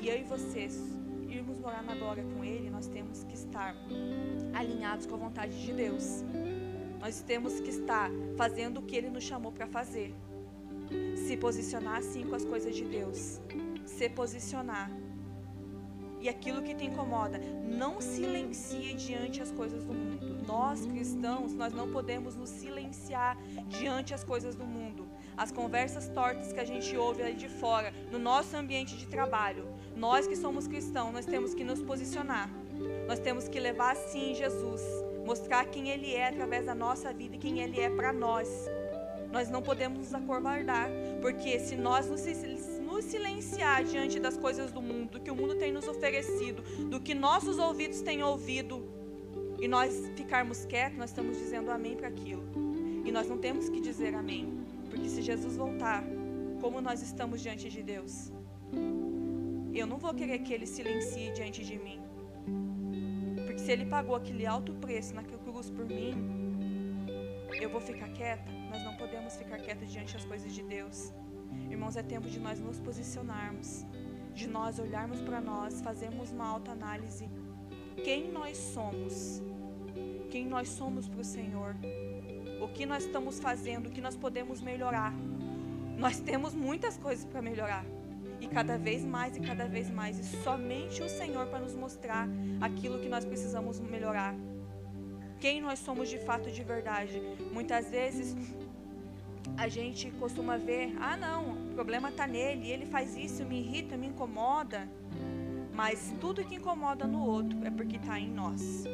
e 0.00 0.08
eu 0.08 0.18
e 0.18 0.24
vocês 0.24 0.74
irmos 1.28 1.58
morar 1.58 1.82
na 1.82 1.94
glória 1.94 2.24
com 2.24 2.42
Ele, 2.42 2.70
nós 2.70 2.86
temos 2.86 3.24
que 3.24 3.34
estar 3.34 3.76
alinhados 4.54 5.04
com 5.04 5.14
a 5.16 5.18
vontade 5.18 5.54
de 5.62 5.70
Deus. 5.70 6.24
Nós 6.98 7.20
temos 7.20 7.60
que 7.60 7.68
estar 7.68 8.10
fazendo 8.38 8.78
o 8.78 8.82
que 8.82 8.96
Ele 8.96 9.10
nos 9.10 9.22
chamou 9.22 9.52
para 9.52 9.66
fazer. 9.66 10.14
Se 11.14 11.36
posicionar 11.36 11.98
assim 11.98 12.26
com 12.26 12.34
as 12.34 12.44
coisas 12.44 12.74
de 12.74 12.84
Deus. 12.84 13.38
Se 13.84 14.08
posicionar. 14.08 14.90
E 16.22 16.28
aquilo 16.28 16.62
que 16.62 16.74
te 16.74 16.86
incomoda, 16.86 17.38
não 17.38 18.00
silencie 18.00 18.94
diante 18.94 19.42
as 19.42 19.50
coisas 19.50 19.84
do 19.84 19.92
mundo. 19.92 20.46
Nós 20.46 20.86
cristãos, 20.86 21.52
nós 21.52 21.72
não 21.74 21.92
podemos 21.92 22.34
nos 22.34 22.48
silenciar 22.48 23.36
diante 23.68 24.14
as 24.14 24.24
coisas 24.24 24.54
do 24.54 24.64
mundo 24.64 25.01
as 25.36 25.50
conversas 25.50 26.08
tortas 26.08 26.52
que 26.52 26.60
a 26.60 26.64
gente 26.64 26.96
ouve 26.96 27.22
aí 27.22 27.34
de 27.34 27.48
fora, 27.48 27.92
no 28.10 28.18
nosso 28.18 28.56
ambiente 28.56 28.96
de 28.96 29.06
trabalho. 29.06 29.66
Nós 29.96 30.26
que 30.26 30.36
somos 30.36 30.66
cristãos, 30.66 31.12
nós 31.12 31.26
temos 31.26 31.54
que 31.54 31.64
nos 31.64 31.82
posicionar. 31.82 32.50
Nós 33.06 33.18
temos 33.18 33.48
que 33.48 33.60
levar 33.60 33.94
sim 33.96 34.34
Jesus, 34.34 34.82
mostrar 35.24 35.64
quem 35.66 35.88
ele 35.88 36.14
é 36.14 36.28
através 36.28 36.66
da 36.66 36.74
nossa 36.74 37.12
vida 37.12 37.36
e 37.36 37.38
quem 37.38 37.60
ele 37.60 37.80
é 37.80 37.90
para 37.90 38.12
nós. 38.12 38.48
Nós 39.30 39.48
não 39.48 39.62
podemos 39.62 39.98
nos 39.98 40.14
acovardar, 40.14 40.88
porque 41.20 41.58
se 41.58 41.76
nós 41.76 42.08
nos 42.08 42.20
silenciar 43.02 43.84
diante 43.84 44.18
das 44.18 44.36
coisas 44.36 44.72
do 44.72 44.80
mundo, 44.80 45.12
do 45.12 45.20
que 45.20 45.30
o 45.30 45.34
mundo 45.34 45.54
tem 45.56 45.72
nos 45.72 45.86
oferecido, 45.88 46.62
do 46.88 47.00
que 47.00 47.14
nossos 47.14 47.58
ouvidos 47.58 48.00
têm 48.00 48.22
ouvido, 48.22 48.88
e 49.60 49.68
nós 49.68 50.10
ficarmos 50.16 50.64
quietos, 50.64 50.98
nós 50.98 51.10
estamos 51.10 51.36
dizendo 51.36 51.70
amém 51.70 51.96
para 51.96 52.08
aquilo. 52.08 52.42
E 53.04 53.12
nós 53.12 53.28
não 53.28 53.38
temos 53.38 53.68
que 53.68 53.80
dizer 53.80 54.14
amém, 54.14 54.61
porque 54.92 55.08
se 55.08 55.22
Jesus 55.22 55.56
voltar, 55.56 56.04
como 56.60 56.78
nós 56.78 57.00
estamos 57.00 57.40
diante 57.40 57.70
de 57.70 57.82
Deus? 57.82 58.30
Eu 59.74 59.86
não 59.86 59.96
vou 59.96 60.12
querer 60.12 60.40
que 60.40 60.52
ele 60.52 60.66
silencie 60.66 61.32
diante 61.32 61.64
de 61.64 61.78
mim. 61.78 61.98
Porque 63.46 63.58
se 63.58 63.72
ele 63.72 63.86
pagou 63.86 64.14
aquele 64.14 64.44
alto 64.44 64.74
preço 64.74 65.14
naquela 65.14 65.38
cruz 65.38 65.70
por 65.70 65.86
mim, 65.86 66.12
eu 67.58 67.70
vou 67.70 67.80
ficar 67.80 68.10
quieta? 68.10 68.52
Nós 68.70 68.84
não 68.84 68.94
podemos 68.98 69.34
ficar 69.34 69.58
quietos 69.60 69.90
diante 69.90 70.12
das 70.12 70.26
coisas 70.26 70.52
de 70.52 70.62
Deus. 70.62 71.10
Irmãos, 71.70 71.96
é 71.96 72.02
tempo 72.02 72.28
de 72.28 72.38
nós 72.38 72.60
nos 72.60 72.78
posicionarmos, 72.78 73.86
de 74.34 74.46
nós 74.46 74.78
olharmos 74.78 75.22
para 75.22 75.40
nós, 75.40 75.80
fazermos 75.80 76.32
uma 76.32 76.46
autoanálise. 76.46 77.30
Quem 78.04 78.30
nós 78.30 78.58
somos? 78.58 79.42
Quem 80.30 80.46
nós 80.46 80.68
somos 80.68 81.08
para 81.08 81.22
o 81.22 81.24
Senhor? 81.24 81.76
O 82.62 82.68
que 82.68 82.86
nós 82.86 83.04
estamos 83.04 83.40
fazendo? 83.40 83.88
O 83.88 83.90
que 83.90 84.00
nós 84.00 84.14
podemos 84.14 84.60
melhorar? 84.60 85.12
Nós 85.98 86.20
temos 86.20 86.54
muitas 86.54 86.96
coisas 86.96 87.24
para 87.24 87.42
melhorar. 87.42 87.84
E 88.40 88.46
cada 88.46 88.78
vez 88.78 89.04
mais 89.04 89.36
e 89.36 89.40
cada 89.40 89.66
vez 89.66 89.90
mais. 89.90 90.16
E 90.16 90.24
somente 90.44 91.02
o 91.02 91.08
Senhor 91.08 91.46
para 91.48 91.58
nos 91.58 91.74
mostrar 91.74 92.28
aquilo 92.60 93.00
que 93.00 93.08
nós 93.08 93.24
precisamos 93.24 93.80
melhorar. 93.80 94.36
Quem 95.40 95.60
nós 95.60 95.80
somos 95.80 96.08
de 96.08 96.18
fato 96.18 96.52
de 96.52 96.62
verdade. 96.62 97.20
Muitas 97.52 97.90
vezes 97.90 98.36
a 99.56 99.66
gente 99.66 100.12
costuma 100.12 100.56
ver, 100.56 100.96
ah 101.00 101.16
não, 101.16 101.54
o 101.54 101.74
problema 101.74 102.10
está 102.10 102.28
nele, 102.28 102.70
ele 102.70 102.86
faz 102.86 103.16
isso, 103.16 103.44
me 103.44 103.58
irrita, 103.58 103.96
me 103.96 104.06
incomoda. 104.06 104.88
Mas 105.74 106.14
tudo 106.20 106.44
que 106.44 106.54
incomoda 106.54 107.08
no 107.08 107.26
outro 107.26 107.58
é 107.64 107.72
porque 107.72 107.96
está 107.96 108.20
em 108.20 108.30
nós. 108.30 108.84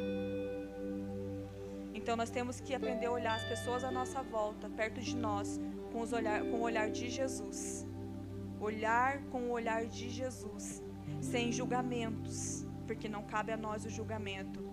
Então 2.09 2.17
nós 2.17 2.31
temos 2.31 2.59
que 2.59 2.75
aprender 2.75 3.05
a 3.05 3.13
olhar 3.13 3.35
as 3.35 3.45
pessoas 3.45 3.85
à 3.85 3.91
nossa 3.91 4.23
volta, 4.23 4.67
perto 4.71 4.99
de 4.99 5.15
nós, 5.15 5.61
com, 5.93 6.01
os 6.01 6.11
olhar, 6.11 6.41
com 6.41 6.57
o 6.57 6.63
olhar 6.63 6.91
de 6.91 7.11
Jesus. 7.11 7.87
Olhar 8.59 9.21
com 9.25 9.43
o 9.43 9.51
olhar 9.51 9.85
de 9.85 10.09
Jesus, 10.09 10.83
sem 11.21 11.53
julgamentos, 11.53 12.67
porque 12.87 13.11
não 13.11 13.25
cabe 13.25 13.53
a 13.53 13.59
nós 13.59 13.85
o 13.85 13.91
julgamento. 13.91 14.65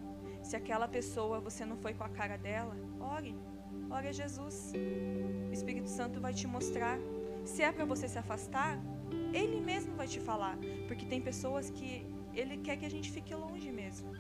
Se 0.42 0.56
aquela 0.56 0.88
pessoa 0.88 1.42
você 1.42 1.66
não 1.66 1.76
foi 1.76 1.94
com 1.94 2.06
a 2.06 2.10
cara 2.10 2.38
dela, 2.38 2.74
ore, 3.02 3.38
ore 3.90 4.08
a 4.08 4.14
Jesus. 4.14 4.72
O 5.50 5.52
Espírito 5.52 5.90
Santo 5.90 6.22
vai 6.22 6.34
te 6.34 6.48
mostrar. 6.48 6.98
Se 7.44 7.62
é 7.64 7.70
para 7.70 7.84
você 7.84 8.08
se 8.08 8.18
afastar, 8.18 8.80
ele 9.34 9.60
mesmo 9.60 9.94
vai 9.94 10.08
te 10.08 10.22
falar, 10.22 10.58
porque 10.88 11.06
tem 11.06 11.20
pessoas 11.20 11.70
que 11.70 12.08
ele 12.34 12.56
quer 12.60 12.78
que 12.78 12.86
a 12.86 12.90
gente 12.90 13.12
fique 13.12 13.36
longe 13.36 13.74
mesmo. 13.74 14.14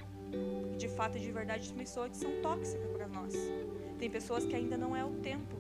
De 0.78 0.88
fato, 0.90 1.20
de 1.20 1.32
verdade, 1.32 1.72
pessoas 1.74 2.12
que 2.12 2.18
são 2.18 2.32
tóxicas 2.42 2.90
para 2.92 3.08
nós. 3.08 3.34
Tem 3.98 4.10
pessoas 4.10 4.46
que 4.46 4.56
ainda 4.56 4.78
não 4.78 4.96
é 4.96 5.04
o 5.04 5.12
tempo 5.12 5.56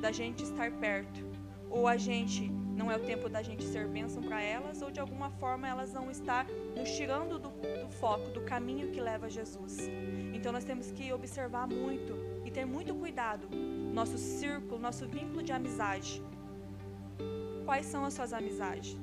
da 0.00 0.12
gente 0.12 0.42
estar 0.42 0.70
perto. 0.72 1.24
Ou 1.70 1.88
a 1.88 1.96
gente 1.96 2.50
não 2.76 2.90
é 2.90 2.96
o 2.96 3.00
tempo 3.00 3.28
da 3.28 3.42
gente 3.42 3.64
ser 3.64 3.88
bênção 3.88 4.22
para 4.22 4.42
elas, 4.42 4.82
ou 4.82 4.90
de 4.90 5.00
alguma 5.00 5.30
forma 5.30 5.66
elas 5.66 5.92
não 5.92 6.10
estão 6.10 6.44
nos 6.76 6.90
tirando 6.90 7.38
do, 7.38 7.48
do 7.48 7.88
foco, 7.88 8.30
do 8.30 8.42
caminho 8.42 8.90
que 8.90 9.00
leva 9.00 9.26
a 9.26 9.28
Jesus. 9.28 9.78
Então 10.32 10.52
nós 10.52 10.64
temos 10.64 10.90
que 10.90 11.12
observar 11.12 11.66
muito 11.66 12.14
e 12.44 12.50
ter 12.50 12.64
muito 12.64 12.94
cuidado. 12.94 13.48
Nosso 13.92 14.18
círculo, 14.18 14.80
nosso 14.80 15.06
vínculo 15.06 15.42
de 15.42 15.52
amizade. 15.52 16.22
Quais 17.64 17.86
são 17.86 18.04
as 18.04 18.12
suas 18.12 18.32
amizades? 18.32 18.96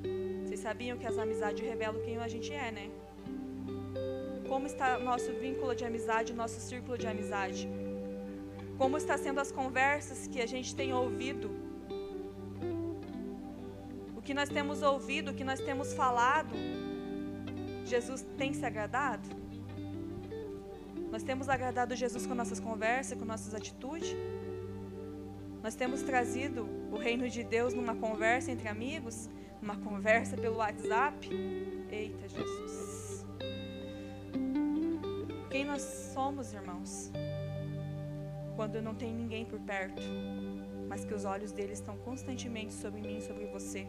Vocês 0.43 0.59
sabiam 0.59 0.97
que 0.97 1.07
as 1.07 1.17
amizades 1.17 1.65
revelam 1.65 2.01
quem 2.01 2.17
a 2.17 2.27
gente 2.27 2.53
é, 2.53 2.71
né? 2.71 2.91
Como 4.51 4.67
está 4.67 4.99
nosso 4.99 5.31
vínculo 5.31 5.73
de 5.73 5.85
amizade, 5.85 6.33
nosso 6.33 6.59
círculo 6.59 6.97
de 6.97 7.07
amizade? 7.07 7.69
Como 8.77 8.97
está 8.97 9.17
sendo 9.17 9.39
as 9.39 9.49
conversas 9.49 10.27
que 10.27 10.41
a 10.41 10.45
gente 10.45 10.75
tem 10.75 10.93
ouvido? 10.93 11.49
O 14.13 14.21
que 14.21 14.33
nós 14.33 14.49
temos 14.49 14.81
ouvido, 14.81 15.31
o 15.31 15.33
que 15.33 15.45
nós 15.45 15.61
temos 15.61 15.93
falado, 15.93 16.53
Jesus 17.85 18.25
tem 18.37 18.53
se 18.53 18.65
agradado? 18.65 19.29
Nós 21.09 21.23
temos 21.23 21.47
agradado 21.47 21.95
Jesus 21.95 22.27
com 22.27 22.35
nossas 22.35 22.59
conversas, 22.59 23.17
com 23.17 23.23
nossas 23.23 23.53
atitudes? 23.55 24.13
Nós 25.63 25.75
temos 25.75 26.01
trazido 26.01 26.67
o 26.91 26.97
reino 26.97 27.29
de 27.29 27.41
Deus 27.41 27.73
numa 27.73 27.95
conversa 27.95 28.51
entre 28.51 28.67
amigos, 28.67 29.29
numa 29.61 29.77
conversa 29.77 30.35
pelo 30.35 30.57
WhatsApp? 30.57 31.29
Eita, 31.89 32.27
Jesus. 32.27 32.70
Quem 35.51 35.65
nós 35.65 35.81
somos, 36.13 36.53
irmãos? 36.53 37.11
quando 38.55 38.79
não 38.79 38.93
tem 38.93 39.11
ninguém 39.11 39.43
por 39.43 39.59
perto, 39.59 40.03
mas 40.87 41.03
que 41.03 41.13
os 41.13 41.25
olhos 41.25 41.51
dele 41.51 41.73
estão 41.73 41.97
constantemente 41.97 42.73
sobre 42.73 43.01
mim 43.01 43.19
sobre 43.21 43.45
você. 43.45 43.87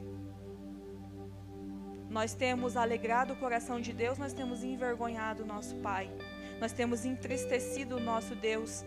Nós 2.08 2.32
temos 2.34 2.76
alegrado 2.76 3.34
o 3.34 3.36
coração 3.36 3.80
de 3.80 3.92
Deus, 3.92 4.16
nós 4.18 4.32
temos 4.32 4.62
envergonhado 4.62 5.42
o 5.42 5.46
nosso 5.46 5.76
Pai, 5.76 6.10
nós 6.60 6.72
temos 6.72 7.04
entristecido 7.04 7.96
o 7.96 8.00
nosso 8.00 8.34
Deus 8.34 8.84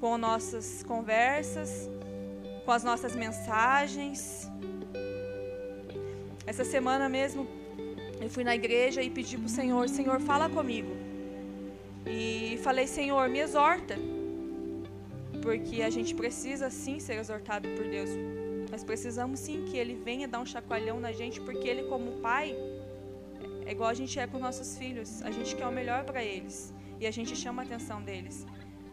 com 0.00 0.18
nossas 0.18 0.82
conversas, 0.82 1.88
com 2.64 2.72
as 2.72 2.84
nossas 2.84 3.16
mensagens. 3.16 4.50
Essa 6.46 6.64
semana 6.64 7.08
mesmo 7.08 7.46
eu 8.20 8.28
fui 8.28 8.44
na 8.44 8.54
igreja 8.54 9.02
e 9.02 9.08
pedi 9.08 9.38
para 9.38 9.46
o 9.46 9.48
Senhor: 9.48 9.88
Senhor, 9.88 10.20
fala 10.20 10.50
comigo. 10.50 11.05
E 12.06 12.58
falei: 12.62 12.86
Senhor, 12.86 13.28
me 13.28 13.40
exorta 13.40 13.96
porque 15.42 15.80
a 15.82 15.90
gente 15.90 16.12
precisa 16.14 16.68
sim 16.70 16.98
ser 16.98 17.18
exortado 17.20 17.68
por 17.76 17.84
Deus. 17.86 18.10
Nós 18.70 18.82
precisamos 18.82 19.38
sim 19.38 19.64
que 19.64 19.76
Ele 19.76 19.94
venha 19.94 20.26
dar 20.26 20.40
um 20.40 20.46
chacoalhão 20.46 20.98
na 20.98 21.12
gente, 21.12 21.40
porque 21.40 21.68
Ele, 21.68 21.84
como 21.84 22.20
Pai, 22.20 22.56
é 23.64 23.70
igual 23.70 23.88
a 23.88 23.94
gente 23.94 24.18
é 24.18 24.26
com 24.26 24.40
nossos 24.40 24.76
filhos. 24.76 25.22
A 25.22 25.30
gente 25.30 25.54
quer 25.54 25.66
o 25.66 25.72
melhor 25.72 26.04
para 26.04 26.24
eles 26.24 26.74
e 26.98 27.06
a 27.06 27.10
gente 27.10 27.36
chama 27.36 27.62
a 27.62 27.64
atenção 27.64 28.02
deles. 28.02 28.44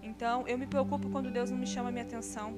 Então, 0.02 0.48
eu 0.48 0.58
me 0.58 0.68
preocupo 0.68 1.10
quando 1.10 1.32
Deus 1.32 1.50
não 1.50 1.58
me 1.58 1.66
chama 1.66 1.90
a 1.90 1.92
minha 1.92 2.04
atenção, 2.04 2.56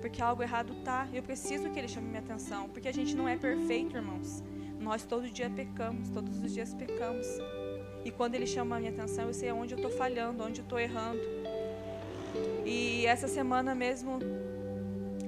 porque 0.00 0.22
algo 0.22 0.42
errado 0.42 0.74
tá. 0.82 1.06
Eu 1.12 1.22
preciso 1.22 1.68
que 1.70 1.78
Ele 1.78 1.88
chame 1.88 2.08
minha 2.08 2.20
atenção, 2.20 2.68
porque 2.70 2.88
a 2.88 2.92
gente 2.92 3.14
não 3.14 3.28
é 3.28 3.36
perfeito, 3.36 3.94
irmãos. 3.94 4.42
Nós 4.78 5.04
todo 5.04 5.28
dia 5.28 5.50
pecamos, 5.50 6.08
todos 6.08 6.42
os 6.42 6.54
dias 6.54 6.72
pecamos. 6.72 7.26
E 8.04 8.10
quando 8.10 8.34
Ele 8.34 8.46
chama 8.46 8.76
a 8.76 8.78
minha 8.78 8.90
atenção, 8.90 9.26
eu 9.26 9.34
sei 9.34 9.52
onde 9.52 9.74
eu 9.74 9.76
estou 9.76 9.90
falhando, 9.90 10.42
onde 10.42 10.60
eu 10.60 10.64
estou 10.64 10.78
errando. 10.78 11.20
E 12.64 13.06
essa 13.06 13.28
semana 13.28 13.74
mesmo, 13.74 14.18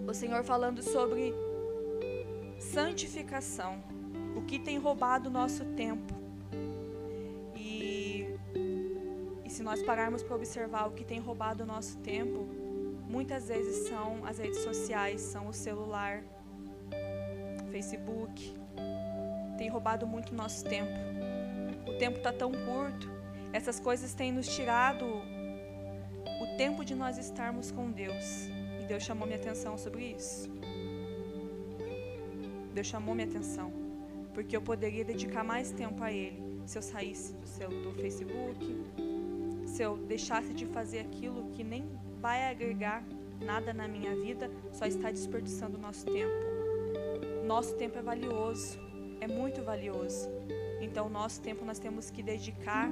o 0.07 0.15
Senhor 0.15 0.43
falando 0.45 0.83
sobre 0.83 1.35
santificação, 2.59 3.83
o 4.37 4.43
que 4.43 4.59
tem 4.59 4.79
roubado 4.79 5.29
o 5.29 5.33
nosso 5.33 5.65
tempo. 5.77 6.15
E, 7.57 8.27
e 9.45 9.51
se 9.51 9.63
nós 9.63 9.83
pararmos 9.83 10.23
para 10.23 10.37
observar 10.37 10.87
o 10.87 10.93
que 10.93 11.05
tem 11.05 11.19
roubado 11.19 11.65
o 11.65 11.67
nosso 11.67 11.99
tempo, 11.99 12.47
muitas 13.09 13.49
vezes 13.49 13.89
são 13.89 14.25
as 14.25 14.39
redes 14.39 14.61
sociais, 14.61 15.21
são 15.21 15.49
o 15.49 15.53
celular, 15.53 16.23
Facebook. 17.71 18.55
Tem 19.59 19.69
roubado 19.69 20.07
muito 20.07 20.35
nosso 20.35 20.65
tempo. 20.65 21.22
O 21.95 21.99
tempo 21.99 22.19
está 22.19 22.33
tão 22.33 22.53
curto, 22.53 23.11
essas 23.53 23.79
coisas 23.79 24.15
têm 24.15 24.33
nos 24.33 24.49
tirado 24.49 25.05
o 25.05 26.57
tempo 26.57 26.85
de 26.85 26.95
nós 26.95 27.19
estarmos 27.19 27.71
com 27.71 27.91
Deus. 27.91 28.49
E 28.81 28.85
Deus 28.87 29.03
chamou 29.03 29.27
minha 29.27 29.39
atenção 29.39 29.77
sobre 29.79 30.07
isso. 30.07 30.51
Deus 32.73 32.87
chamou 32.87 33.15
minha 33.15 33.29
atenção. 33.29 33.73
Porque 34.35 34.57
eu 34.57 34.63
poderia 34.63 35.05
dedicar 35.05 35.45
mais 35.45 35.71
tempo 35.71 36.03
a 36.03 36.11
Ele 36.11 36.43
se 36.67 36.79
eu 36.79 36.83
saísse 36.83 37.35
do, 37.35 37.47
seu, 37.47 37.69
do 37.69 37.93
Facebook, 37.93 38.85
se 39.67 39.83
eu 39.83 39.97
deixasse 39.97 40.53
de 40.53 40.65
fazer 40.67 41.01
aquilo 41.01 41.51
que 41.51 41.63
nem 41.63 41.85
vai 42.21 42.49
agregar 42.49 43.05
nada 43.41 43.75
na 43.75 43.87
minha 43.87 44.15
vida, 44.15 44.51
só 44.73 44.87
está 44.87 45.11
desperdiçando 45.11 45.77
o 45.77 45.81
nosso 45.81 46.07
tempo. 46.07 46.33
Nosso 47.45 47.75
tempo 47.77 47.99
é 47.99 48.03
valioso, 48.03 48.79
é 49.21 49.27
muito 49.27 49.63
valioso. 49.63 50.31
Então, 50.83 51.09
nosso 51.09 51.41
tempo 51.41 51.65
nós 51.65 51.79
temos 51.79 52.11
que 52.11 52.25
dedicar 52.25 52.91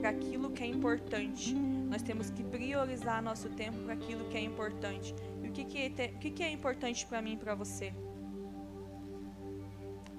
para 0.00 0.10
aquilo 0.10 0.50
que 0.50 0.64
é 0.64 0.66
importante. 0.66 1.54
Nós 1.54 2.02
temos 2.02 2.30
que 2.30 2.42
priorizar 2.42 3.22
nosso 3.22 3.48
tempo 3.50 3.78
para 3.84 3.94
aquilo 3.94 4.28
que 4.28 4.36
é 4.36 4.40
importante. 4.40 5.14
E 5.42 5.48
o 5.48 5.52
que, 5.52 5.64
que, 5.64 5.78
é, 5.78 6.06
o 6.06 6.18
que, 6.18 6.30
que 6.32 6.42
é 6.42 6.50
importante 6.50 7.06
para 7.06 7.22
mim 7.22 7.34
e 7.34 7.36
para 7.36 7.54
você? 7.54 7.94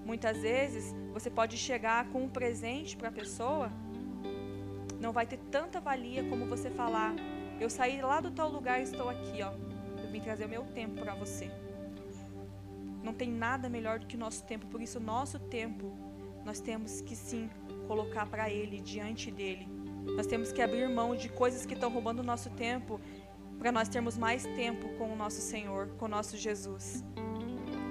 Muitas 0.06 0.38
vezes 0.38 0.96
você 1.14 1.30
pode 1.30 1.58
chegar 1.58 2.08
com 2.08 2.24
um 2.24 2.30
presente 2.30 2.96
para 2.96 3.10
a 3.10 3.12
pessoa, 3.12 3.70
não 5.00 5.12
vai 5.12 5.28
ter 5.28 5.38
tanta 5.52 5.80
valia 5.82 6.24
como 6.24 6.46
você 6.46 6.70
falar: 6.70 7.14
Eu 7.60 7.70
saí 7.70 8.02
lá 8.02 8.22
do 8.22 8.32
tal 8.32 8.50
lugar 8.50 8.80
e 8.80 8.84
estou 8.84 9.10
aqui, 9.10 9.44
ó. 9.44 9.52
Eu 10.02 10.10
vim 10.10 10.22
trazer 10.22 10.46
o 10.46 10.50
meu 10.50 10.64
tempo 10.64 11.02
para 11.02 11.14
você. 11.14 11.52
Não 13.04 13.14
tem 13.14 13.30
nada 13.30 13.70
melhor 13.70 14.00
do 14.00 14.08
que 14.08 14.16
o 14.16 14.20
nosso 14.20 14.44
tempo, 14.46 14.66
por 14.68 14.82
isso, 14.82 15.00
o 15.00 15.02
nosso 15.02 15.38
tempo, 15.38 15.96
nós 16.50 16.60
temos 16.60 17.00
que 17.02 17.16
sim 17.16 17.47
colocar 17.88 18.26
para 18.26 18.50
Ele, 18.50 18.82
diante 18.82 19.30
dele. 19.30 19.68
Nós 20.18 20.26
temos 20.26 20.52
que 20.52 20.64
abrir 20.64 20.89
mão 20.89 21.16
de 21.16 21.30
coisas 21.30 21.64
que 21.64 21.76
estão 21.76 21.91
roubando 21.91 22.22
o 22.22 22.24
nosso 22.24 22.50
tempo, 22.50 23.00
para 23.60 23.72
nós 23.72 23.88
termos 23.88 24.18
mais 24.18 24.47
tempo 24.62 24.89
com 24.97 25.14
o 25.14 25.16
nosso 25.16 25.41
Senhor, 25.41 25.89
com 26.00 26.06
o 26.06 26.08
nosso 26.08 26.36
Jesus. 26.38 27.04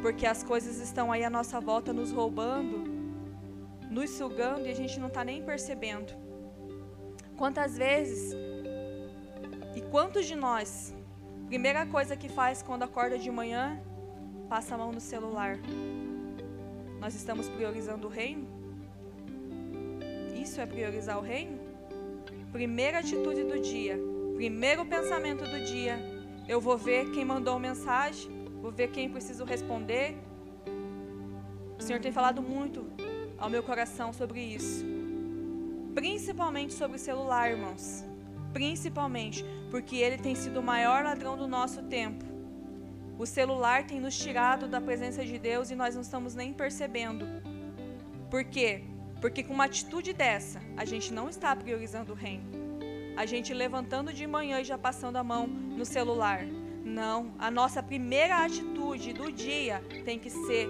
Porque 0.03 0.27
as 0.27 0.43
coisas 0.43 0.81
estão 0.81 1.13
aí 1.13 1.23
à 1.23 1.31
nossa 1.31 1.61
volta 1.61 1.93
nos 1.93 2.11
roubando, 2.11 2.83
nos 3.89 4.11
sugando 4.11 4.67
e 4.67 4.73
a 4.73 4.75
gente 4.75 4.99
não 4.99 5.07
está 5.07 5.23
nem 5.25 5.41
percebendo. 5.41 6.13
Quantas 7.37 7.79
vezes 7.79 8.35
e 9.77 9.83
quantos 9.83 10.27
de 10.27 10.35
nós, 10.35 10.93
primeira 11.47 11.87
coisa 11.87 12.17
que 12.17 12.29
faz 12.29 12.61
quando 12.61 12.83
acorda 12.83 13.17
de 13.17 13.31
manhã, 13.31 13.81
passa 14.49 14.75
a 14.75 14.79
mão 14.79 14.91
no 14.91 15.01
celular? 15.01 15.61
Nós 17.01 17.15
estamos 17.15 17.49
priorizando 17.49 18.09
o 18.09 18.11
reino? 18.11 18.47
Isso 20.41 20.61
é 20.61 20.67
priorizar 20.67 21.19
o 21.19 21.23
reino? 21.23 21.59
Primeira 22.51 22.99
atitude 22.99 23.45
do 23.45 23.61
dia, 23.61 23.99
primeiro 24.35 24.85
pensamento 24.85 25.45
do 25.45 25.61
dia, 25.65 25.99
eu 26.49 26.61
vou 26.61 26.77
ver 26.77 27.11
quem 27.11 27.25
mandou 27.25 27.59
mensagem, 27.59 28.31
vou 28.61 28.73
ver 28.73 28.89
quem 28.91 29.09
preciso 29.09 29.45
responder. 29.45 30.17
O 31.79 31.83
Senhor 31.83 32.01
tem 32.01 32.11
falado 32.11 32.43
muito 32.43 32.91
ao 33.39 33.49
meu 33.49 33.63
coração 33.63 34.13
sobre 34.13 34.41
isso. 34.41 34.85
Principalmente 35.95 36.73
sobre 36.73 36.97
o 36.97 37.01
celular, 37.01 37.51
irmãos. 37.51 38.05
Principalmente 38.53 39.45
porque 39.71 39.97
ele 39.97 40.19
tem 40.19 40.35
sido 40.35 40.61
o 40.61 40.63
maior 40.63 41.05
ladrão 41.05 41.37
do 41.37 41.47
nosso 41.47 41.83
tempo. 41.83 42.28
O 43.19 43.27
celular 43.27 43.85
tem 43.85 43.99
nos 43.99 44.17
tirado 44.17 44.69
da 44.69 44.81
presença 44.81 45.25
de 45.25 45.39
Deus 45.41 45.71
e 45.71 45.75
nós 45.75 45.97
não 45.97 46.03
estamos 46.03 46.37
nem 46.37 46.53
percebendo. 46.53 47.27
Por 48.31 48.45
quê? 48.45 48.85
Porque 49.21 49.43
com 49.43 49.53
uma 49.53 49.65
atitude 49.65 50.13
dessa, 50.13 50.63
a 50.77 50.85
gente 50.85 51.13
não 51.13 51.29
está 51.29 51.55
priorizando 51.57 52.13
o 52.13 52.15
reino. 52.15 52.45
A 53.17 53.27
gente 53.27 53.53
levantando 53.53 54.13
de 54.13 54.25
manhã 54.25 54.61
e 54.61 54.65
já 54.65 54.79
passando 54.79 55.17
a 55.17 55.25
mão 55.25 55.49
no 55.49 55.85
celular. 55.85 56.47
Não, 56.85 57.33
a 57.41 57.51
nossa 57.51 57.83
primeira 57.83 58.37
atitude 58.45 59.13
do 59.13 59.33
dia 59.33 59.83
tem 60.05 60.17
que 60.17 60.31
ser 60.31 60.69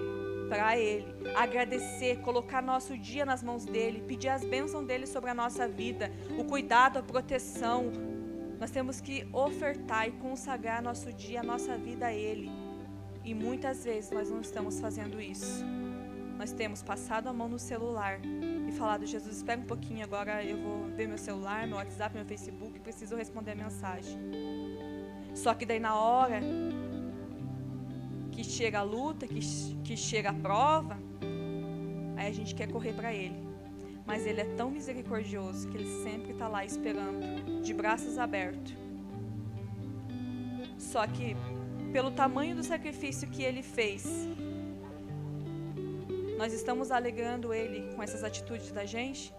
para 0.49 0.75
Ele, 0.75 1.05
agradecer, 1.35 2.19
colocar 2.21 2.63
nosso 2.63 2.97
dia 2.97 3.23
nas 3.23 3.43
mãos 3.43 3.63
dele, 3.63 4.03
pedir 4.07 4.29
as 4.29 4.43
bênçãos 4.43 4.87
dele 4.87 5.05
sobre 5.05 5.29
a 5.29 5.35
nossa 5.35 5.67
vida, 5.67 6.11
o 6.35 6.43
cuidado, 6.43 6.97
a 6.97 7.03
proteção. 7.03 7.91
Nós 8.59 8.71
temos 8.71 8.99
que 8.99 9.25
ofertar 9.31 10.07
e 10.07 10.11
consagrar 10.11 10.83
nosso 10.83 11.13
dia, 11.13 11.41
nossa 11.41 11.77
vida 11.77 12.07
a 12.07 12.13
Ele. 12.13 12.49
E 13.23 13.33
muitas 13.33 13.85
vezes 13.85 14.11
nós 14.11 14.29
não 14.29 14.41
estamos 14.41 14.79
fazendo 14.79 15.21
isso. 15.21 15.63
Nós 16.37 16.51
temos 16.51 16.83
passado 16.83 17.27
a 17.27 17.33
mão 17.33 17.47
no 17.47 17.59
celular 17.59 18.19
e 18.67 18.71
falado: 18.73 19.05
Jesus, 19.05 19.37
espera 19.37 19.59
um 19.59 19.65
pouquinho, 19.65 20.03
agora 20.03 20.43
eu 20.43 20.57
vou 20.57 20.85
ver 20.95 21.07
meu 21.07 21.17
celular, 21.17 21.65
meu 21.67 21.77
WhatsApp, 21.77 22.15
meu 22.15 22.25
Facebook, 22.25 22.79
preciso 22.79 23.15
responder 23.15 23.51
a 23.51 23.55
mensagem. 23.55 24.17
Só 25.33 25.53
que 25.53 25.65
daí 25.65 25.79
na 25.79 25.95
hora 25.95 26.41
que 28.31 28.43
chega 28.43 28.79
a 28.79 28.83
luta, 28.83 29.27
que, 29.27 29.39
que 29.83 29.95
chega 29.95 30.29
a 30.29 30.33
prova, 30.33 30.97
aí 32.17 32.27
a 32.27 32.33
gente 32.33 32.53
quer 32.53 32.69
correr 32.69 32.93
para 32.93 33.13
Ele. 33.13 33.48
Mas 34.09 34.25
Ele 34.25 34.41
é 34.41 34.45
tão 34.57 34.71
misericordioso 34.71 35.67
que 35.69 35.77
Ele 35.77 36.03
sempre 36.03 36.31
está 36.31 36.47
lá 36.47 36.65
esperando, 36.65 37.61
de 37.61 37.73
braços 37.75 38.17
abertos. 38.17 38.73
Só 40.79 41.05
que, 41.05 41.35
pelo 41.93 42.09
tamanho 42.09 42.55
do 42.55 42.63
sacrifício 42.63 43.29
que 43.29 43.43
Ele 43.43 43.61
fez, 43.61 44.07
nós 46.39 46.53
estamos 46.53 46.89
alegrando 46.89 47.53
Ele 47.53 47.93
com 47.93 48.01
essas 48.01 48.23
atitudes 48.23 48.71
da 48.71 48.83
gente? 48.83 49.31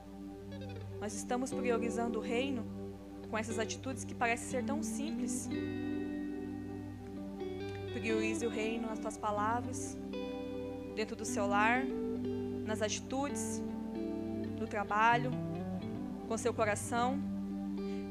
Nós 1.01 1.15
estamos 1.15 1.53
priorizando 1.53 2.21
o 2.21 2.23
reino 2.23 2.65
com 3.29 3.37
essas 3.37 3.59
atitudes 3.59 4.05
que 4.05 4.15
parecem 4.15 4.51
ser 4.51 4.65
tão 4.65 4.85
simples? 4.85 5.49
Priorize 7.93 8.47
o 8.47 8.51
reino 8.51 8.87
nas 8.87 9.01
tuas 9.01 9.19
palavras, 9.19 9.99
dentro 10.95 11.17
do 11.17 11.25
seu 11.25 11.49
lar, 11.49 11.83
nas 12.65 12.81
atitudes, 12.83 13.61
trabalho, 14.71 15.31
com 16.27 16.39
seu 16.39 16.55
coração. 16.55 17.19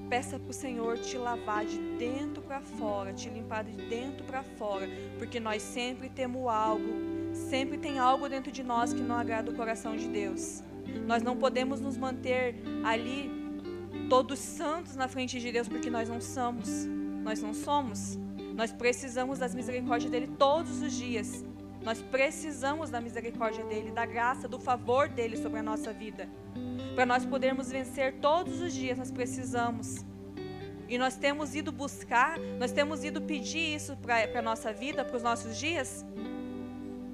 Peça 0.09 0.37
para 0.37 0.49
o 0.49 0.53
Senhor 0.53 0.97
te 0.97 1.17
lavar 1.17 1.65
de 1.65 1.77
dentro 1.97 2.41
para 2.41 2.59
fora, 2.61 3.13
te 3.13 3.29
limpar 3.29 3.63
de 3.63 3.71
dentro 3.87 4.23
para 4.25 4.43
fora, 4.43 4.87
porque 5.17 5.39
nós 5.39 5.61
sempre 5.61 6.09
temos 6.09 6.47
algo, 6.47 6.91
sempre 7.33 7.77
tem 7.77 7.99
algo 7.99 8.27
dentro 8.27 8.51
de 8.51 8.63
nós 8.63 8.91
que 8.91 9.01
não 9.01 9.15
agrada 9.15 9.51
o 9.51 9.55
coração 9.55 9.95
de 9.95 10.07
Deus. 10.07 10.63
Nós 11.07 11.21
não 11.21 11.37
podemos 11.37 11.79
nos 11.79 11.95
manter 11.95 12.55
ali 12.83 13.31
todos 14.09 14.39
santos 14.39 14.95
na 14.95 15.07
frente 15.07 15.39
de 15.39 15.51
Deus 15.51 15.67
porque 15.67 15.89
nós 15.89 16.09
não 16.09 16.19
somos. 16.19 16.85
Nós 17.23 17.41
não 17.41 17.53
somos. 17.53 18.17
Nós 18.55 18.71
precisamos 18.71 19.37
das 19.37 19.53
misericórdias 19.53 20.11
dele 20.11 20.27
todos 20.37 20.81
os 20.81 20.91
dias. 20.93 21.45
Nós 21.81 22.01
precisamos 22.01 22.89
da 22.89 22.99
misericórdia 22.99 23.63
dele, 23.63 23.91
da 23.91 24.05
graça, 24.05 24.47
do 24.47 24.59
favor 24.59 25.07
dele 25.07 25.37
sobre 25.37 25.59
a 25.59 25.63
nossa 25.63 25.93
vida. 25.93 26.29
Para 26.93 27.05
nós 27.05 27.25
podermos 27.25 27.71
vencer 27.71 28.15
todos 28.15 28.61
os 28.61 28.73
dias, 28.73 28.97
nós 28.97 29.11
precisamos. 29.11 30.05
E 30.87 30.97
nós 30.97 31.15
temos 31.15 31.55
ido 31.55 31.71
buscar, 31.71 32.37
nós 32.57 32.71
temos 32.71 33.03
ido 33.03 33.21
pedir 33.21 33.75
isso 33.75 33.95
para 33.97 34.39
a 34.39 34.41
nossa 34.41 34.73
vida, 34.73 35.05
para 35.05 35.15
os 35.15 35.23
nossos 35.23 35.57
dias? 35.57 36.05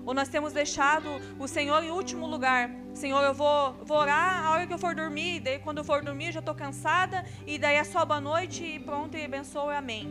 Ou 0.06 0.14
nós 0.14 0.30
temos 0.30 0.54
deixado 0.54 1.10
o 1.38 1.48
Senhor 1.48 1.84
em 1.84 1.92
último 1.92 2.26
lugar? 2.26 2.70
Senhor, 2.94 3.22
eu 3.24 3.34
vou, 3.34 3.74
vou 3.84 3.98
orar 3.98 4.46
a 4.46 4.52
hora 4.52 4.68
que 4.68 4.74
eu 4.74 4.78
for 4.78 4.96
dormir, 4.96 5.42
daí 5.42 5.60
quando 5.60 5.80
eu 5.80 5.84
for 5.84 6.04
dormir 6.04 6.28
eu 6.28 6.34
já 6.34 6.40
estou 6.40 6.56
cansada, 6.56 7.26
e 7.46 7.58
daí 7.58 7.76
é 7.76 7.84
só 7.84 8.06
boa 8.06 8.22
noite 8.22 8.64
e 8.64 8.80
pronto, 8.80 9.18
e 9.18 9.26
abençoe, 9.26 9.76
amém. 9.76 10.08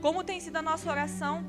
Como 0.00 0.24
tem 0.24 0.40
sido 0.40 0.56
a 0.56 0.62
nossa 0.62 0.90
oração? 0.90 1.44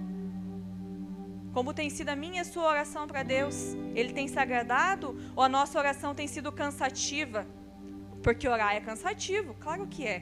Como 1.58 1.74
tem 1.74 1.90
sido 1.90 2.10
a 2.10 2.16
minha 2.16 2.36
e 2.36 2.40
a 2.42 2.46
sua 2.46 2.68
oração 2.68 3.08
para 3.08 3.24
Deus? 3.24 3.74
Ele 3.96 4.14
tem 4.14 4.28
se 4.28 4.38
agradado 4.38 5.20
ou 5.36 5.42
a 5.42 5.50
nossa 5.50 5.80
oração 5.80 6.14
tem 6.14 6.28
sido 6.28 6.52
cansativa? 6.52 7.48
Porque 8.22 8.48
orar 8.48 8.76
é 8.76 8.80
cansativo, 8.80 9.56
claro 9.56 9.88
que 9.88 10.06
é. 10.06 10.22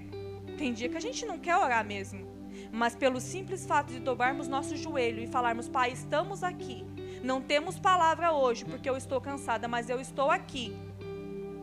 Tem 0.58 0.72
dia 0.72 0.88
que 0.88 0.96
a 0.96 1.02
gente 1.02 1.26
não 1.26 1.38
quer 1.38 1.58
orar 1.58 1.86
mesmo. 1.86 2.26
Mas 2.72 2.96
pelo 2.96 3.20
simples 3.20 3.66
fato 3.66 3.92
de 3.92 4.00
dobrarmos 4.00 4.48
nosso 4.48 4.78
joelho 4.78 5.22
e 5.22 5.28
falarmos, 5.28 5.68
Pai, 5.68 5.92
estamos 5.92 6.42
aqui. 6.42 6.86
Não 7.22 7.42
temos 7.42 7.78
palavra 7.78 8.32
hoje 8.32 8.64
porque 8.64 8.90
eu 8.90 8.96
estou 8.96 9.20
cansada, 9.20 9.68
mas 9.68 9.90
eu 9.90 10.00
estou 10.00 10.32
aqui. 10.32 10.74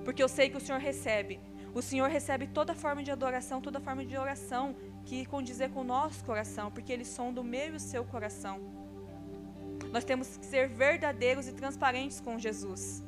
Porque 0.05 0.23
eu 0.23 0.29
sei 0.29 0.51
que 0.51 0.59
o 0.59 0.61
Senhor 0.61 0.83
recebe. 0.83 1.41
O 1.73 1.81
Senhor 1.81 2.11
recebe 2.11 2.47
toda 2.47 2.75
forma 2.75 3.03
de 3.03 3.11
adoração, 3.11 3.59
toda 3.63 3.81
forma 3.81 4.05
de 4.05 4.19
oração 4.19 4.77
que 5.03 5.25
condizer 5.25 5.71
com 5.71 5.81
o 5.81 5.85
nosso 5.85 6.23
coração, 6.27 6.71
porque 6.71 6.93
eles 6.93 7.09
são 7.09 7.33
do 7.33 7.43
meu 7.43 7.73
e 7.73 7.77
o 7.77 7.81
seu 7.81 8.05
coração. 8.05 8.82
Nós 9.93 10.05
temos 10.05 10.39
que 10.39 10.47
ser 10.47 10.69
verdadeiros 10.69 11.47
e 11.47 11.53
transparentes 11.53 12.19
com 12.19 12.39
Jesus. 12.39 13.05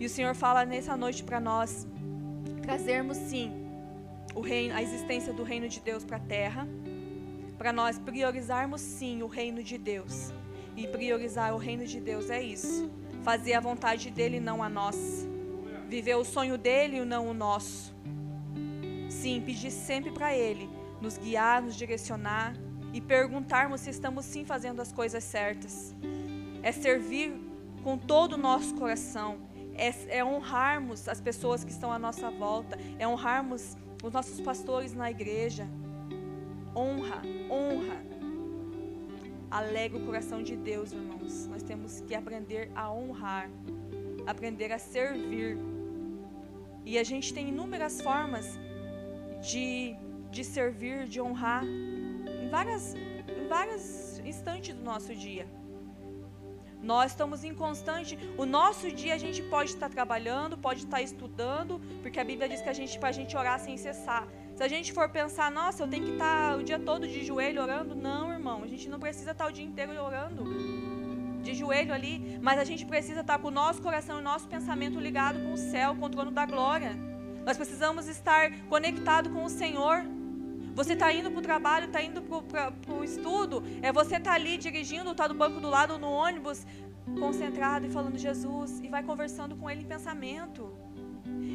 E 0.00 0.04
o 0.04 0.10
Senhor 0.10 0.34
fala 0.34 0.64
nessa 0.64 0.96
noite 0.96 1.22
para 1.22 1.38
nós 1.38 1.86
trazermos 2.60 3.16
sim 3.16 3.52
o 4.34 4.40
reino, 4.40 4.74
a 4.74 4.82
existência 4.82 5.32
do 5.32 5.44
reino 5.44 5.68
de 5.68 5.80
Deus 5.80 6.04
para 6.04 6.16
a 6.16 6.20
terra, 6.20 6.66
para 7.56 7.72
nós 7.72 7.98
priorizarmos 7.98 8.80
sim 8.80 9.22
o 9.22 9.28
reino 9.28 9.62
de 9.62 9.78
Deus. 9.78 10.32
E 10.76 10.86
priorizar 10.88 11.54
o 11.54 11.58
reino 11.58 11.86
de 11.86 12.00
Deus 12.00 12.28
é 12.28 12.42
isso: 12.42 12.90
fazer 13.22 13.54
a 13.54 13.60
vontade 13.60 14.10
dele, 14.10 14.40
não 14.40 14.62
a 14.62 14.68
nossa. 14.68 15.26
Viver 15.88 16.16
o 16.16 16.24
sonho 16.24 16.58
dele 16.58 17.04
não 17.04 17.28
o 17.28 17.34
nosso. 17.34 17.94
Sim, 19.08 19.40
pedir 19.40 19.70
sempre 19.70 20.10
para 20.10 20.36
Ele 20.36 20.68
nos 21.00 21.16
guiar, 21.16 21.62
nos 21.62 21.74
direcionar 21.76 22.54
e 22.92 23.00
perguntarmos 23.00 23.80
se 23.82 23.90
estamos 23.90 24.24
sim 24.24 24.44
fazendo 24.44 24.80
as 24.80 24.92
coisas 24.92 25.22
certas. 25.24 25.94
É 26.62 26.72
servir 26.72 27.34
com 27.82 27.96
todo 27.96 28.34
o 28.34 28.36
nosso 28.36 28.74
coração, 28.74 29.38
é, 29.74 30.18
é 30.18 30.24
honrarmos 30.24 31.08
as 31.08 31.20
pessoas 31.20 31.62
que 31.62 31.70
estão 31.70 31.92
à 31.92 31.98
nossa 31.98 32.30
volta, 32.30 32.78
é 32.98 33.06
honrarmos 33.06 33.76
os 34.02 34.12
nossos 34.12 34.40
pastores 34.40 34.92
na 34.92 35.10
igreja. 35.10 35.66
Honra, 36.74 37.22
honra. 37.50 38.08
Alegra 39.50 39.98
o 39.98 40.04
coração 40.04 40.42
de 40.42 40.56
Deus, 40.56 40.92
irmãos. 40.92 41.46
Nós 41.46 41.62
temos 41.62 42.00
que 42.02 42.14
aprender 42.14 42.70
a 42.74 42.92
honrar, 42.92 43.48
aprender 44.26 44.72
a 44.72 44.78
servir. 44.78 45.56
E 46.84 46.98
a 46.98 47.04
gente 47.04 47.32
tem 47.32 47.48
inúmeras 47.48 48.00
formas 48.00 48.58
de, 49.40 49.96
de 50.30 50.44
servir, 50.44 51.06
de 51.06 51.20
honrar, 51.20 51.64
em 52.48 52.50
várias, 52.50 52.94
em 52.94 53.46
vários 53.46 54.18
instantes 54.24 54.74
do 54.74 54.82
nosso 54.82 55.14
dia. 55.14 55.46
Nós 56.82 57.10
estamos 57.10 57.44
em 57.44 57.54
constante. 57.54 58.18
O 58.38 58.46
nosso 58.46 58.90
dia 58.90 59.14
a 59.14 59.18
gente 59.18 59.42
pode 59.42 59.70
estar 59.70 59.90
trabalhando, 59.90 60.56
pode 60.56 60.84
estar 60.84 61.02
estudando, 61.02 61.78
porque 62.00 62.18
a 62.18 62.24
Bíblia 62.24 62.48
diz 62.48 62.62
que 62.62 62.68
a 62.68 62.72
gente 62.72 62.98
para 62.98 63.10
a 63.10 63.12
gente 63.12 63.36
orar 63.36 63.60
sem 63.60 63.76
cessar. 63.76 64.26
Se 64.56 64.62
a 64.62 64.68
gente 64.68 64.92
for 64.92 65.08
pensar, 65.10 65.50
nossa, 65.50 65.82
eu 65.82 65.88
tenho 65.88 66.06
que 66.06 66.12
estar 66.12 66.56
o 66.56 66.62
dia 66.62 66.78
todo 66.78 67.06
de 67.06 67.22
joelho 67.22 67.60
orando, 67.60 67.94
não, 67.94 68.32
irmão. 68.32 68.62
A 68.62 68.66
gente 68.66 68.88
não 68.88 68.98
precisa 68.98 69.32
estar 69.32 69.46
o 69.46 69.52
dia 69.52 69.64
inteiro 69.64 69.92
orando 70.02 70.44
de 71.42 71.54
joelho 71.54 71.92
ali, 71.92 72.38
mas 72.40 72.58
a 72.58 72.64
gente 72.64 72.86
precisa 72.86 73.20
estar 73.20 73.38
com 73.38 73.48
o 73.48 73.50
nosso 73.50 73.82
coração 73.82 74.18
e 74.20 74.22
nosso 74.22 74.48
pensamento 74.48 74.98
ligado 74.98 75.38
com 75.40 75.52
o 75.52 75.56
céu, 75.58 75.94
com 75.96 76.06
o 76.06 76.08
trono 76.08 76.30
da 76.30 76.46
glória. 76.46 76.96
Nós 77.44 77.56
precisamos 77.56 78.08
estar 78.08 78.50
conectado 78.68 79.30
com 79.30 79.44
o 79.44 79.50
Senhor. 79.50 80.02
Você 80.78 80.92
está 80.92 81.12
indo 81.12 81.28
para 81.28 81.40
o 81.40 81.42
trabalho, 81.42 81.86
está 81.86 82.00
indo 82.00 82.22
para 82.22 82.94
o 82.94 83.02
estudo, 83.02 83.64
é 83.82 83.92
você 83.92 84.14
estar 84.14 84.30
tá 84.30 84.36
ali 84.36 84.56
dirigindo, 84.56 85.10
está 85.10 85.26
no 85.26 85.34
banco 85.34 85.58
do 85.58 85.68
lado, 85.68 85.98
no 85.98 86.08
ônibus, 86.08 86.64
concentrado 87.18 87.86
e 87.86 87.90
falando 87.90 88.16
Jesus, 88.16 88.78
e 88.78 88.86
vai 88.86 89.02
conversando 89.02 89.56
com 89.56 89.68
Ele 89.68 89.82
em 89.82 89.86
pensamento. 89.86 90.72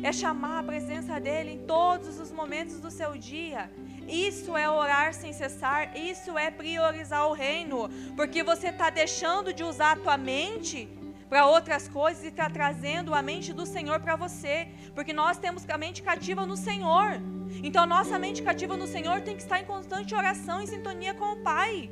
É 0.03 0.11
chamar 0.11 0.59
a 0.59 0.63
presença 0.63 1.21
dEle 1.21 1.51
em 1.51 1.65
todos 1.65 2.19
os 2.19 2.33
momentos 2.33 2.81
do 2.81 2.91
seu 2.91 3.17
dia. 3.17 3.71
Isso 4.09 4.57
é 4.57 4.69
orar 4.69 5.13
sem 5.13 5.31
cessar, 5.31 5.97
isso 5.97 6.37
é 6.37 6.51
priorizar 6.51 7.25
o 7.29 7.31
reino, 7.31 7.89
porque 8.17 8.43
você 8.43 8.67
está 8.67 8.89
deixando 8.89 9.53
de 9.53 9.63
usar 9.63 9.93
a 9.93 9.95
tua 9.95 10.17
mente 10.17 10.89
para 11.33 11.47
outras 11.47 11.87
coisas 11.87 12.23
e 12.23 12.27
está 12.27 12.47
trazendo 12.47 13.11
a 13.15 13.19
mente 13.19 13.51
do 13.53 13.65
Senhor 13.65 13.99
para 13.99 14.15
você, 14.15 14.67
porque 14.93 15.11
nós 15.11 15.35
temos 15.35 15.67
a 15.67 15.79
mente 15.79 16.03
cativa 16.03 16.45
no 16.45 16.55
Senhor. 16.55 17.19
Então, 17.63 17.87
nossa 17.87 18.19
mente 18.19 18.43
cativa 18.43 18.77
no 18.77 18.85
Senhor 18.85 19.19
tem 19.21 19.35
que 19.35 19.41
estar 19.41 19.59
em 19.59 19.65
constante 19.65 20.13
oração, 20.13 20.61
em 20.61 20.67
sintonia 20.67 21.15
com 21.15 21.29
o 21.31 21.37
Pai. 21.37 21.89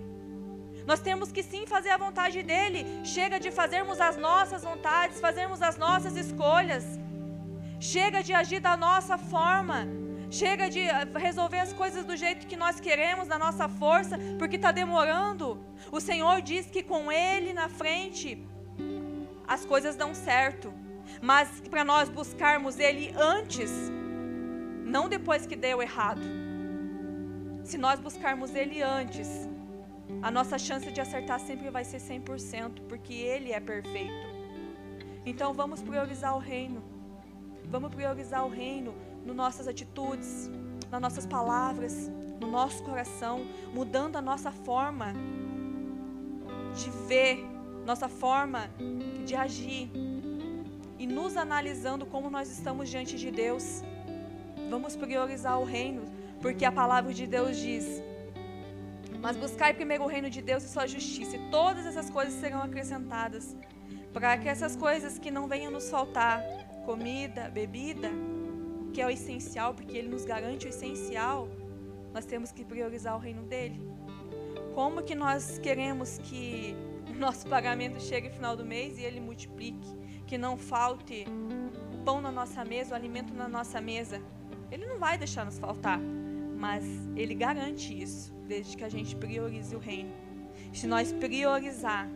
Nós 0.85 0.99
temos 0.99 1.31
que 1.31 1.41
sim 1.41 1.65
fazer 1.65 1.89
a 1.89 1.97
vontade 1.97 2.43
dEle. 2.43 2.85
Chega 3.03 3.39
de 3.39 3.49
fazermos 3.49 3.99
as 3.99 4.15
nossas 4.15 4.61
vontades, 4.61 5.19
fazermos 5.19 5.59
as 5.63 5.75
nossas 5.75 6.15
escolhas. 6.15 6.85
Chega 7.79 8.21
de 8.21 8.33
agir 8.33 8.59
da 8.59 8.77
nossa 8.77 9.17
forma. 9.17 9.87
Chega 10.29 10.69
de 10.69 10.81
eh, 10.81 11.07
resolver 11.15 11.61
as 11.61 11.73
coisas 11.73 12.05
do 12.05 12.15
jeito 12.15 12.45
que 12.45 12.55
nós 12.55 12.79
queremos, 12.79 13.27
na 13.27 13.39
nossa 13.39 13.67
força, 13.67 14.19
porque 14.37 14.57
está 14.57 14.71
demorando. 14.71 15.65
O 15.91 15.99
Senhor 15.99 16.43
diz 16.43 16.67
que 16.67 16.83
com 16.83 17.11
Ele 17.11 17.53
na 17.53 17.67
frente 17.67 18.50
as 19.51 19.65
coisas 19.65 19.97
dão 19.97 20.13
certo. 20.15 20.73
Mas 21.21 21.59
para 21.69 21.83
nós 21.83 22.07
buscarmos 22.07 22.79
Ele 22.79 23.13
antes, 23.17 23.69
não 24.85 25.09
depois 25.09 25.45
que 25.45 25.57
deu 25.57 25.81
errado. 25.81 26.21
Se 27.61 27.77
nós 27.77 27.99
buscarmos 27.99 28.55
Ele 28.55 28.81
antes, 28.81 29.27
a 30.21 30.31
nossa 30.31 30.57
chance 30.57 30.89
de 30.89 31.01
acertar 31.01 31.37
sempre 31.41 31.69
vai 31.69 31.83
ser 31.83 31.97
100%, 31.97 32.83
porque 32.87 33.13
Ele 33.13 33.51
é 33.51 33.59
perfeito. 33.59 34.25
Então 35.25 35.53
vamos 35.53 35.81
priorizar 35.81 36.33
o 36.33 36.39
reino. 36.39 36.81
Vamos 37.65 37.93
priorizar 37.93 38.45
o 38.45 38.49
reino 38.49 38.95
nas 39.25 39.35
nossas 39.35 39.67
atitudes, 39.67 40.49
nas 40.89 41.01
nossas 41.01 41.25
palavras, 41.25 42.09
no 42.39 42.47
nosso 42.47 42.81
coração, 42.83 43.45
mudando 43.73 44.15
a 44.15 44.21
nossa 44.21 44.49
forma 44.49 45.13
de 46.73 46.89
ver, 47.05 47.45
nossa 47.86 48.07
forma 48.07 48.69
de 49.25 49.36
agir 49.36 49.89
e 50.97 51.07
nos 51.07 51.36
analisando 51.36 52.05
como 52.05 52.29
nós 52.29 52.49
estamos 52.49 52.89
diante 52.89 53.17
de 53.17 53.32
Deus. 53.32 53.84
Vamos 54.69 54.95
priorizar 54.95 55.59
o 55.59 55.63
reino, 55.63 56.03
porque 56.41 56.63
a 56.63 56.71
palavra 56.71 57.13
de 57.13 57.25
Deus 57.25 57.57
diz: 57.57 57.86
Mas 59.19 59.36
buscai 59.36 59.73
primeiro 59.73 60.03
o 60.03 60.07
reino 60.07 60.29
de 60.29 60.41
Deus 60.41 60.63
e 60.63 60.69
sua 60.69 60.88
justiça, 60.88 61.36
e 61.38 61.49
todas 61.49 61.86
essas 61.86 62.09
coisas 62.09 62.36
serão 62.36 62.61
acrescentadas, 62.61 63.55
para 64.13 64.38
que 64.38 64.47
essas 64.47 64.75
coisas 64.75 65.17
que 65.17 65.32
não 65.32 65.47
venham 65.47 65.71
nos 65.71 65.89
faltar, 65.89 66.41
comida, 66.86 67.49
bebida, 67.49 68.09
que 68.93 69.01
é 69.01 69.05
o 69.05 69.09
essencial, 69.09 69.73
porque 69.73 69.97
ele 69.97 70.09
nos 70.09 70.23
garante 70.23 70.67
o 70.67 70.69
essencial, 70.69 71.47
nós 72.13 72.25
temos 72.25 72.51
que 72.51 72.63
priorizar 72.63 73.15
o 73.15 73.19
reino 73.19 73.43
dele. 73.43 73.82
Como 74.75 75.01
que 75.01 75.15
nós 75.15 75.57
queremos 75.57 76.17
que 76.19 76.75
nosso 77.22 77.47
pagamento 77.47 78.01
chegue 78.01 78.30
no 78.30 78.34
final 78.34 78.57
do 78.57 78.65
mês 78.65 78.97
e 78.97 79.03
ele 79.03 79.19
multiplique, 79.19 79.88
que 80.26 80.39
não 80.39 80.57
falte 80.57 81.26
pão 82.03 82.19
na 82.19 82.32
nossa 82.32 82.65
mesa, 82.65 82.93
o 82.93 82.95
alimento 82.95 83.32
na 83.32 83.47
nossa 83.47 83.80
mesa? 83.80 84.19
Ele 84.72 84.88
não 84.88 84.97
vai 84.97 85.19
deixar 85.19 85.45
nos 85.45 85.59
faltar, 85.59 85.99
mas 86.57 86.84
ele 87.15 87.36
garante 87.36 87.89
isso, 88.05 88.34
desde 88.47 88.76
que 88.76 88.84
a 88.84 88.89
gente 88.89 89.15
priorize 89.15 89.76
o 89.76 89.80
reino. 89.80 90.11
Se 90.74 90.88
nós 90.88 91.13
priorizar, 91.13 92.09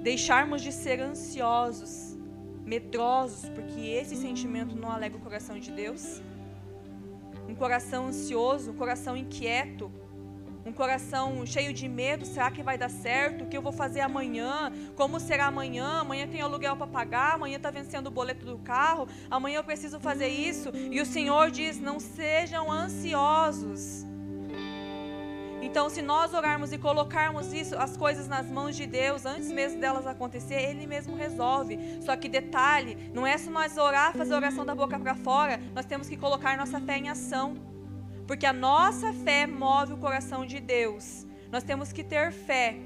deixarmos 0.00 0.62
de 0.62 0.70
ser 0.70 1.00
ansiosos, 1.00 2.16
medrosos, 2.64 3.48
porque 3.50 3.80
esse 3.80 4.14
sentimento 4.14 4.76
não 4.76 4.92
alega 4.92 5.16
o 5.16 5.20
coração 5.20 5.58
de 5.58 5.72
Deus. 5.72 6.22
Um 7.48 7.54
coração 7.54 8.06
ansioso, 8.06 8.70
um 8.70 8.76
coração 8.76 9.16
inquieto, 9.16 9.90
um 10.68 10.72
coração 10.72 11.46
cheio 11.46 11.72
de 11.72 11.88
medo, 11.88 12.26
será 12.26 12.50
que 12.50 12.62
vai 12.62 12.76
dar 12.76 12.90
certo? 12.90 13.44
O 13.44 13.46
que 13.46 13.56
eu 13.56 13.62
vou 13.62 13.72
fazer 13.72 14.00
amanhã? 14.00 14.70
Como 14.94 15.18
será 15.18 15.46
amanhã? 15.46 16.00
Amanhã 16.00 16.28
tem 16.28 16.42
aluguel 16.42 16.76
para 16.76 16.86
pagar, 16.86 17.34
amanhã 17.34 17.56
está 17.56 17.70
vencendo 17.70 18.08
o 18.08 18.10
boleto 18.10 18.44
do 18.44 18.58
carro, 18.58 19.08
amanhã 19.30 19.58
eu 19.58 19.64
preciso 19.64 19.98
fazer 19.98 20.28
isso. 20.28 20.70
E 20.74 21.00
o 21.00 21.06
Senhor 21.06 21.50
diz: 21.50 21.80
não 21.80 21.98
sejam 21.98 22.70
ansiosos. 22.70 24.06
Então, 25.60 25.88
se 25.90 26.00
nós 26.00 26.32
orarmos 26.34 26.72
e 26.72 26.78
colocarmos 26.78 27.52
isso, 27.52 27.76
as 27.76 27.96
coisas 27.96 28.28
nas 28.28 28.46
mãos 28.46 28.76
de 28.76 28.86
Deus, 28.86 29.26
antes 29.26 29.50
mesmo 29.50 29.80
delas 29.80 30.06
acontecer, 30.06 30.54
Ele 30.54 30.86
mesmo 30.86 31.16
resolve. 31.16 31.78
Só 32.00 32.16
que 32.16 32.28
detalhe, 32.28 33.10
não 33.12 33.26
é 33.26 33.36
só 33.36 33.50
nós 33.50 33.76
orar, 33.76 34.12
fazer 34.12 34.34
oração 34.34 34.64
da 34.64 34.74
boca 34.74 34.98
para 34.98 35.14
fora, 35.14 35.60
nós 35.74 35.84
temos 35.84 36.08
que 36.08 36.16
colocar 36.16 36.56
nossa 36.56 36.80
fé 36.80 36.96
em 36.98 37.08
ação. 37.08 37.67
Porque 38.28 38.44
a 38.44 38.52
nossa 38.52 39.10
fé 39.14 39.46
move 39.46 39.94
o 39.94 39.96
coração 39.96 40.44
de 40.44 40.60
Deus. 40.60 41.26
Nós 41.50 41.62
temos 41.64 41.92
que 41.92 42.04
ter 42.04 42.30
fé. 42.30 42.76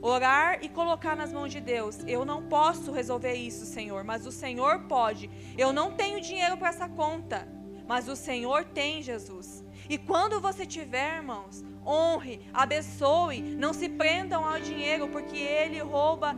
Orar 0.00 0.60
e 0.62 0.70
colocar 0.70 1.14
nas 1.14 1.30
mãos 1.30 1.52
de 1.52 1.60
Deus. 1.60 1.98
Eu 2.06 2.24
não 2.24 2.48
posso 2.48 2.90
resolver 2.90 3.34
isso, 3.34 3.66
Senhor, 3.66 4.02
mas 4.04 4.26
o 4.26 4.32
Senhor 4.32 4.84
pode. 4.84 5.30
Eu 5.58 5.70
não 5.70 5.92
tenho 5.92 6.18
dinheiro 6.22 6.56
para 6.56 6.70
essa 6.70 6.88
conta, 6.88 7.46
mas 7.86 8.08
o 8.08 8.16
Senhor 8.16 8.64
tem, 8.64 9.02
Jesus. 9.02 9.62
E 9.86 9.98
quando 9.98 10.40
você 10.40 10.64
tiver, 10.64 11.16
irmãos, 11.16 11.62
honre, 11.84 12.40
abençoe, 12.50 13.42
não 13.42 13.74
se 13.74 13.86
prendam 13.86 14.42
ao 14.42 14.58
dinheiro, 14.58 15.08
porque 15.08 15.36
ele 15.36 15.80
rouba, 15.80 16.34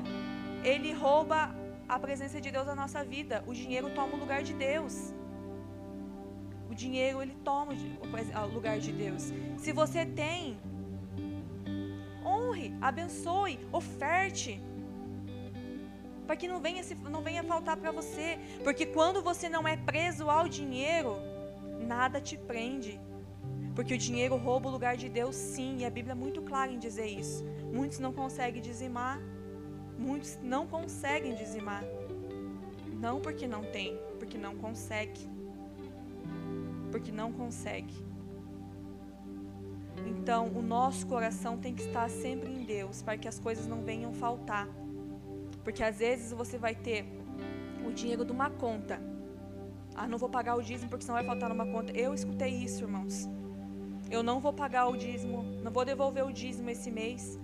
ele 0.64 0.92
rouba 0.92 1.54
a 1.88 1.96
presença 1.96 2.40
de 2.40 2.50
Deus 2.50 2.66
na 2.66 2.74
nossa 2.74 3.04
vida. 3.04 3.44
O 3.46 3.54
dinheiro 3.54 3.90
toma 3.90 4.14
o 4.14 4.18
lugar 4.18 4.42
de 4.42 4.52
Deus. 4.52 5.14
O 6.72 6.74
dinheiro 6.74 7.20
ele 7.20 7.36
toma 7.44 7.74
o 7.74 8.46
lugar 8.54 8.78
de 8.78 8.90
Deus. 8.92 9.30
Se 9.58 9.72
você 9.72 10.06
tem, 10.06 10.58
honre, 12.24 12.74
abençoe, 12.80 13.58
oferte. 13.70 14.58
Para 16.26 16.34
que 16.34 16.48
não 16.48 16.62
venha, 16.62 16.82
não 17.10 17.20
venha 17.20 17.44
faltar 17.44 17.76
para 17.76 17.92
você. 17.92 18.38
Porque 18.64 18.86
quando 18.86 19.20
você 19.20 19.50
não 19.50 19.68
é 19.68 19.76
preso 19.76 20.30
ao 20.30 20.48
dinheiro, 20.48 21.18
nada 21.86 22.22
te 22.22 22.38
prende. 22.38 22.98
Porque 23.74 23.92
o 23.92 23.98
dinheiro 23.98 24.36
rouba 24.36 24.70
o 24.70 24.72
lugar 24.72 24.96
de 24.96 25.10
Deus, 25.10 25.36
sim, 25.36 25.80
e 25.80 25.84
a 25.84 25.90
Bíblia 25.90 26.12
é 26.12 26.14
muito 26.14 26.40
clara 26.40 26.72
em 26.72 26.78
dizer 26.78 27.06
isso. 27.06 27.44
Muitos 27.70 27.98
não 27.98 28.14
conseguem 28.14 28.62
dizimar, 28.62 29.20
muitos 29.98 30.38
não 30.42 30.66
conseguem 30.66 31.34
dizimar. 31.34 31.84
Não 32.94 33.20
porque 33.20 33.46
não 33.46 33.62
tem, 33.62 33.98
porque 34.18 34.38
não 34.38 34.56
consegue. 34.56 35.31
Porque 36.92 37.10
não 37.10 37.32
consegue. 37.32 37.94
Então, 40.06 40.48
o 40.54 40.62
nosso 40.62 41.06
coração 41.06 41.58
tem 41.58 41.74
que 41.74 41.82
estar 41.82 42.08
sempre 42.08 42.52
em 42.52 42.64
Deus, 42.64 43.02
para 43.02 43.18
que 43.18 43.26
as 43.26 43.40
coisas 43.40 43.66
não 43.66 43.82
venham 43.82 44.12
faltar. 44.12 44.68
Porque 45.64 45.82
às 45.82 45.98
vezes 45.98 46.32
você 46.32 46.56
vai 46.58 46.74
ter 46.74 47.04
o 47.84 47.90
dinheiro 47.90 48.24
de 48.24 48.30
uma 48.30 48.50
conta. 48.50 49.00
Ah, 49.94 50.06
não 50.06 50.18
vou 50.18 50.28
pagar 50.28 50.56
o 50.56 50.62
dízimo 50.62 50.88
porque 50.88 51.04
senão 51.04 51.16
vai 51.16 51.24
faltar 51.24 51.48
numa 51.48 51.66
conta. 51.66 51.92
Eu 51.92 52.14
escutei 52.14 52.50
isso, 52.50 52.84
irmãos. 52.84 53.28
Eu 54.10 54.22
não 54.22 54.40
vou 54.40 54.52
pagar 54.52 54.86
o 54.88 54.96
dízimo, 54.96 55.42
não 55.62 55.72
vou 55.72 55.84
devolver 55.84 56.24
o 56.24 56.32
dízimo 56.32 56.68
esse 56.68 56.90
mês, 56.90 57.38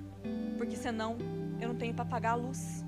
porque 0.58 0.76
senão 0.76 1.16
eu 1.60 1.68
não 1.68 1.76
tenho 1.76 1.94
para 1.94 2.04
pagar 2.04 2.32
a 2.32 2.34
luz. 2.34 2.84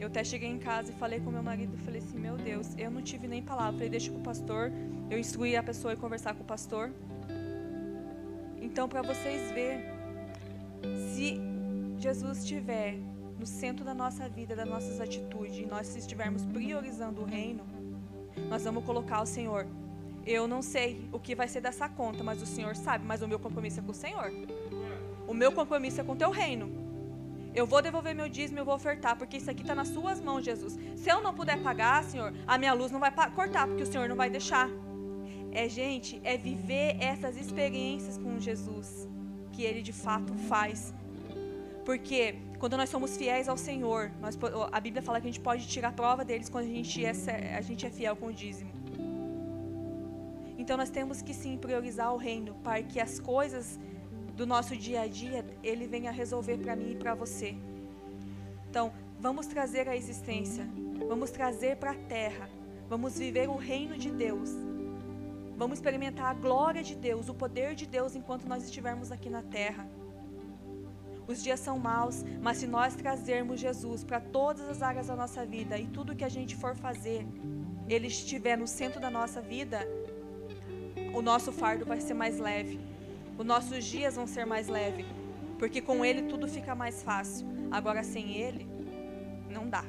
Eu 0.00 0.06
até 0.06 0.24
cheguei 0.24 0.48
em 0.48 0.58
casa 0.58 0.90
e 0.90 0.94
falei 0.94 1.20
com 1.20 1.30
meu 1.30 1.42
marido, 1.42 1.76
falei 1.84 2.00
assim, 2.00 2.18
meu 2.18 2.36
Deus, 2.36 2.68
eu 2.78 2.90
não 2.90 3.02
tive 3.02 3.28
nem 3.28 3.42
palavra. 3.42 3.74
Falei, 3.74 3.90
deixa 3.90 4.10
com 4.10 4.18
o 4.18 4.22
pastor. 4.22 4.72
Eu 5.10 5.18
instruí 5.18 5.54
a 5.56 5.62
pessoa 5.62 5.92
a 5.92 5.96
conversar 5.96 6.34
com 6.34 6.42
o 6.42 6.46
pastor. 6.46 6.90
Então, 8.60 8.88
para 8.88 9.02
vocês 9.02 9.52
verem, 9.52 9.84
se 11.12 11.38
Jesus 11.98 12.38
estiver 12.38 12.96
no 13.38 13.44
centro 13.46 13.84
da 13.84 13.94
nossa 13.94 14.28
vida, 14.28 14.56
das 14.56 14.68
nossas 14.68 15.00
atitudes, 15.00 15.58
e 15.58 15.66
nós 15.66 15.94
estivermos 15.94 16.44
priorizando 16.46 17.20
o 17.20 17.24
reino, 17.24 17.64
nós 18.48 18.64
vamos 18.64 18.84
colocar 18.84 19.20
o 19.20 19.26
Senhor 19.26 19.66
eu 20.26 20.46
não 20.46 20.62
sei 20.62 21.08
o 21.12 21.18
que 21.18 21.34
vai 21.34 21.48
ser 21.48 21.60
dessa 21.60 21.88
conta, 21.88 22.22
mas 22.22 22.42
o 22.42 22.46
Senhor 22.46 22.76
sabe. 22.76 23.04
Mas 23.06 23.22
o 23.22 23.28
meu 23.28 23.38
compromisso 23.38 23.80
é 23.80 23.82
com 23.82 23.90
o 23.90 23.94
Senhor. 23.94 24.30
O 25.26 25.34
meu 25.34 25.52
compromisso 25.52 26.00
é 26.00 26.04
com 26.04 26.12
o 26.12 26.16
teu 26.16 26.30
reino. 26.30 26.89
Eu 27.54 27.66
vou 27.66 27.82
devolver 27.82 28.14
meu 28.14 28.28
dízimo, 28.28 28.58
eu 28.60 28.64
vou 28.64 28.74
ofertar, 28.74 29.16
porque 29.16 29.36
isso 29.36 29.50
aqui 29.50 29.62
está 29.62 29.74
nas 29.74 29.88
suas 29.88 30.20
mãos, 30.20 30.44
Jesus. 30.44 30.78
Se 30.96 31.10
eu 31.10 31.20
não 31.20 31.34
puder 31.34 31.60
pagar, 31.62 32.04
Senhor, 32.04 32.32
a 32.46 32.56
minha 32.56 32.72
luz 32.72 32.92
não 32.92 33.00
vai 33.00 33.10
cortar, 33.30 33.66
porque 33.66 33.82
o 33.82 33.86
Senhor 33.86 34.08
não 34.08 34.16
vai 34.16 34.30
deixar. 34.30 34.68
É, 35.50 35.68
gente, 35.68 36.20
é 36.22 36.36
viver 36.36 36.96
essas 37.00 37.36
experiências 37.36 38.16
com 38.16 38.38
Jesus 38.38 39.08
que 39.52 39.62
Ele 39.64 39.82
de 39.82 39.92
fato 39.92 40.32
faz. 40.48 40.94
Porque 41.84 42.36
quando 42.58 42.76
nós 42.76 42.88
somos 42.88 43.16
fiéis 43.16 43.48
ao 43.48 43.56
Senhor, 43.56 44.12
nós, 44.20 44.38
a 44.70 44.80
Bíblia 44.80 45.02
fala 45.02 45.20
que 45.20 45.26
a 45.26 45.30
gente 45.30 45.40
pode 45.40 45.66
tirar 45.66 45.92
prova 45.92 46.24
deles 46.24 46.48
quando 46.48 46.66
a 46.66 46.68
gente 46.68 47.04
é, 47.04 47.56
a 47.56 47.60
gente 47.60 47.84
é 47.84 47.90
fiel 47.90 48.14
com 48.14 48.26
o 48.26 48.32
dízimo. 48.32 48.70
Então 50.56 50.76
nós 50.76 50.90
temos 50.90 51.20
que 51.20 51.34
sim 51.34 51.56
priorizar 51.56 52.12
o 52.12 52.16
reino 52.16 52.54
para 52.62 52.82
que 52.82 53.00
as 53.00 53.18
coisas 53.18 53.80
do 54.40 54.46
nosso 54.46 54.74
dia 54.74 55.02
a 55.02 55.06
dia 55.06 55.44
ele 55.62 55.86
venha 55.86 56.10
resolver 56.10 56.56
para 56.56 56.74
mim 56.74 56.92
e 56.92 56.96
para 56.96 57.14
você. 57.14 57.54
Então, 58.70 58.90
vamos 59.18 59.46
trazer 59.46 59.86
a 59.86 59.94
existência, 59.94 60.66
vamos 61.06 61.30
trazer 61.30 61.76
para 61.76 61.90
a 61.90 61.94
terra, 61.94 62.48
vamos 62.88 63.18
viver 63.18 63.50
o 63.50 63.56
reino 63.56 63.98
de 63.98 64.10
Deus. 64.10 64.48
Vamos 65.58 65.76
experimentar 65.76 66.30
a 66.30 66.32
glória 66.32 66.82
de 66.82 66.94
Deus, 66.94 67.28
o 67.28 67.34
poder 67.34 67.74
de 67.74 67.84
Deus 67.84 68.16
enquanto 68.16 68.48
nós 68.48 68.64
estivermos 68.64 69.12
aqui 69.12 69.28
na 69.28 69.42
terra. 69.42 69.86
Os 71.28 71.42
dias 71.42 71.60
são 71.60 71.78
maus, 71.78 72.24
mas 72.40 72.56
se 72.56 72.66
nós 72.66 72.94
trazermos 72.94 73.60
Jesus 73.60 74.02
para 74.02 74.20
todas 74.20 74.66
as 74.70 74.80
áreas 74.80 75.08
da 75.08 75.16
nossa 75.16 75.44
vida 75.44 75.78
e 75.78 75.86
tudo 75.86 76.16
que 76.16 76.24
a 76.24 76.30
gente 76.30 76.56
for 76.56 76.74
fazer, 76.74 77.26
ele 77.86 78.06
estiver 78.06 78.56
no 78.56 78.66
centro 78.66 78.98
da 78.98 79.10
nossa 79.10 79.42
vida, 79.42 79.86
o 81.12 81.20
nosso 81.20 81.52
fardo 81.52 81.84
vai 81.84 82.00
ser 82.00 82.14
mais 82.14 82.38
leve. 82.38 82.89
Os 83.38 83.46
nossos 83.46 83.84
dias 83.84 84.16
vão 84.16 84.26
ser 84.26 84.44
mais 84.44 84.68
leves, 84.68 85.06
porque 85.58 85.80
com 85.80 86.04
ele 86.04 86.22
tudo 86.22 86.46
fica 86.46 86.74
mais 86.74 87.02
fácil. 87.02 87.46
Agora 87.70 88.02
sem 88.02 88.36
ele, 88.36 88.68
não 89.48 89.68
dá. 89.68 89.84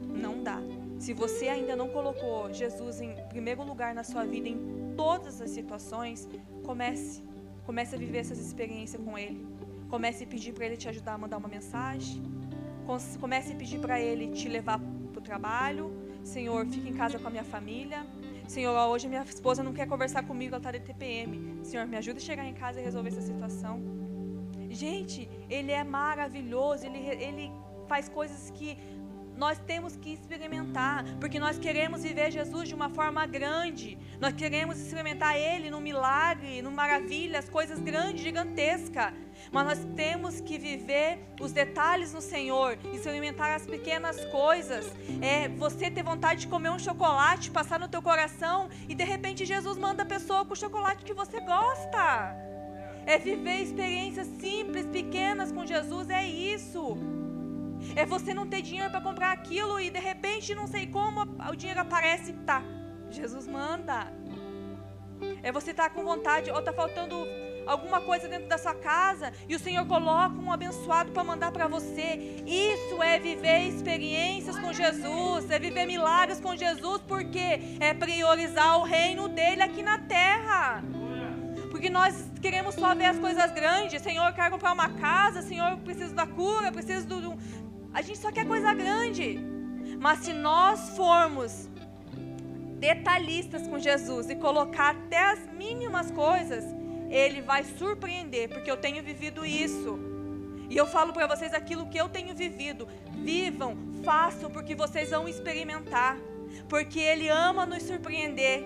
Não 0.00 0.42
dá. 0.42 0.58
Se 0.98 1.12
você 1.12 1.48
ainda 1.48 1.74
não 1.76 1.88
colocou 1.88 2.52
Jesus 2.52 3.00
em 3.00 3.14
primeiro 3.28 3.62
lugar 3.62 3.94
na 3.94 4.04
sua 4.04 4.24
vida 4.24 4.48
em 4.48 4.94
todas 4.96 5.40
as 5.40 5.50
situações, 5.50 6.28
comece. 6.64 7.22
Comece 7.64 7.94
a 7.94 7.98
viver 7.98 8.18
essas 8.18 8.38
experiências 8.38 9.02
com 9.02 9.16
ele. 9.16 9.46
Comece 9.88 10.24
a 10.24 10.26
pedir 10.26 10.52
para 10.52 10.66
ele 10.66 10.76
te 10.76 10.88
ajudar 10.88 11.14
a 11.14 11.18
mandar 11.18 11.36
uma 11.38 11.48
mensagem. 11.48 12.22
Comece 13.20 13.52
a 13.52 13.56
pedir 13.56 13.78
para 13.78 14.00
ele 14.00 14.28
te 14.28 14.48
levar 14.48 14.78
para 14.78 15.20
o 15.20 15.22
trabalho. 15.22 15.92
Senhor, 16.22 16.66
fique 16.66 16.88
em 16.88 16.94
casa 16.94 17.18
com 17.18 17.28
a 17.28 17.30
minha 17.30 17.44
família. 17.44 18.06
Senhor, 18.50 18.76
hoje 18.88 19.06
minha 19.06 19.22
esposa 19.22 19.62
não 19.62 19.72
quer 19.72 19.86
conversar 19.86 20.24
comigo, 20.24 20.56
ela 20.56 20.58
está 20.58 20.72
de 20.72 20.80
TPM. 20.80 21.64
Senhor, 21.64 21.86
me 21.86 21.96
ajuda 21.96 22.18
a 22.18 22.20
chegar 22.20 22.44
em 22.44 22.52
casa 22.52 22.80
e 22.80 22.82
resolver 22.82 23.10
essa 23.10 23.22
situação. 23.22 23.80
Gente, 24.68 25.30
Ele 25.48 25.70
é 25.70 25.84
maravilhoso, 25.84 26.84
Ele, 26.84 26.98
ele 26.98 27.52
faz 27.86 28.08
coisas 28.08 28.50
que 28.50 28.76
nós 29.40 29.58
temos 29.58 29.96
que 29.96 30.12
experimentar, 30.12 31.02
porque 31.18 31.38
nós 31.38 31.58
queremos 31.58 32.02
viver 32.02 32.30
Jesus 32.30 32.68
de 32.68 32.74
uma 32.74 32.90
forma 32.90 33.24
grande. 33.24 33.96
Nós 34.20 34.34
queremos 34.34 34.78
experimentar 34.78 35.34
Ele 35.34 35.70
no 35.70 35.80
milagre, 35.80 36.60
no 36.60 36.70
maravilha, 36.70 37.38
as 37.38 37.48
coisas 37.48 37.80
grandes, 37.80 38.22
gigantescas. 38.22 39.14
Mas 39.50 39.64
nós 39.64 39.78
temos 39.96 40.42
que 40.42 40.58
viver 40.58 41.20
os 41.40 41.52
detalhes 41.52 42.12
no 42.12 42.20
Senhor, 42.20 42.76
experimentar 42.92 43.52
as 43.56 43.64
pequenas 43.64 44.22
coisas. 44.26 44.92
É 45.22 45.48
você 45.48 45.90
ter 45.90 46.02
vontade 46.02 46.42
de 46.42 46.46
comer 46.46 46.68
um 46.68 46.78
chocolate, 46.78 47.50
passar 47.50 47.80
no 47.80 47.88
teu 47.88 48.02
coração 48.02 48.68
e 48.90 48.94
de 48.94 49.04
repente 49.04 49.46
Jesus 49.46 49.78
manda 49.78 50.02
a 50.02 50.06
pessoa 50.06 50.44
com 50.44 50.52
o 50.52 50.56
chocolate 50.64 51.02
que 51.02 51.14
você 51.14 51.40
gosta. 51.40 52.36
É 53.06 53.16
viver 53.16 53.62
experiências 53.62 54.26
simples, 54.38 54.84
pequenas 54.84 55.50
com 55.50 55.64
Jesus, 55.64 56.10
é 56.10 56.26
isso. 56.26 56.98
É 57.96 58.06
você 58.06 58.32
não 58.32 58.46
ter 58.46 58.62
dinheiro 58.62 58.90
para 58.90 59.00
comprar 59.00 59.32
aquilo 59.32 59.80
e 59.80 59.90
de 59.90 59.98
repente, 59.98 60.54
não 60.54 60.66
sei 60.66 60.86
como, 60.86 61.22
o 61.50 61.56
dinheiro 61.56 61.80
aparece 61.80 62.32
tá. 62.44 62.62
Jesus 63.10 63.46
manda. 63.46 64.12
É 65.42 65.52
você 65.52 65.72
estar 65.72 65.88
tá 65.88 65.90
com 65.90 66.04
vontade, 66.04 66.50
ou 66.50 66.58
está 66.58 66.72
faltando 66.72 67.26
alguma 67.66 68.00
coisa 68.00 68.26
dentro 68.28 68.48
da 68.48 68.58
sua 68.58 68.74
casa 68.74 69.32
e 69.48 69.54
o 69.54 69.58
Senhor 69.58 69.86
coloca 69.86 70.34
um 70.36 70.52
abençoado 70.52 71.12
para 71.12 71.22
mandar 71.22 71.52
para 71.52 71.68
você. 71.68 72.42
Isso 72.46 73.02
é 73.02 73.18
viver 73.18 73.68
experiências 73.68 74.58
com 74.58 74.72
Jesus, 74.72 75.50
é 75.50 75.58
viver 75.58 75.86
milagres 75.86 76.40
com 76.40 76.56
Jesus, 76.56 77.00
porque 77.06 77.76
é 77.78 77.94
priorizar 77.94 78.78
o 78.78 78.82
reino 78.82 79.28
dele 79.28 79.62
aqui 79.62 79.82
na 79.82 79.98
terra. 79.98 80.82
Porque 81.70 81.88
nós 81.88 82.28
queremos 82.42 82.74
só 82.74 82.94
ver 82.94 83.06
as 83.06 83.18
coisas 83.18 83.50
grandes. 83.52 84.02
Senhor, 84.02 84.26
eu 84.26 84.34
quero 84.34 84.50
comprar 84.50 84.72
uma 84.72 84.88
casa. 84.88 85.40
Senhor, 85.40 85.70
eu 85.70 85.78
preciso 85.78 86.14
da 86.14 86.26
cura. 86.26 86.66
Eu 86.66 86.72
preciso 86.72 87.06
do, 87.06 87.38
a 87.92 88.02
gente 88.02 88.18
só 88.18 88.30
quer 88.30 88.46
coisa 88.46 88.72
grande. 88.74 89.38
Mas 89.98 90.20
se 90.20 90.32
nós 90.32 90.90
formos 90.96 91.68
detalhistas 92.78 93.66
com 93.66 93.78
Jesus 93.78 94.30
e 94.30 94.36
colocar 94.36 94.90
até 94.90 95.32
as 95.32 95.46
mínimas 95.52 96.10
coisas, 96.10 96.64
ele 97.10 97.42
vai 97.42 97.64
surpreender, 97.64 98.48
porque 98.48 98.70
eu 98.70 98.76
tenho 98.76 99.02
vivido 99.02 99.44
isso. 99.44 99.98
E 100.70 100.76
eu 100.76 100.86
falo 100.86 101.12
para 101.12 101.26
vocês 101.26 101.52
aquilo 101.52 101.88
que 101.88 101.98
eu 101.98 102.08
tenho 102.08 102.34
vivido. 102.34 102.88
Vivam, 103.10 103.76
façam, 104.04 104.48
porque 104.50 104.74
vocês 104.74 105.10
vão 105.10 105.28
experimentar. 105.28 106.16
Porque 106.68 107.00
Ele 107.00 107.28
ama 107.28 107.66
nos 107.66 107.82
surpreender. 107.82 108.64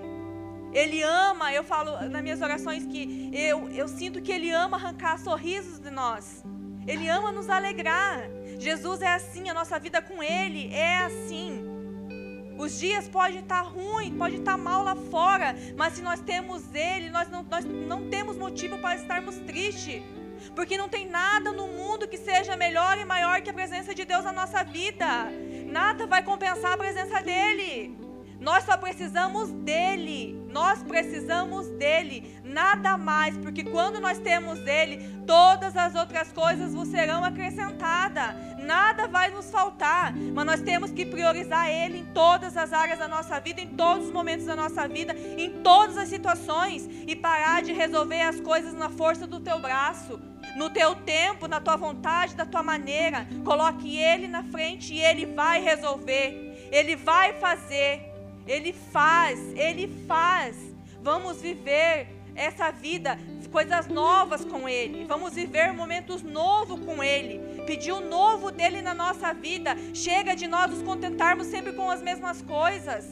Ele 0.72 1.02
ama, 1.02 1.52
eu 1.52 1.64
falo 1.64 2.08
nas 2.08 2.22
minhas 2.22 2.42
orações 2.42 2.84
que 2.84 3.30
eu, 3.32 3.70
eu 3.70 3.88
sinto 3.88 4.20
que 4.20 4.30
Ele 4.30 4.50
ama 4.50 4.76
arrancar 4.76 5.18
sorrisos 5.18 5.78
de 5.78 5.90
nós. 5.90 6.44
Ele 6.86 7.08
ama 7.08 7.32
nos 7.32 7.48
alegrar. 7.48 8.22
Jesus 8.58 9.02
é 9.02 9.08
assim, 9.08 9.48
a 9.48 9.54
nossa 9.54 9.78
vida 9.78 10.00
com 10.00 10.22
Ele 10.22 10.72
é 10.72 10.98
assim. 10.98 11.64
Os 12.56 12.78
dias 12.78 13.08
podem 13.08 13.40
estar 13.40 13.62
ruins, 13.62 14.16
pode 14.16 14.36
estar 14.36 14.56
mal 14.56 14.84
lá 14.84 14.94
fora, 14.94 15.56
mas 15.76 15.94
se 15.94 16.02
nós 16.02 16.20
temos 16.20 16.62
Ele, 16.72 17.10
nós 17.10 17.28
não, 17.28 17.42
nós 17.42 17.64
não 17.64 18.08
temos 18.08 18.36
motivo 18.36 18.78
para 18.78 18.96
estarmos 18.96 19.36
tristes. 19.38 20.02
Porque 20.54 20.76
não 20.76 20.88
tem 20.88 21.08
nada 21.08 21.52
no 21.52 21.66
mundo 21.66 22.06
que 22.06 22.18
seja 22.18 22.56
melhor 22.56 22.98
e 22.98 23.04
maior 23.04 23.40
que 23.40 23.50
a 23.50 23.54
presença 23.54 23.94
de 23.94 24.04
Deus 24.04 24.24
na 24.24 24.32
nossa 24.32 24.62
vida. 24.62 25.06
Nada 25.66 26.06
vai 26.06 26.22
compensar 26.22 26.72
a 26.72 26.76
presença 26.76 27.22
dEle. 27.22 28.03
Nós 28.44 28.64
só 28.64 28.76
precisamos 28.76 29.50
dele. 29.50 30.44
Nós 30.52 30.84
precisamos 30.84 31.66
dele, 31.70 32.38
nada 32.44 32.96
mais, 32.96 33.36
porque 33.38 33.64
quando 33.64 33.98
nós 33.98 34.20
temos 34.20 34.60
ele, 34.60 34.98
todas 35.26 35.76
as 35.76 35.96
outras 35.96 36.30
coisas 36.30 36.72
vos 36.72 36.86
serão 36.86 37.24
acrescentadas. 37.24 38.36
Nada 38.64 39.08
vai 39.08 39.30
nos 39.30 39.50
faltar, 39.50 40.14
mas 40.14 40.46
nós 40.46 40.60
temos 40.60 40.92
que 40.92 41.04
priorizar 41.04 41.68
ele 41.68 41.98
em 41.98 42.04
todas 42.04 42.56
as 42.56 42.72
áreas 42.72 43.00
da 43.00 43.08
nossa 43.08 43.40
vida, 43.40 43.60
em 43.60 43.66
todos 43.66 44.06
os 44.06 44.12
momentos 44.12 44.46
da 44.46 44.54
nossa 44.54 44.86
vida, 44.86 45.12
em 45.36 45.60
todas 45.62 45.98
as 45.98 46.08
situações 46.08 46.88
e 47.04 47.16
parar 47.16 47.60
de 47.60 47.72
resolver 47.72 48.20
as 48.20 48.38
coisas 48.38 48.74
na 48.74 48.88
força 48.88 49.26
do 49.26 49.40
teu 49.40 49.58
braço, 49.58 50.20
no 50.54 50.70
teu 50.70 50.94
tempo, 50.94 51.48
na 51.48 51.60
tua 51.60 51.76
vontade, 51.76 52.36
da 52.36 52.46
tua 52.46 52.62
maneira. 52.62 53.26
Coloque 53.44 53.98
ele 53.98 54.28
na 54.28 54.44
frente 54.44 54.94
e 54.94 55.00
ele 55.00 55.26
vai 55.26 55.60
resolver. 55.60 56.68
Ele 56.70 56.94
vai 56.94 57.32
fazer. 57.40 58.13
Ele 58.46 58.72
faz, 58.72 59.38
Ele 59.56 59.88
faz. 60.06 60.56
Vamos 61.02 61.40
viver 61.40 62.08
essa 62.34 62.70
vida, 62.70 63.18
coisas 63.50 63.86
novas 63.86 64.44
com 64.44 64.68
Ele. 64.68 65.04
Vamos 65.04 65.34
viver 65.34 65.72
momentos 65.72 66.22
novos 66.22 66.80
com 66.80 67.02
Ele. 67.02 67.62
Pedir 67.64 67.92
o 67.92 68.00
novo 68.00 68.50
dele 68.50 68.82
na 68.82 68.92
nossa 68.92 69.32
vida. 69.32 69.76
Chega 69.94 70.34
de 70.34 70.48
nós 70.48 70.70
nos 70.70 70.82
contentarmos 70.82 71.46
sempre 71.46 71.72
com 71.72 71.88
as 71.88 72.02
mesmas 72.02 72.42
coisas. 72.42 73.06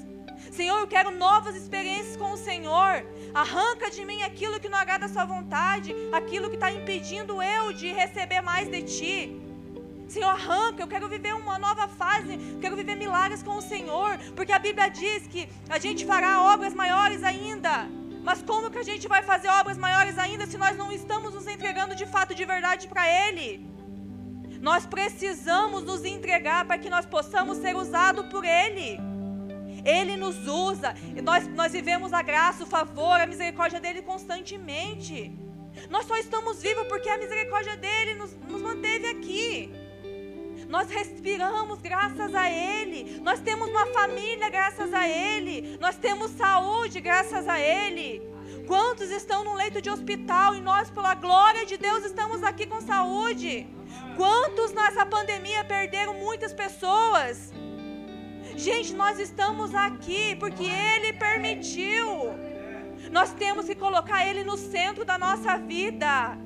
Senhor, 0.50 0.80
eu 0.80 0.86
quero 0.88 1.12
novas 1.12 1.54
experiências 1.54 2.16
com 2.16 2.32
o 2.32 2.36
Senhor. 2.36 3.06
Arranca 3.32 3.90
de 3.90 4.04
mim 4.04 4.22
aquilo 4.22 4.58
que 4.58 4.68
não 4.68 4.78
agrada 4.78 5.06
a 5.06 5.08
Sua 5.08 5.24
vontade, 5.24 5.94
aquilo 6.12 6.48
que 6.48 6.56
está 6.56 6.72
impedindo 6.72 7.40
eu 7.40 7.72
de 7.72 7.92
receber 7.92 8.40
mais 8.40 8.68
de 8.68 8.82
Ti. 8.82 9.42
Senhor, 10.12 10.28
arranca, 10.28 10.82
eu 10.82 10.88
quero 10.92 11.08
viver 11.08 11.34
uma 11.34 11.58
nova 11.58 11.88
fase, 11.88 12.32
quero 12.60 12.76
viver 12.76 12.96
milagres 12.96 13.42
com 13.42 13.54
o 13.56 13.62
Senhor, 13.62 14.18
porque 14.36 14.52
a 14.52 14.58
Bíblia 14.58 14.88
diz 14.88 15.26
que 15.26 15.48
a 15.70 15.78
gente 15.78 16.04
fará 16.04 16.42
obras 16.52 16.74
maiores 16.74 17.24
ainda. 17.24 17.88
Mas 18.22 18.42
como 18.42 18.70
que 18.70 18.76
a 18.76 18.82
gente 18.82 19.08
vai 19.08 19.22
fazer 19.22 19.48
obras 19.48 19.78
maiores 19.78 20.18
ainda 20.18 20.46
se 20.46 20.58
nós 20.58 20.76
não 20.76 20.92
estamos 20.92 21.32
nos 21.32 21.46
entregando 21.46 21.94
de 21.94 22.04
fato, 22.04 22.34
de 22.34 22.44
verdade 22.44 22.88
para 22.88 23.04
Ele? 23.08 23.66
Nós 24.60 24.84
precisamos 24.84 25.82
nos 25.82 26.04
entregar 26.04 26.66
para 26.66 26.76
que 26.76 26.90
nós 26.90 27.06
possamos 27.06 27.56
ser 27.56 27.74
usados 27.74 28.26
por 28.26 28.44
Ele. 28.44 29.00
Ele 29.82 30.14
nos 30.18 30.46
usa, 30.46 30.94
nós, 31.22 31.48
nós 31.48 31.72
vivemos 31.72 32.12
a 32.12 32.20
graça, 32.20 32.64
o 32.64 32.66
favor, 32.66 33.18
a 33.18 33.26
misericórdia 33.26 33.80
dele 33.80 34.02
constantemente. 34.02 35.32
Nós 35.88 36.04
só 36.04 36.18
estamos 36.18 36.60
vivos 36.60 36.86
porque 36.86 37.08
a 37.08 37.16
misericórdia 37.16 37.78
dele 37.78 38.14
nos, 38.14 38.36
nos 38.46 38.60
manteve 38.60 39.06
aqui. 39.06 39.81
Nós 40.74 40.88
respiramos 40.88 41.82
graças 41.82 42.34
a 42.34 42.50
Ele. 42.50 43.20
Nós 43.20 43.40
temos 43.40 43.68
uma 43.68 43.84
família 43.88 44.48
graças 44.48 44.90
a 44.94 45.06
Ele. 45.06 45.76
Nós 45.78 45.96
temos 45.96 46.30
saúde 46.30 46.98
graças 46.98 47.46
a 47.46 47.60
Ele. 47.60 48.22
Quantos 48.66 49.10
estão 49.10 49.44
no 49.44 49.52
leito 49.52 49.82
de 49.82 49.90
hospital 49.90 50.56
e 50.56 50.62
nós, 50.62 50.88
pela 50.88 51.14
glória 51.14 51.66
de 51.66 51.76
Deus, 51.76 52.06
estamos 52.06 52.42
aqui 52.42 52.66
com 52.66 52.80
saúde? 52.80 53.66
Quantos 54.16 54.72
nessa 54.72 55.04
pandemia 55.04 55.62
perderam 55.62 56.14
muitas 56.14 56.54
pessoas? 56.54 57.52
Gente, 58.56 58.94
nós 58.94 59.18
estamos 59.18 59.74
aqui 59.74 60.36
porque 60.36 60.64
Ele 60.64 61.12
permitiu. 61.12 62.08
Nós 63.10 63.30
temos 63.34 63.66
que 63.66 63.74
colocar 63.74 64.26
Ele 64.26 64.42
no 64.42 64.56
centro 64.56 65.04
da 65.04 65.18
nossa 65.18 65.58
vida. 65.58 66.38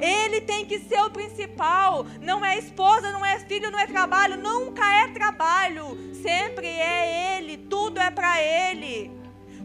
Ele 0.00 0.40
tem 0.40 0.64
que 0.66 0.78
ser 0.78 1.00
o 1.00 1.10
principal. 1.10 2.04
Não 2.20 2.44
é 2.44 2.58
esposa, 2.58 3.12
não 3.12 3.24
é 3.24 3.38
filho, 3.40 3.70
não 3.70 3.78
é 3.78 3.86
trabalho. 3.86 4.36
Nunca 4.36 4.82
é 5.02 5.08
trabalho. 5.08 5.96
Sempre 6.22 6.66
é 6.66 7.38
Ele. 7.38 7.56
Tudo 7.56 8.00
é 8.00 8.10
para 8.10 8.40
Ele. 8.40 9.10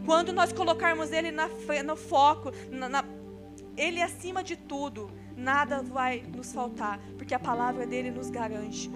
Quando 0.04 0.32
nós 0.32 0.52
colocarmos 0.52 1.12
Ele 1.12 1.30
na, 1.30 1.48
no 1.84 1.96
foco, 1.96 2.52
na, 2.70 2.88
na, 2.88 3.04
Ele 3.76 4.02
acima 4.02 4.42
de 4.42 4.56
tudo, 4.56 5.10
nada 5.36 5.82
vai 5.82 6.22
nos 6.34 6.52
faltar, 6.52 6.98
porque 7.16 7.34
a 7.34 7.38
palavra 7.38 7.86
dele 7.86 8.10
nos 8.10 8.30
garante. 8.30 8.90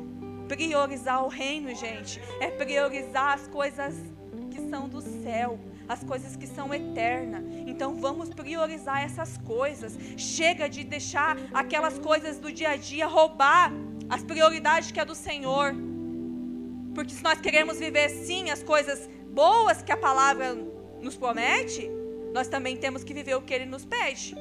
Priorizar 0.48 1.24
o 1.24 1.28
reino, 1.28 1.74
gente, 1.74 2.20
é 2.40 2.50
priorizar 2.50 3.34
as 3.34 3.48
coisas 3.48 3.94
que 4.50 4.68
são 4.68 4.88
do 4.88 5.00
céu, 5.00 5.58
as 5.88 6.02
coisas 6.02 6.36
que 6.36 6.46
são 6.46 6.72
eternas. 6.72 7.42
Então 7.66 7.94
vamos 7.94 8.30
priorizar 8.30 9.02
essas 9.02 9.36
coisas. 9.38 9.98
Chega 10.16 10.68
de 10.68 10.84
deixar 10.84 11.36
aquelas 11.52 11.98
coisas 11.98 12.38
do 12.38 12.50
dia 12.52 12.70
a 12.70 12.76
dia 12.76 13.06
roubar 13.06 13.72
as 14.08 14.22
prioridades 14.22 14.90
que 14.90 15.00
é 15.00 15.04
do 15.04 15.14
Senhor. 15.14 15.74
Porque 16.94 17.12
se 17.12 17.22
nós 17.22 17.40
queremos 17.40 17.78
viver 17.78 18.08
sim 18.08 18.50
as 18.50 18.62
coisas 18.62 19.08
boas 19.32 19.82
que 19.82 19.90
a 19.90 19.96
palavra 19.96 20.54
nos 21.02 21.16
promete, 21.16 21.90
nós 22.32 22.48
também 22.48 22.76
temos 22.76 23.04
que 23.04 23.12
viver 23.12 23.34
o 23.34 23.42
que 23.42 23.52
ele 23.52 23.66
nos 23.66 23.84
pede. 23.84 24.34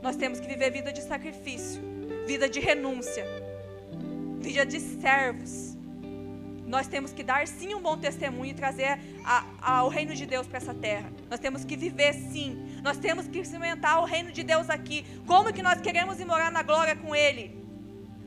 Nós 0.00 0.16
temos 0.16 0.40
que 0.40 0.48
viver 0.48 0.70
vida 0.70 0.92
de 0.92 1.02
sacrifício, 1.02 1.80
vida 2.26 2.48
de 2.48 2.60
renúncia, 2.60 3.24
vida 4.40 4.66
de 4.66 4.80
servos. 4.80 5.71
Nós 6.72 6.86
temos 6.86 7.12
que 7.12 7.22
dar 7.22 7.46
sim 7.46 7.74
um 7.74 7.82
bom 7.82 7.98
testemunho 7.98 8.52
e 8.52 8.54
trazer 8.54 8.98
o 9.84 9.88
reino 9.88 10.14
de 10.14 10.24
Deus 10.24 10.46
para 10.46 10.56
essa 10.56 10.72
terra. 10.72 11.12
Nós 11.28 11.38
temos 11.38 11.66
que 11.66 11.76
viver 11.76 12.14
sim. 12.14 12.80
Nós 12.82 12.96
temos 12.96 13.28
que 13.28 13.40
experimentar 13.40 14.00
o 14.00 14.06
reino 14.06 14.32
de 14.32 14.42
Deus 14.42 14.70
aqui. 14.70 15.04
Como 15.26 15.52
que 15.52 15.62
nós 15.62 15.82
queremos 15.82 16.18
ir 16.18 16.24
morar 16.24 16.50
na 16.50 16.62
glória 16.62 16.96
com 16.96 17.14
Ele? 17.14 17.44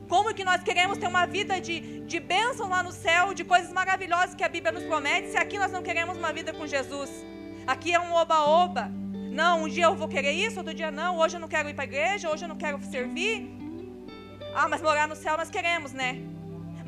Como 0.08 0.32
que 0.32 0.44
nós 0.44 0.62
queremos 0.62 0.96
ter 0.96 1.08
uma 1.08 1.26
vida 1.26 1.60
de, 1.60 2.02
de 2.02 2.20
bênção 2.20 2.68
lá 2.68 2.84
no 2.84 2.92
céu, 2.92 3.34
de 3.34 3.42
coisas 3.42 3.72
maravilhosas 3.72 4.36
que 4.36 4.44
a 4.44 4.48
Bíblia 4.48 4.70
nos 4.70 4.84
promete, 4.84 5.32
se 5.32 5.36
aqui 5.36 5.58
nós 5.58 5.72
não 5.72 5.82
queremos 5.82 6.16
uma 6.16 6.32
vida 6.32 6.52
com 6.52 6.68
Jesus? 6.68 7.10
Aqui 7.66 7.92
é 7.92 7.98
um 7.98 8.12
oba-oba. 8.14 8.88
Não, 9.32 9.64
um 9.64 9.68
dia 9.68 9.86
eu 9.86 9.96
vou 9.96 10.06
querer 10.06 10.30
isso, 10.30 10.58
outro 10.58 10.72
dia 10.72 10.92
não. 10.92 11.18
Hoje 11.18 11.34
eu 11.34 11.40
não 11.40 11.48
quero 11.48 11.68
ir 11.68 11.74
para 11.74 11.82
a 11.82 11.90
igreja, 11.92 12.30
hoje 12.30 12.44
eu 12.44 12.48
não 12.48 12.56
quero 12.56 12.80
servir. 12.84 13.50
Ah, 14.54 14.68
mas 14.68 14.80
morar 14.80 15.08
no 15.08 15.16
céu 15.16 15.36
nós 15.36 15.50
queremos, 15.50 15.92
né? 15.92 16.35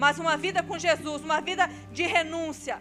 Mas 0.02 0.18
uma 0.18 0.36
vida 0.36 0.62
com 0.62 0.78
Jesus, 0.78 1.22
uma 1.22 1.40
vida 1.40 1.68
de 1.92 2.04
renúncia, 2.04 2.76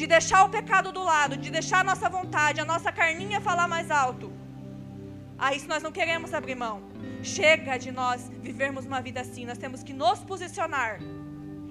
de 0.00 0.06
deixar 0.06 0.44
o 0.44 0.50
pecado 0.56 0.92
do 0.92 1.02
lado, 1.02 1.36
de 1.36 1.50
deixar 1.50 1.80
a 1.80 1.84
nossa 1.90 2.08
vontade, 2.08 2.60
a 2.60 2.64
nossa 2.64 2.92
carninha 2.92 3.40
falar 3.40 3.66
mais 3.66 3.90
alto. 3.90 4.32
Ah, 5.36 5.52
isso 5.52 5.66
nós 5.66 5.82
não 5.82 5.90
queremos 5.90 6.32
abrir 6.32 6.54
mão. 6.54 6.76
Chega 7.22 7.78
de 7.78 7.90
nós 7.90 8.30
vivermos 8.48 8.84
uma 8.86 9.00
vida 9.00 9.20
assim. 9.22 9.44
Nós 9.44 9.58
temos 9.58 9.82
que 9.82 9.92
nos 9.92 10.20
posicionar. 10.20 11.00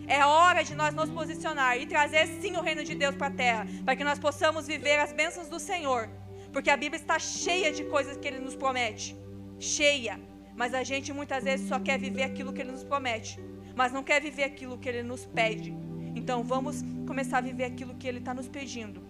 É 0.07 0.25
hora 0.25 0.61
de 0.63 0.75
nós 0.75 0.93
nos 0.93 1.09
posicionar 1.09 1.77
e 1.77 1.85
trazer 1.85 2.27
sim 2.41 2.57
o 2.57 2.61
reino 2.61 2.83
de 2.83 2.95
Deus 2.95 3.15
para 3.15 3.27
a 3.27 3.37
terra, 3.45 3.67
para 3.85 3.95
que 3.95 4.03
nós 4.03 4.19
possamos 4.19 4.67
viver 4.67 4.99
as 4.99 5.13
bênçãos 5.13 5.47
do 5.47 5.59
Senhor 5.59 6.09
porque 6.51 6.69
a 6.69 6.77
Bíblia 6.77 6.99
está 6.99 7.17
cheia 7.17 7.71
de 7.71 7.83
coisas 7.85 8.17
que 8.17 8.27
ele 8.27 8.39
nos 8.39 8.55
promete. 8.55 9.15
Cheia. 9.59 10.19
Mas 10.55 10.73
a 10.73 10.83
gente 10.83 11.13
muitas 11.13 11.43
vezes 11.43 11.67
só 11.67 11.79
quer 11.79 11.97
viver 11.97 12.23
aquilo 12.23 12.53
que 12.53 12.61
ele 12.61 12.71
nos 12.71 12.83
promete. 12.83 13.39
Mas 13.81 13.91
não 13.91 14.03
quer 14.03 14.21
viver 14.21 14.43
aquilo 14.43 14.77
que 14.77 14.87
ele 14.87 15.01
nos 15.01 15.25
pede. 15.25 15.73
Então 16.15 16.43
vamos 16.43 16.83
começar 17.07 17.39
a 17.39 17.41
viver 17.41 17.63
aquilo 17.63 17.95
que 17.95 18.07
ele 18.07 18.19
está 18.19 18.31
nos 18.31 18.47
pedindo. 18.47 19.01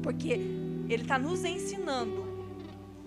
Porque 0.00 0.30
ele 0.88 1.02
está 1.02 1.18
nos 1.18 1.44
ensinando 1.44 2.24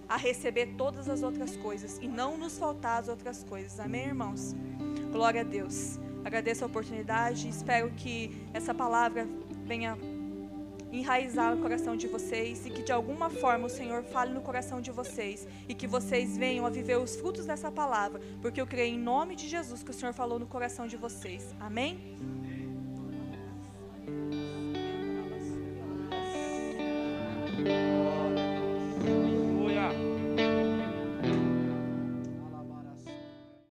a 0.10 0.18
receber 0.18 0.76
todas 0.78 1.08
as 1.08 1.24
outras 1.24 1.56
coisas 1.56 1.97
e 2.02 2.08
não 2.10 2.38
nos 2.38 2.60
faltar 2.60 3.00
as 3.00 3.08
outras 3.08 3.45
coisas. 3.45 3.80
Amém, 3.80 4.08
irmãos? 4.08 4.54
Glória 5.10 5.39
a 5.39 5.43
Deus. 5.45 5.97
Agradeço 6.26 6.66
a 6.66 6.68
oportunidade. 6.68 7.47
Espero 7.47 7.89
que 7.91 8.32
essa 8.54 8.74
palavra 8.74 9.26
venha 9.64 9.97
enraizar 10.91 11.55
no 11.55 11.61
coração 11.61 11.95
de 11.95 12.07
vocês 12.07 12.65
e 12.65 12.69
que 12.69 12.81
de 12.81 12.91
alguma 12.91 13.29
forma 13.29 13.65
o 13.67 13.69
Senhor 13.69 14.03
fale 14.03 14.33
no 14.33 14.41
coração 14.41 14.81
de 14.81 14.91
vocês 14.91 15.47
e 15.67 15.73
que 15.73 15.87
vocês 15.87 16.37
venham 16.37 16.65
a 16.65 16.69
viver 16.69 16.97
os 16.97 17.15
frutos 17.15 17.45
dessa 17.45 17.71
palavra, 17.71 18.19
porque 18.41 18.59
eu 18.59 18.67
creio 18.67 18.95
em 18.95 18.99
nome 18.99 19.35
de 19.35 19.47
Jesus 19.47 19.83
que 19.83 19.91
o 19.91 19.93
Senhor 19.93 20.13
falou 20.13 20.39
no 20.39 20.47
coração 20.47 20.87
de 20.87 20.97
vocês. 20.97 21.55
Amém? 21.59 21.99
Amém. 27.59 28.38